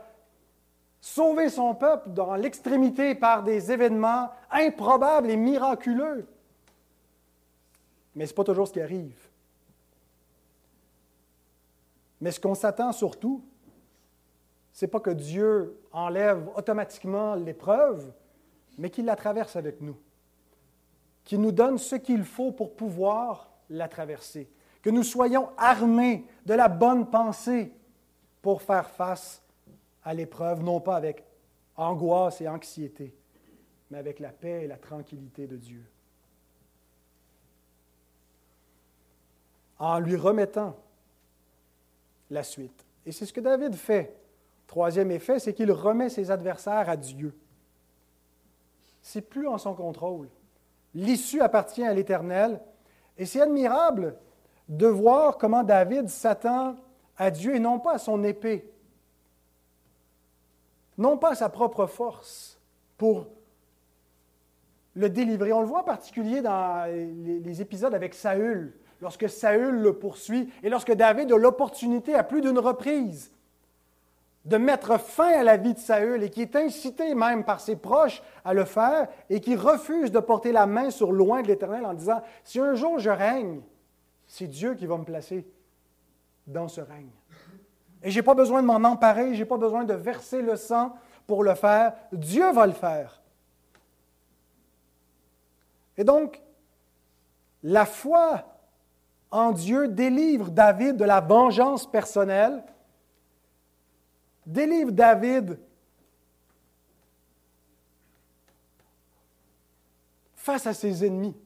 sauvé 0.98 1.50
son 1.50 1.74
peuple 1.74 2.08
dans 2.08 2.36
l'extrémité 2.36 3.14
par 3.14 3.42
des 3.42 3.70
événements 3.70 4.30
improbables 4.50 5.28
et 5.28 5.36
miraculeux. 5.36 6.26
Mais 8.14 8.24
ce 8.24 8.32
n'est 8.32 8.36
pas 8.36 8.44
toujours 8.44 8.66
ce 8.66 8.72
qui 8.72 8.80
arrive. 8.80 9.28
Mais 12.22 12.30
ce 12.30 12.40
qu'on 12.40 12.54
s'attend 12.54 12.92
surtout, 12.92 13.44
ce 14.72 14.86
n'est 14.86 14.90
pas 14.90 15.00
que 15.00 15.10
Dieu 15.10 15.78
enlève 15.92 16.48
automatiquement 16.56 17.34
l'épreuve, 17.34 18.10
mais 18.78 18.88
qu'il 18.88 19.04
la 19.04 19.16
traverse 19.16 19.54
avec 19.56 19.82
nous, 19.82 19.98
qu'il 21.24 21.40
nous 21.40 21.52
donne 21.52 21.78
ce 21.78 21.96
qu'il 21.96 22.24
faut 22.24 22.52
pour 22.52 22.74
pouvoir 22.74 23.50
la 23.68 23.88
traverser 23.88 24.50
que 24.82 24.90
nous 24.90 25.02
soyons 25.02 25.50
armés 25.56 26.24
de 26.46 26.54
la 26.54 26.68
bonne 26.68 27.08
pensée 27.10 27.72
pour 28.42 28.62
faire 28.62 28.88
face 28.88 29.42
à 30.02 30.14
l'épreuve, 30.14 30.62
non 30.62 30.80
pas 30.80 30.96
avec 30.96 31.24
angoisse 31.76 32.40
et 32.40 32.48
anxiété, 32.48 33.14
mais 33.90 33.98
avec 33.98 34.18
la 34.18 34.30
paix 34.30 34.64
et 34.64 34.66
la 34.66 34.76
tranquillité 34.76 35.46
de 35.46 35.56
Dieu. 35.56 35.84
En 39.78 39.98
lui 39.98 40.16
remettant 40.16 40.76
la 42.30 42.42
suite. 42.42 42.84
Et 43.06 43.12
c'est 43.12 43.26
ce 43.26 43.32
que 43.32 43.40
David 43.40 43.74
fait. 43.74 44.14
Troisième 44.66 45.10
effet, 45.10 45.38
c'est 45.38 45.54
qu'il 45.54 45.72
remet 45.72 46.10
ses 46.10 46.30
adversaires 46.30 46.88
à 46.88 46.96
Dieu. 46.96 47.34
C'est 49.02 49.22
plus 49.22 49.48
en 49.48 49.58
son 49.58 49.74
contrôle. 49.74 50.28
L'issue 50.94 51.40
appartient 51.40 51.84
à 51.84 51.94
l'Éternel. 51.94 52.60
Et 53.18 53.26
c'est 53.26 53.40
admirable 53.40 54.16
de 54.68 54.86
voir 54.86 55.36
comment 55.38 55.62
David 55.62 56.08
s'attend 56.08 56.76
à 57.16 57.30
Dieu 57.30 57.54
et 57.54 57.60
non 57.60 57.78
pas 57.78 57.94
à 57.94 57.98
son 57.98 58.24
épée, 58.24 58.72
non 60.96 61.18
pas 61.18 61.30
à 61.30 61.34
sa 61.34 61.48
propre 61.48 61.86
force 61.86 62.58
pour 62.96 63.26
le 64.94 65.10
délivrer. 65.10 65.52
On 65.52 65.60
le 65.60 65.66
voit 65.66 65.80
en 65.80 65.84
particulier 65.84 66.40
dans 66.40 66.88
les, 66.88 67.60
épisodes 67.60 67.94
avec 67.94 68.14
Saül, 68.14 68.72
lorsque 69.00 69.28
Saül 69.28 69.82
le 69.82 69.98
poursuit 69.98 70.52
et 70.62 70.68
lorsque 70.68 70.92
David 70.92 71.32
a 71.32 71.36
l'opportunité 71.36 72.14
à 72.14 72.22
plus 72.22 72.40
d'une 72.40 72.58
reprise 72.58 73.32
de 74.44 74.56
mettre 74.56 74.98
fin 74.98 75.40
à 75.40 75.42
la 75.42 75.56
vie 75.56 75.74
de 75.74 75.78
Saül 75.78 76.22
et 76.22 76.30
qui 76.30 76.42
est 76.42 76.56
incité 76.56 77.14
même 77.14 77.44
par 77.44 77.60
ses 77.60 77.76
proches 77.76 78.22
à 78.44 78.54
le 78.54 78.64
faire 78.64 79.08
et 79.28 79.40
qui 79.40 79.54
refuse 79.54 80.10
de 80.10 80.18
porter 80.18 80.50
la 80.50 80.66
main 80.66 80.90
sur 80.90 81.12
loin 81.12 81.42
de 81.42 81.48
l'Éternel 81.48 81.84
en 81.84 81.94
disant, 81.94 82.22
si 82.42 82.58
un 82.58 82.74
jour 82.74 82.98
je 82.98 83.10
règne, 83.10 83.60
c'est 84.26 84.46
Dieu 84.46 84.74
qui 84.74 84.86
va 84.86 84.96
me 84.96 85.04
placer 85.04 85.46
dans 86.46 86.68
ce 86.68 86.80
règne. 86.80 87.10
Et 88.02 88.10
je 88.10 88.18
n'ai 88.18 88.22
pas 88.22 88.34
besoin 88.34 88.62
de 88.62 88.66
m'en 88.66 88.88
emparer, 88.88 89.34
je 89.34 89.40
n'ai 89.40 89.44
pas 89.44 89.58
besoin 89.58 89.84
de 89.84 89.94
verser 89.94 90.40
le 90.40 90.56
sang 90.56 90.94
pour 91.26 91.44
le 91.44 91.54
faire, 91.54 91.92
Dieu 92.12 92.50
va 92.52 92.66
le 92.66 92.72
faire. 92.72 93.20
Et 95.96 96.04
donc, 96.04 96.40
la 97.62 97.84
foi 97.84 98.44
en 99.30 99.52
Dieu 99.52 99.86
délivre 99.88 100.50
David 100.50 100.96
de 100.96 101.04
la 101.04 101.20
vengeance 101.20 101.88
personnelle 101.90 102.64
délivre 104.52 104.92
David 104.92 105.58
face 110.34 110.66
à 110.66 110.74
ses 110.74 111.04
ennemis. 111.04 111.36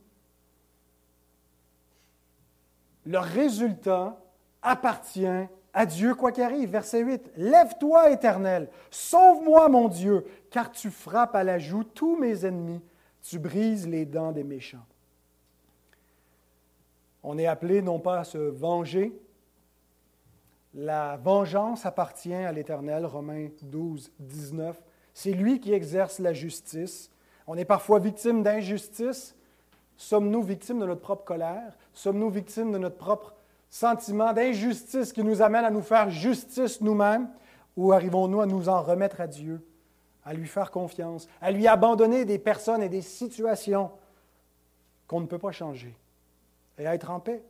Le 3.04 3.18
résultat 3.18 4.18
appartient 4.62 5.26
à 5.74 5.86
Dieu 5.86 6.14
quoi 6.14 6.32
qu'il 6.32 6.44
arrive. 6.44 6.70
Verset 6.70 7.00
8. 7.00 7.32
Lève-toi, 7.36 8.10
Éternel, 8.10 8.68
sauve-moi, 8.90 9.68
mon 9.68 9.88
Dieu, 9.88 10.24
car 10.50 10.70
tu 10.70 10.90
frappes 10.90 11.34
à 11.34 11.44
la 11.44 11.58
joue 11.58 11.84
tous 11.84 12.16
mes 12.16 12.46
ennemis, 12.46 12.80
tu 13.22 13.38
brises 13.38 13.86
les 13.86 14.06
dents 14.06 14.32
des 14.32 14.44
méchants. 14.44 14.86
On 17.22 17.36
est 17.38 17.46
appelé 17.46 17.82
non 17.82 17.98
pas 17.98 18.20
à 18.20 18.24
se 18.24 18.38
venger, 18.38 19.12
la 20.74 21.16
vengeance 21.16 21.86
appartient 21.86 22.34
à 22.34 22.50
l'Éternel, 22.52 23.06
Romains 23.06 23.48
12, 23.62 24.10
19. 24.18 24.80
C'est 25.12 25.32
lui 25.32 25.60
qui 25.60 25.72
exerce 25.72 26.18
la 26.18 26.32
justice. 26.32 27.10
On 27.46 27.56
est 27.56 27.64
parfois 27.64 28.00
victime 28.00 28.42
d'injustice. 28.42 29.36
Sommes-nous 29.96 30.42
victimes 30.42 30.80
de 30.80 30.86
notre 30.86 31.00
propre 31.00 31.24
colère? 31.24 31.76
Sommes-nous 31.92 32.30
victimes 32.30 32.72
de 32.72 32.78
notre 32.78 32.96
propre 32.96 33.34
sentiment 33.70 34.32
d'injustice 34.32 35.12
qui 35.12 35.22
nous 35.22 35.42
amène 35.42 35.64
à 35.64 35.70
nous 35.70 35.82
faire 35.82 36.10
justice 36.10 36.80
nous-mêmes? 36.80 37.28
Ou 37.76 37.92
arrivons-nous 37.92 38.40
à 38.40 38.46
nous 38.46 38.68
en 38.68 38.82
remettre 38.82 39.20
à 39.20 39.28
Dieu, 39.28 39.64
à 40.24 40.34
lui 40.34 40.46
faire 40.46 40.72
confiance, 40.72 41.28
à 41.40 41.52
lui 41.52 41.68
abandonner 41.68 42.24
des 42.24 42.38
personnes 42.38 42.82
et 42.82 42.88
des 42.88 43.02
situations 43.02 43.90
qu'on 45.06 45.20
ne 45.20 45.26
peut 45.26 45.38
pas 45.38 45.52
changer, 45.52 45.96
et 46.78 46.86
à 46.86 46.94
être 46.94 47.10
en 47.10 47.20
paix, 47.20 47.42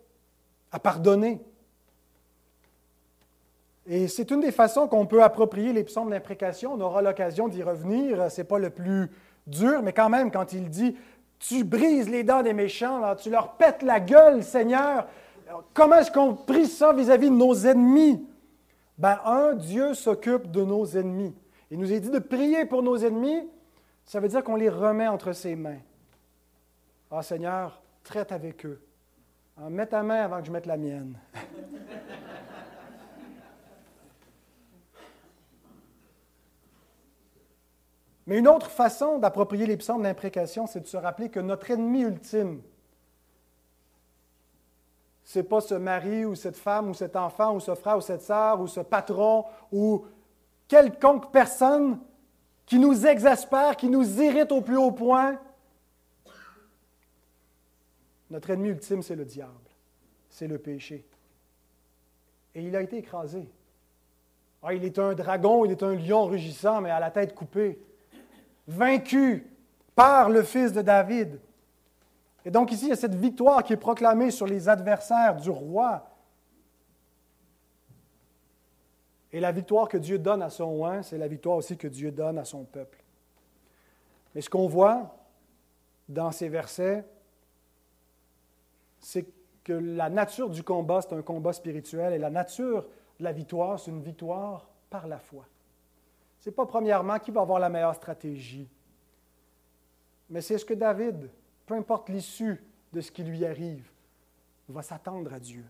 à 0.72 0.78
pardonner, 0.78 1.40
et 3.86 4.08
c'est 4.08 4.30
une 4.30 4.40
des 4.40 4.52
façons 4.52 4.88
qu'on 4.88 5.06
peut 5.06 5.22
approprier 5.22 5.72
les 5.72 5.84
psaumes 5.84 6.10
d'imprécation. 6.10 6.72
On 6.72 6.80
aura 6.80 7.02
l'occasion 7.02 7.48
d'y 7.48 7.62
revenir. 7.62 8.30
Ce 8.30 8.40
n'est 8.40 8.46
pas 8.46 8.58
le 8.58 8.70
plus 8.70 9.10
dur, 9.46 9.82
mais 9.82 9.92
quand 9.92 10.08
même, 10.08 10.30
quand 10.30 10.52
il 10.52 10.70
dit 10.70 10.96
Tu 11.38 11.64
brises 11.64 12.08
les 12.08 12.24
dents 12.24 12.42
des 12.42 12.54
méchants, 12.54 13.14
tu 13.16 13.28
leur 13.28 13.52
pètes 13.52 13.82
la 13.82 14.00
gueule, 14.00 14.42
Seigneur. 14.42 15.06
Comment 15.74 15.96
est-ce 15.96 16.10
qu'on 16.10 16.34
prie 16.34 16.66
ça 16.66 16.94
vis-à-vis 16.94 17.28
de 17.28 17.34
nos 17.34 17.54
ennemis? 17.54 18.26
Ben, 18.96 19.18
un, 19.24 19.54
Dieu 19.54 19.92
s'occupe 19.92 20.50
de 20.50 20.64
nos 20.64 20.86
ennemis. 20.86 21.34
Il 21.70 21.78
nous 21.78 21.92
est 21.92 22.00
dit 22.00 22.10
de 22.10 22.18
prier 22.20 22.64
pour 22.64 22.82
nos 22.82 22.96
ennemis. 22.96 23.48
Ça 24.06 24.20
veut 24.20 24.28
dire 24.28 24.42
qu'on 24.42 24.56
les 24.56 24.70
remet 24.70 25.08
entre 25.08 25.32
ses 25.32 25.56
mains. 25.56 25.80
Ah, 27.10 27.22
Seigneur, 27.22 27.82
traite 28.02 28.32
avec 28.32 28.64
eux. 28.64 28.80
Ah, 29.58 29.68
mets 29.68 29.86
ta 29.86 30.02
main 30.02 30.22
avant 30.22 30.40
que 30.40 30.46
je 30.46 30.52
mette 30.52 30.66
la 30.66 30.76
mienne. 30.76 31.18
Mais 38.26 38.38
une 38.38 38.48
autre 38.48 38.70
façon 38.70 39.18
d'approprier 39.18 39.66
les 39.66 39.76
psaumes 39.76 40.02
d'imprécation, 40.02 40.66
c'est 40.66 40.80
de 40.80 40.86
se 40.86 40.96
rappeler 40.96 41.28
que 41.28 41.40
notre 41.40 41.70
ennemi 41.70 42.02
ultime, 42.02 42.62
ce 45.24 45.38
n'est 45.38 45.44
pas 45.44 45.60
ce 45.60 45.74
mari 45.74 46.24
ou 46.24 46.34
cette 46.34 46.56
femme 46.56 46.90
ou 46.90 46.94
cet 46.94 47.16
enfant 47.16 47.54
ou 47.54 47.60
ce 47.60 47.74
frère 47.74 47.96
ou 47.96 48.00
cette 48.00 48.22
sœur 48.22 48.60
ou 48.60 48.66
ce 48.66 48.80
patron 48.80 49.44
ou 49.72 50.04
quelconque 50.68 51.32
personne 51.32 51.98
qui 52.66 52.78
nous 52.78 53.06
exaspère, 53.06 53.76
qui 53.76 53.88
nous 53.88 54.22
irrite 54.22 54.52
au 54.52 54.60
plus 54.60 54.76
haut 54.76 54.92
point. 54.92 55.38
Notre 58.30 58.50
ennemi 58.50 58.70
ultime, 58.70 59.02
c'est 59.02 59.16
le 59.16 59.24
diable, 59.24 59.52
c'est 60.28 60.48
le 60.48 60.58
péché. 60.58 61.06
Et 62.54 62.62
il 62.62 62.74
a 62.74 62.82
été 62.82 62.98
écrasé. 62.98 63.48
Ah, 64.62 64.72
il 64.72 64.84
est 64.84 64.98
un 64.98 65.12
dragon, 65.12 65.64
il 65.66 65.72
est 65.72 65.82
un 65.82 65.94
lion 65.94 66.24
rugissant, 66.24 66.80
mais 66.80 66.90
à 66.90 67.00
la 67.00 67.10
tête 67.10 67.34
coupée 67.34 67.78
vaincu 68.66 69.50
par 69.94 70.30
le 70.30 70.42
fils 70.42 70.72
de 70.72 70.82
David. 70.82 71.40
Et 72.44 72.50
donc 72.50 72.72
ici, 72.72 72.86
il 72.86 72.88
y 72.90 72.92
a 72.92 72.96
cette 72.96 73.14
victoire 73.14 73.62
qui 73.62 73.72
est 73.72 73.78
proclamée 73.78 74.30
sur 74.30 74.46
les 74.46 74.68
adversaires 74.68 75.36
du 75.36 75.50
roi. 75.50 76.10
Et 79.32 79.40
la 79.40 79.50
victoire 79.50 79.88
que 79.88 79.96
Dieu 79.96 80.18
donne 80.18 80.42
à 80.42 80.50
son 80.50 80.70
roi, 80.70 81.02
c'est 81.02 81.18
la 81.18 81.26
victoire 81.26 81.56
aussi 81.56 81.76
que 81.76 81.88
Dieu 81.88 82.10
donne 82.10 82.38
à 82.38 82.44
son 82.44 82.64
peuple. 82.64 83.02
Mais 84.34 84.40
ce 84.40 84.50
qu'on 84.50 84.68
voit 84.68 85.16
dans 86.08 86.30
ces 86.30 86.48
versets, 86.48 87.04
c'est 89.00 89.26
que 89.64 89.72
la 89.72 90.10
nature 90.10 90.50
du 90.50 90.62
combat, 90.62 91.00
c'est 91.00 91.14
un 91.14 91.22
combat 91.22 91.52
spirituel, 91.52 92.12
et 92.12 92.18
la 92.18 92.30
nature 92.30 92.86
de 93.18 93.24
la 93.24 93.32
victoire, 93.32 93.80
c'est 93.80 93.90
une 93.90 94.02
victoire 94.02 94.68
par 94.90 95.06
la 95.06 95.18
foi. 95.18 95.46
Ce 96.44 96.50
n'est 96.50 96.54
pas 96.56 96.66
premièrement 96.66 97.18
qui 97.18 97.30
va 97.30 97.40
avoir 97.40 97.58
la 97.58 97.70
meilleure 97.70 97.94
stratégie, 97.94 98.68
mais 100.28 100.42
c'est 100.42 100.58
ce 100.58 100.64
que 100.66 100.74
David, 100.74 101.30
peu 101.64 101.72
importe 101.72 102.10
l'issue 102.10 102.62
de 102.92 103.00
ce 103.00 103.10
qui 103.10 103.22
lui 103.22 103.46
arrive, 103.46 103.90
va 104.68 104.82
s'attendre 104.82 105.32
à 105.32 105.40
Dieu. 105.40 105.64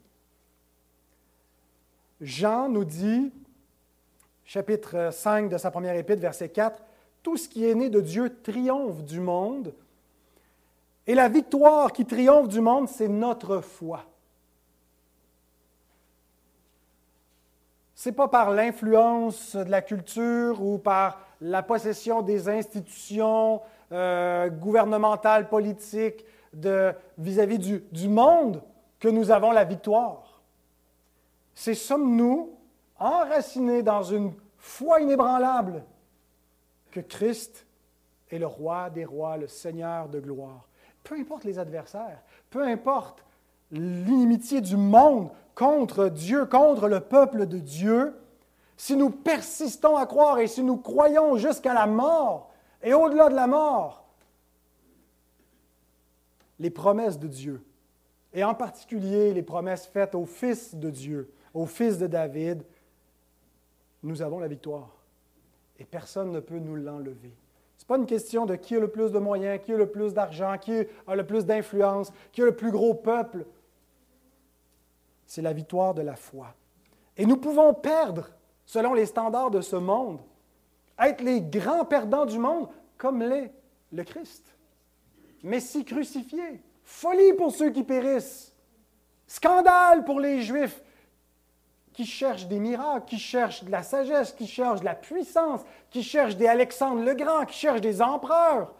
Jean 2.20 2.68
nous 2.68 2.84
dit, 2.84 3.32
chapitre 4.44 5.10
5 5.12 5.48
de 5.48 5.58
sa 5.58 5.70
première 5.70 5.94
épître, 5.94 6.20
verset 6.20 6.48
4, 6.48 6.82
Tout 7.22 7.36
ce 7.36 7.48
qui 7.48 7.64
est 7.64 7.76
né 7.76 7.88
de 7.88 8.00
Dieu 8.00 8.40
triomphe 8.42 9.04
du 9.04 9.20
monde, 9.20 9.72
et 11.06 11.14
la 11.14 11.28
victoire 11.28 11.92
qui 11.92 12.04
triomphe 12.04 12.48
du 12.48 12.60
monde, 12.60 12.88
c'est 12.88 13.06
notre 13.06 13.60
foi. 13.60 14.04
Ce 18.04 18.10
n'est 18.10 18.16
pas 18.16 18.28
par 18.28 18.50
l'influence 18.50 19.56
de 19.56 19.70
la 19.70 19.80
culture 19.80 20.62
ou 20.62 20.76
par 20.76 21.20
la 21.40 21.62
possession 21.62 22.20
des 22.20 22.50
institutions 22.50 23.62
euh, 23.92 24.50
gouvernementales, 24.50 25.48
politiques 25.48 26.22
vis-à-vis 27.16 27.58
du, 27.58 27.82
du 27.92 28.08
monde 28.08 28.62
que 29.00 29.08
nous 29.08 29.30
avons 29.30 29.52
la 29.52 29.64
victoire. 29.64 30.42
C'est 31.54 31.72
sommes-nous 31.72 32.52
enracinés 32.98 33.82
dans 33.82 34.02
une 34.02 34.34
foi 34.58 35.00
inébranlable 35.00 35.82
que 36.90 37.00
Christ 37.00 37.66
est 38.30 38.38
le 38.38 38.46
roi 38.46 38.90
des 38.90 39.06
rois, 39.06 39.38
le 39.38 39.48
Seigneur 39.48 40.10
de 40.10 40.20
gloire. 40.20 40.68
Peu 41.02 41.14
importe 41.14 41.44
les 41.44 41.58
adversaires, 41.58 42.20
peu 42.50 42.64
importe 42.64 43.24
l'inimitié 43.70 44.60
du 44.60 44.76
monde, 44.76 45.30
contre 45.54 46.08
Dieu, 46.08 46.46
contre 46.46 46.88
le 46.88 47.00
peuple 47.00 47.46
de 47.46 47.58
Dieu, 47.58 48.14
si 48.76 48.96
nous 48.96 49.10
persistons 49.10 49.96
à 49.96 50.06
croire 50.06 50.38
et 50.38 50.46
si 50.46 50.62
nous 50.62 50.76
croyons 50.76 51.36
jusqu'à 51.36 51.74
la 51.74 51.86
mort 51.86 52.50
et 52.82 52.92
au-delà 52.92 53.28
de 53.28 53.34
la 53.34 53.46
mort, 53.46 54.04
les 56.58 56.70
promesses 56.70 57.18
de 57.18 57.28
Dieu, 57.28 57.62
et 58.32 58.44
en 58.44 58.54
particulier 58.54 59.32
les 59.32 59.42
promesses 59.42 59.86
faites 59.86 60.14
au 60.14 60.24
Fils 60.24 60.74
de 60.74 60.90
Dieu, 60.90 61.32
au 61.52 61.66
Fils 61.66 61.98
de 61.98 62.06
David, 62.06 62.64
nous 64.02 64.22
avons 64.22 64.38
la 64.38 64.48
victoire. 64.48 64.90
Et 65.78 65.84
personne 65.84 66.30
ne 66.30 66.40
peut 66.40 66.58
nous 66.58 66.76
l'enlever. 66.76 67.34
Ce 67.76 67.82
n'est 67.82 67.86
pas 67.86 67.96
une 67.96 68.06
question 68.06 68.46
de 68.46 68.54
qui 68.54 68.76
a 68.76 68.80
le 68.80 68.88
plus 68.88 69.10
de 69.10 69.18
moyens, 69.18 69.60
qui 69.64 69.72
a 69.72 69.76
le 69.76 69.88
plus 69.88 70.14
d'argent, 70.14 70.56
qui 70.58 70.84
a 71.06 71.16
le 71.16 71.26
plus 71.26 71.44
d'influence, 71.44 72.12
qui 72.32 72.42
a 72.42 72.44
le 72.44 72.54
plus 72.54 72.70
gros 72.70 72.94
peuple 72.94 73.46
c'est 75.26 75.42
la 75.42 75.52
victoire 75.52 75.94
de 75.94 76.02
la 76.02 76.16
foi. 76.16 76.54
Et 77.16 77.26
nous 77.26 77.36
pouvons 77.36 77.74
perdre, 77.74 78.30
selon 78.64 78.94
les 78.94 79.06
standards 79.06 79.50
de 79.50 79.60
ce 79.60 79.76
monde, 79.76 80.20
être 80.98 81.22
les 81.22 81.40
grands 81.40 81.84
perdants 81.84 82.26
du 82.26 82.38
monde, 82.38 82.68
comme 82.98 83.22
l'est 83.22 83.52
le 83.92 84.04
Christ. 84.04 84.44
Messie 85.42 85.84
crucifié, 85.84 86.62
folie 86.82 87.32
pour 87.34 87.52
ceux 87.52 87.70
qui 87.70 87.84
périssent. 87.84 88.52
Scandale 89.26 90.04
pour 90.04 90.20
les 90.20 90.42
Juifs 90.42 90.82
qui 91.92 92.04
cherchent 92.04 92.46
des 92.46 92.58
miracles, 92.58 93.06
qui 93.06 93.18
cherchent 93.18 93.62
de 93.64 93.70
la 93.70 93.82
sagesse, 93.82 94.32
qui 94.32 94.46
cherchent 94.46 94.80
de 94.80 94.84
la 94.84 94.96
puissance, 94.96 95.60
qui 95.90 96.02
cherchent 96.02 96.36
des 96.36 96.48
Alexandre 96.48 97.02
le 97.02 97.14
Grand, 97.14 97.46
qui 97.46 97.56
cherchent 97.56 97.80
des 97.80 98.02
empereurs. 98.02 98.72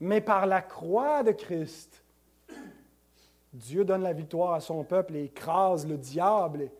Mais 0.00 0.20
par 0.20 0.46
la 0.46 0.62
croix 0.62 1.22
de 1.22 1.32
Christ, 1.32 2.02
Dieu 3.56 3.86
donne 3.86 4.02
la 4.02 4.12
victoire 4.12 4.52
à 4.52 4.60
son 4.60 4.84
peuple 4.84 5.16
et 5.16 5.24
écrase 5.24 5.86
le 5.86 5.96
diable 5.96 6.70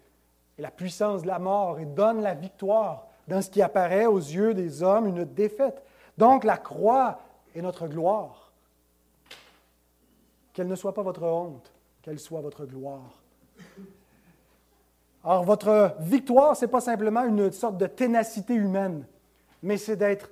et 0.59 0.63
la 0.63 0.71
puissance 0.71 1.23
de 1.23 1.27
la 1.27 1.39
mort 1.39 1.79
et 1.79 1.87
donne 1.87 2.21
la 2.21 2.35
victoire 2.35 3.07
dans 3.27 3.41
ce 3.41 3.49
qui 3.49 3.63
apparaît 3.63 4.05
aux 4.05 4.19
yeux 4.19 4.53
des 4.53 4.83
hommes 4.83 5.07
une 5.07 5.25
défaite. 5.25 5.83
Donc 6.19 6.45
la 6.45 6.59
croix 6.59 7.21
est 7.55 7.63
notre 7.63 7.89
gloire. 7.89 8.53
Qu'elle 10.53 10.69
ne 10.69 10.75
soit 10.75 10.93
pas 10.93 11.03
votre 11.03 11.23
honte, 11.23 11.73
qu'elle 12.03 12.19
soit 12.19 12.43
votre 12.43 12.67
gloire. 12.67 13.23
Alors 15.25 15.45
votre 15.45 15.97
victoire, 16.01 16.57
ce 16.57 16.67
n'est 16.67 16.71
pas 16.71 16.83
simplement 16.83 17.25
une 17.25 17.51
sorte 17.53 17.79
de 17.79 17.87
ténacité 17.87 18.53
humaine, 18.55 19.07
mais 19.63 19.79
c'est 19.79 19.97
d'être 19.97 20.31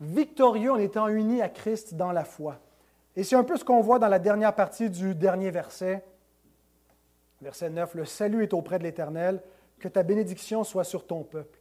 victorieux 0.00 0.72
en 0.72 0.76
étant 0.76 1.08
unis 1.08 1.40
à 1.40 1.48
Christ 1.48 1.94
dans 1.94 2.12
la 2.12 2.24
foi. 2.24 2.58
Et 3.16 3.24
c'est 3.24 3.36
un 3.36 3.44
peu 3.44 3.56
ce 3.56 3.64
qu'on 3.64 3.80
voit 3.80 3.98
dans 3.98 4.08
la 4.08 4.18
dernière 4.18 4.54
partie 4.54 4.90
du 4.90 5.14
dernier 5.14 5.50
verset. 5.50 6.04
Verset 7.40 7.70
9, 7.70 7.94
Le 7.94 8.04
salut 8.04 8.42
est 8.42 8.52
auprès 8.52 8.78
de 8.78 8.84
l'Éternel, 8.84 9.42
que 9.78 9.88
ta 9.88 10.02
bénédiction 10.02 10.64
soit 10.64 10.84
sur 10.84 11.06
ton 11.06 11.22
peuple. 11.22 11.58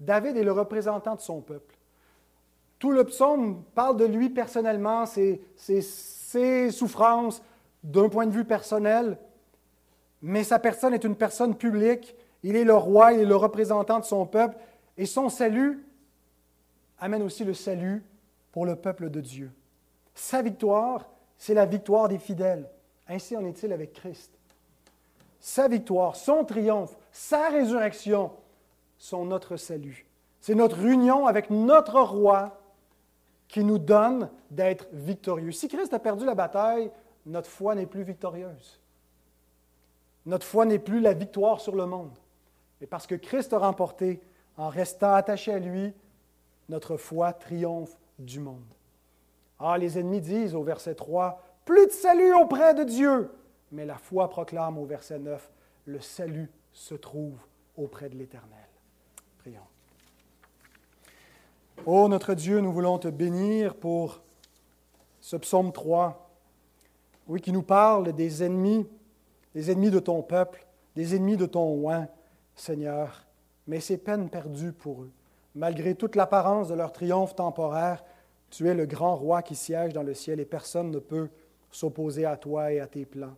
David 0.00 0.36
est 0.36 0.42
le 0.42 0.52
représentant 0.52 1.14
de 1.14 1.20
son 1.20 1.40
peuple. 1.40 1.76
Tout 2.78 2.90
le 2.90 3.04
psaume 3.04 3.62
parle 3.74 3.96
de 3.96 4.04
lui 4.04 4.30
personnellement, 4.30 5.06
ses, 5.06 5.42
ses 5.56 6.70
souffrances 6.70 7.42
d'un 7.82 8.08
point 8.08 8.26
de 8.26 8.32
vue 8.32 8.44
personnel, 8.44 9.18
mais 10.22 10.44
sa 10.44 10.58
personne 10.58 10.94
est 10.94 11.04
une 11.04 11.16
personne 11.16 11.54
publique. 11.54 12.16
Il 12.42 12.56
est 12.56 12.64
le 12.64 12.74
roi, 12.74 13.12
il 13.12 13.20
est 13.20 13.26
le 13.26 13.36
représentant 13.36 14.00
de 14.00 14.04
son 14.04 14.26
peuple, 14.26 14.56
et 14.96 15.06
son 15.06 15.28
salut 15.28 15.86
amène 16.98 17.22
aussi 17.22 17.44
le 17.44 17.54
salut 17.54 18.02
pour 18.52 18.64
le 18.64 18.76
peuple 18.76 19.10
de 19.10 19.20
Dieu. 19.20 19.52
Sa 20.14 20.42
victoire, 20.42 21.08
c'est 21.36 21.54
la 21.54 21.66
victoire 21.66 22.08
des 22.08 22.18
fidèles. 22.18 22.68
Ainsi 23.08 23.36
en 23.36 23.44
est-il 23.44 23.72
avec 23.72 23.92
Christ. 23.92 24.32
Sa 25.40 25.68
victoire, 25.68 26.16
son 26.16 26.44
triomphe, 26.44 26.96
sa 27.12 27.50
résurrection 27.50 28.32
sont 28.96 29.24
notre 29.24 29.56
salut. 29.56 30.06
C'est 30.40 30.54
notre 30.54 30.80
union 30.80 31.26
avec 31.26 31.50
notre 31.50 32.00
roi 32.00 32.60
qui 33.48 33.62
nous 33.62 33.78
donne 33.78 34.30
d'être 34.50 34.86
victorieux. 34.92 35.52
Si 35.52 35.68
Christ 35.68 35.92
a 35.92 35.98
perdu 35.98 36.24
la 36.24 36.34
bataille, 36.34 36.90
notre 37.26 37.48
foi 37.48 37.74
n'est 37.74 37.86
plus 37.86 38.02
victorieuse. 38.02 38.80
Notre 40.26 40.46
foi 40.46 40.64
n'est 40.64 40.78
plus 40.78 41.00
la 41.00 41.12
victoire 41.12 41.60
sur 41.60 41.76
le 41.76 41.86
monde. 41.86 42.16
Et 42.80 42.86
parce 42.86 43.06
que 43.06 43.14
Christ 43.14 43.52
a 43.52 43.58
remporté, 43.58 44.20
en 44.56 44.68
restant 44.68 45.14
attaché 45.14 45.52
à 45.52 45.58
lui, 45.58 45.92
notre 46.68 46.96
foi 46.96 47.32
triomphe 47.32 47.96
du 48.18 48.40
monde. 48.40 48.64
Ah, 49.66 49.78
les 49.78 49.98
ennemis 49.98 50.20
disent 50.20 50.54
au 50.54 50.62
verset 50.62 50.94
3, 50.94 51.40
plus 51.64 51.86
de 51.86 51.92
salut 51.92 52.34
auprès 52.34 52.74
de 52.74 52.84
Dieu. 52.84 53.30
Mais 53.72 53.86
la 53.86 53.96
foi 53.96 54.28
proclame 54.28 54.76
au 54.76 54.84
verset 54.84 55.18
9, 55.18 55.50
le 55.86 56.00
salut 56.00 56.50
se 56.74 56.94
trouve 56.94 57.38
auprès 57.74 58.10
de 58.10 58.14
l'Éternel. 58.14 58.68
Prions. 59.38 59.62
Ô 61.86 62.08
notre 62.08 62.34
Dieu, 62.34 62.60
nous 62.60 62.72
voulons 62.72 62.98
te 62.98 63.08
bénir 63.08 63.74
pour 63.74 64.20
ce 65.22 65.36
psaume 65.38 65.72
3, 65.72 66.30
oui, 67.28 67.40
qui 67.40 67.50
nous 67.50 67.62
parle 67.62 68.12
des 68.12 68.44
ennemis, 68.44 68.86
des 69.54 69.70
ennemis 69.70 69.90
de 69.90 69.98
ton 69.98 70.22
peuple, 70.22 70.66
des 70.94 71.16
ennemis 71.16 71.38
de 71.38 71.46
ton 71.46 71.72
oin, 71.84 72.06
Seigneur, 72.54 73.24
mais 73.66 73.80
c'est 73.80 73.96
peine 73.96 74.28
perdue 74.28 74.72
pour 74.72 75.04
eux. 75.04 75.10
Malgré 75.54 75.94
toute 75.94 76.16
l'apparence 76.16 76.68
de 76.68 76.74
leur 76.74 76.92
triomphe 76.92 77.34
temporaire, 77.34 78.04
tu 78.54 78.68
es 78.68 78.74
le 78.74 78.86
grand 78.86 79.16
roi 79.16 79.42
qui 79.42 79.56
siège 79.56 79.92
dans 79.92 80.04
le 80.04 80.14
ciel 80.14 80.38
et 80.38 80.44
personne 80.44 80.92
ne 80.92 81.00
peut 81.00 81.28
s'opposer 81.72 82.24
à 82.24 82.36
toi 82.36 82.72
et 82.72 82.78
à 82.78 82.86
tes 82.86 83.04
plans 83.04 83.34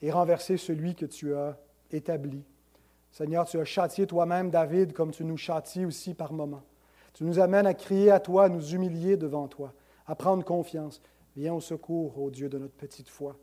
et 0.00 0.12
renverser 0.12 0.56
celui 0.58 0.94
que 0.94 1.06
tu 1.06 1.34
as 1.34 1.58
établi. 1.90 2.44
Seigneur, 3.10 3.46
tu 3.46 3.58
as 3.58 3.64
châtié 3.64 4.06
toi-même 4.06 4.50
David 4.50 4.92
comme 4.92 5.10
tu 5.10 5.24
nous 5.24 5.36
châties 5.36 5.84
aussi 5.84 6.14
par 6.14 6.32
moments. 6.32 6.62
Tu 7.14 7.24
nous 7.24 7.40
amènes 7.40 7.66
à 7.66 7.74
crier 7.74 8.12
à 8.12 8.20
toi, 8.20 8.44
à 8.44 8.48
nous 8.48 8.74
humilier 8.74 9.16
devant 9.16 9.48
toi, 9.48 9.72
à 10.06 10.14
prendre 10.14 10.44
confiance. 10.44 11.02
Viens 11.36 11.54
au 11.54 11.60
secours, 11.60 12.16
ô 12.20 12.30
Dieu, 12.30 12.48
de 12.48 12.58
notre 12.58 12.74
petite 12.74 13.08
foi, 13.08 13.36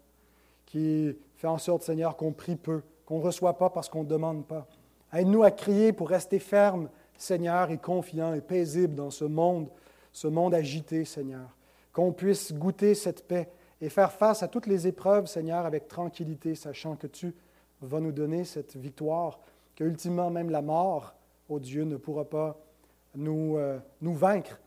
qui 0.66 1.14
fait 1.36 1.47
en 1.47 1.57
sorte, 1.57 1.84
Seigneur, 1.84 2.16
qu'on 2.16 2.32
prie 2.32 2.55
peu, 2.55 2.84
qu'on 3.05 3.20
ne 3.20 3.24
reçoit 3.24 3.57
pas 3.57 3.70
parce 3.70 3.89
qu'on 3.89 4.03
ne 4.03 4.09
demande 4.09 4.45
pas. 4.45 4.66
Aide-nous 5.12 5.43
à 5.43 5.51
crier 5.51 5.91
pour 5.91 6.07
rester 6.07 6.39
ferme, 6.39 6.89
Seigneur, 7.18 7.70
et 7.70 7.78
confiant 7.78 8.34
et 8.34 8.39
paisible 8.39 8.95
dans 8.95 9.09
ce 9.09 9.26
monde 9.26 9.68
ce 10.12 10.28
monde 10.28 10.53
agité, 10.53 11.05
Seigneur. 11.05 11.55
Qu'on 11.93 12.12
puisse 12.12 12.53
goûter 12.53 12.95
cette 12.95 13.28
paix 13.28 13.49
et 13.82 13.89
faire 13.89 14.12
face 14.12 14.43
à 14.43 14.47
toutes 14.47 14.68
les 14.68 14.88
épreuves, 14.88 15.26
Seigneur, 15.26 15.66
avec 15.66 15.88
tranquillité, 15.88 16.55
sachant 16.55 16.95
que 16.95 17.07
tu 17.07 17.34
vas 17.82 17.99
nous 17.99 18.12
donner 18.12 18.43
cette 18.43 18.76
victoire, 18.76 19.39
que 19.76 19.84
ultimement 19.84 20.30
même 20.30 20.49
la 20.49 20.62
mort, 20.62 21.16
ô 21.49 21.59
Dieu, 21.59 21.84
ne 21.84 21.97
pourra 21.97 22.26
pas 22.26 22.57
nous, 23.16 23.57
euh, 23.57 23.80
nous 24.01 24.14
vaincre, 24.14 24.59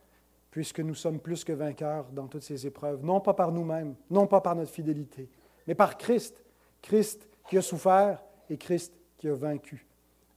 puisque 0.51 0.81
nous 0.81 0.95
sommes 0.95 1.21
plus 1.21 1.45
que 1.45 1.53
vainqueurs 1.53 2.07
dans 2.13 2.27
toutes 2.27 2.43
ces 2.43 2.67
épreuves, 2.67 3.05
non 3.05 3.21
pas 3.21 3.35
par 3.35 3.53
nous-mêmes, 3.53 3.95
non 4.11 4.27
pas 4.27 4.41
par 4.41 4.55
notre 4.55 4.71
fidélité, 4.71 5.29
mais 5.67 5.75
par 5.75 5.97
Christ, 5.97 6.43
Christ 6.83 7.29
qui 7.49 7.57
a 7.57 7.63
souffert 7.63 8.21
et 8.51 8.57
Christ 8.57 8.93
qui 9.19 9.29
a 9.29 9.35
vaincu. 9.35 9.87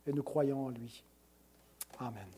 Et 0.05 0.13
nous 0.13 0.23
croyons 0.23 0.65
en 0.65 0.69
lui. 0.69 1.03
Amen. 1.99 2.36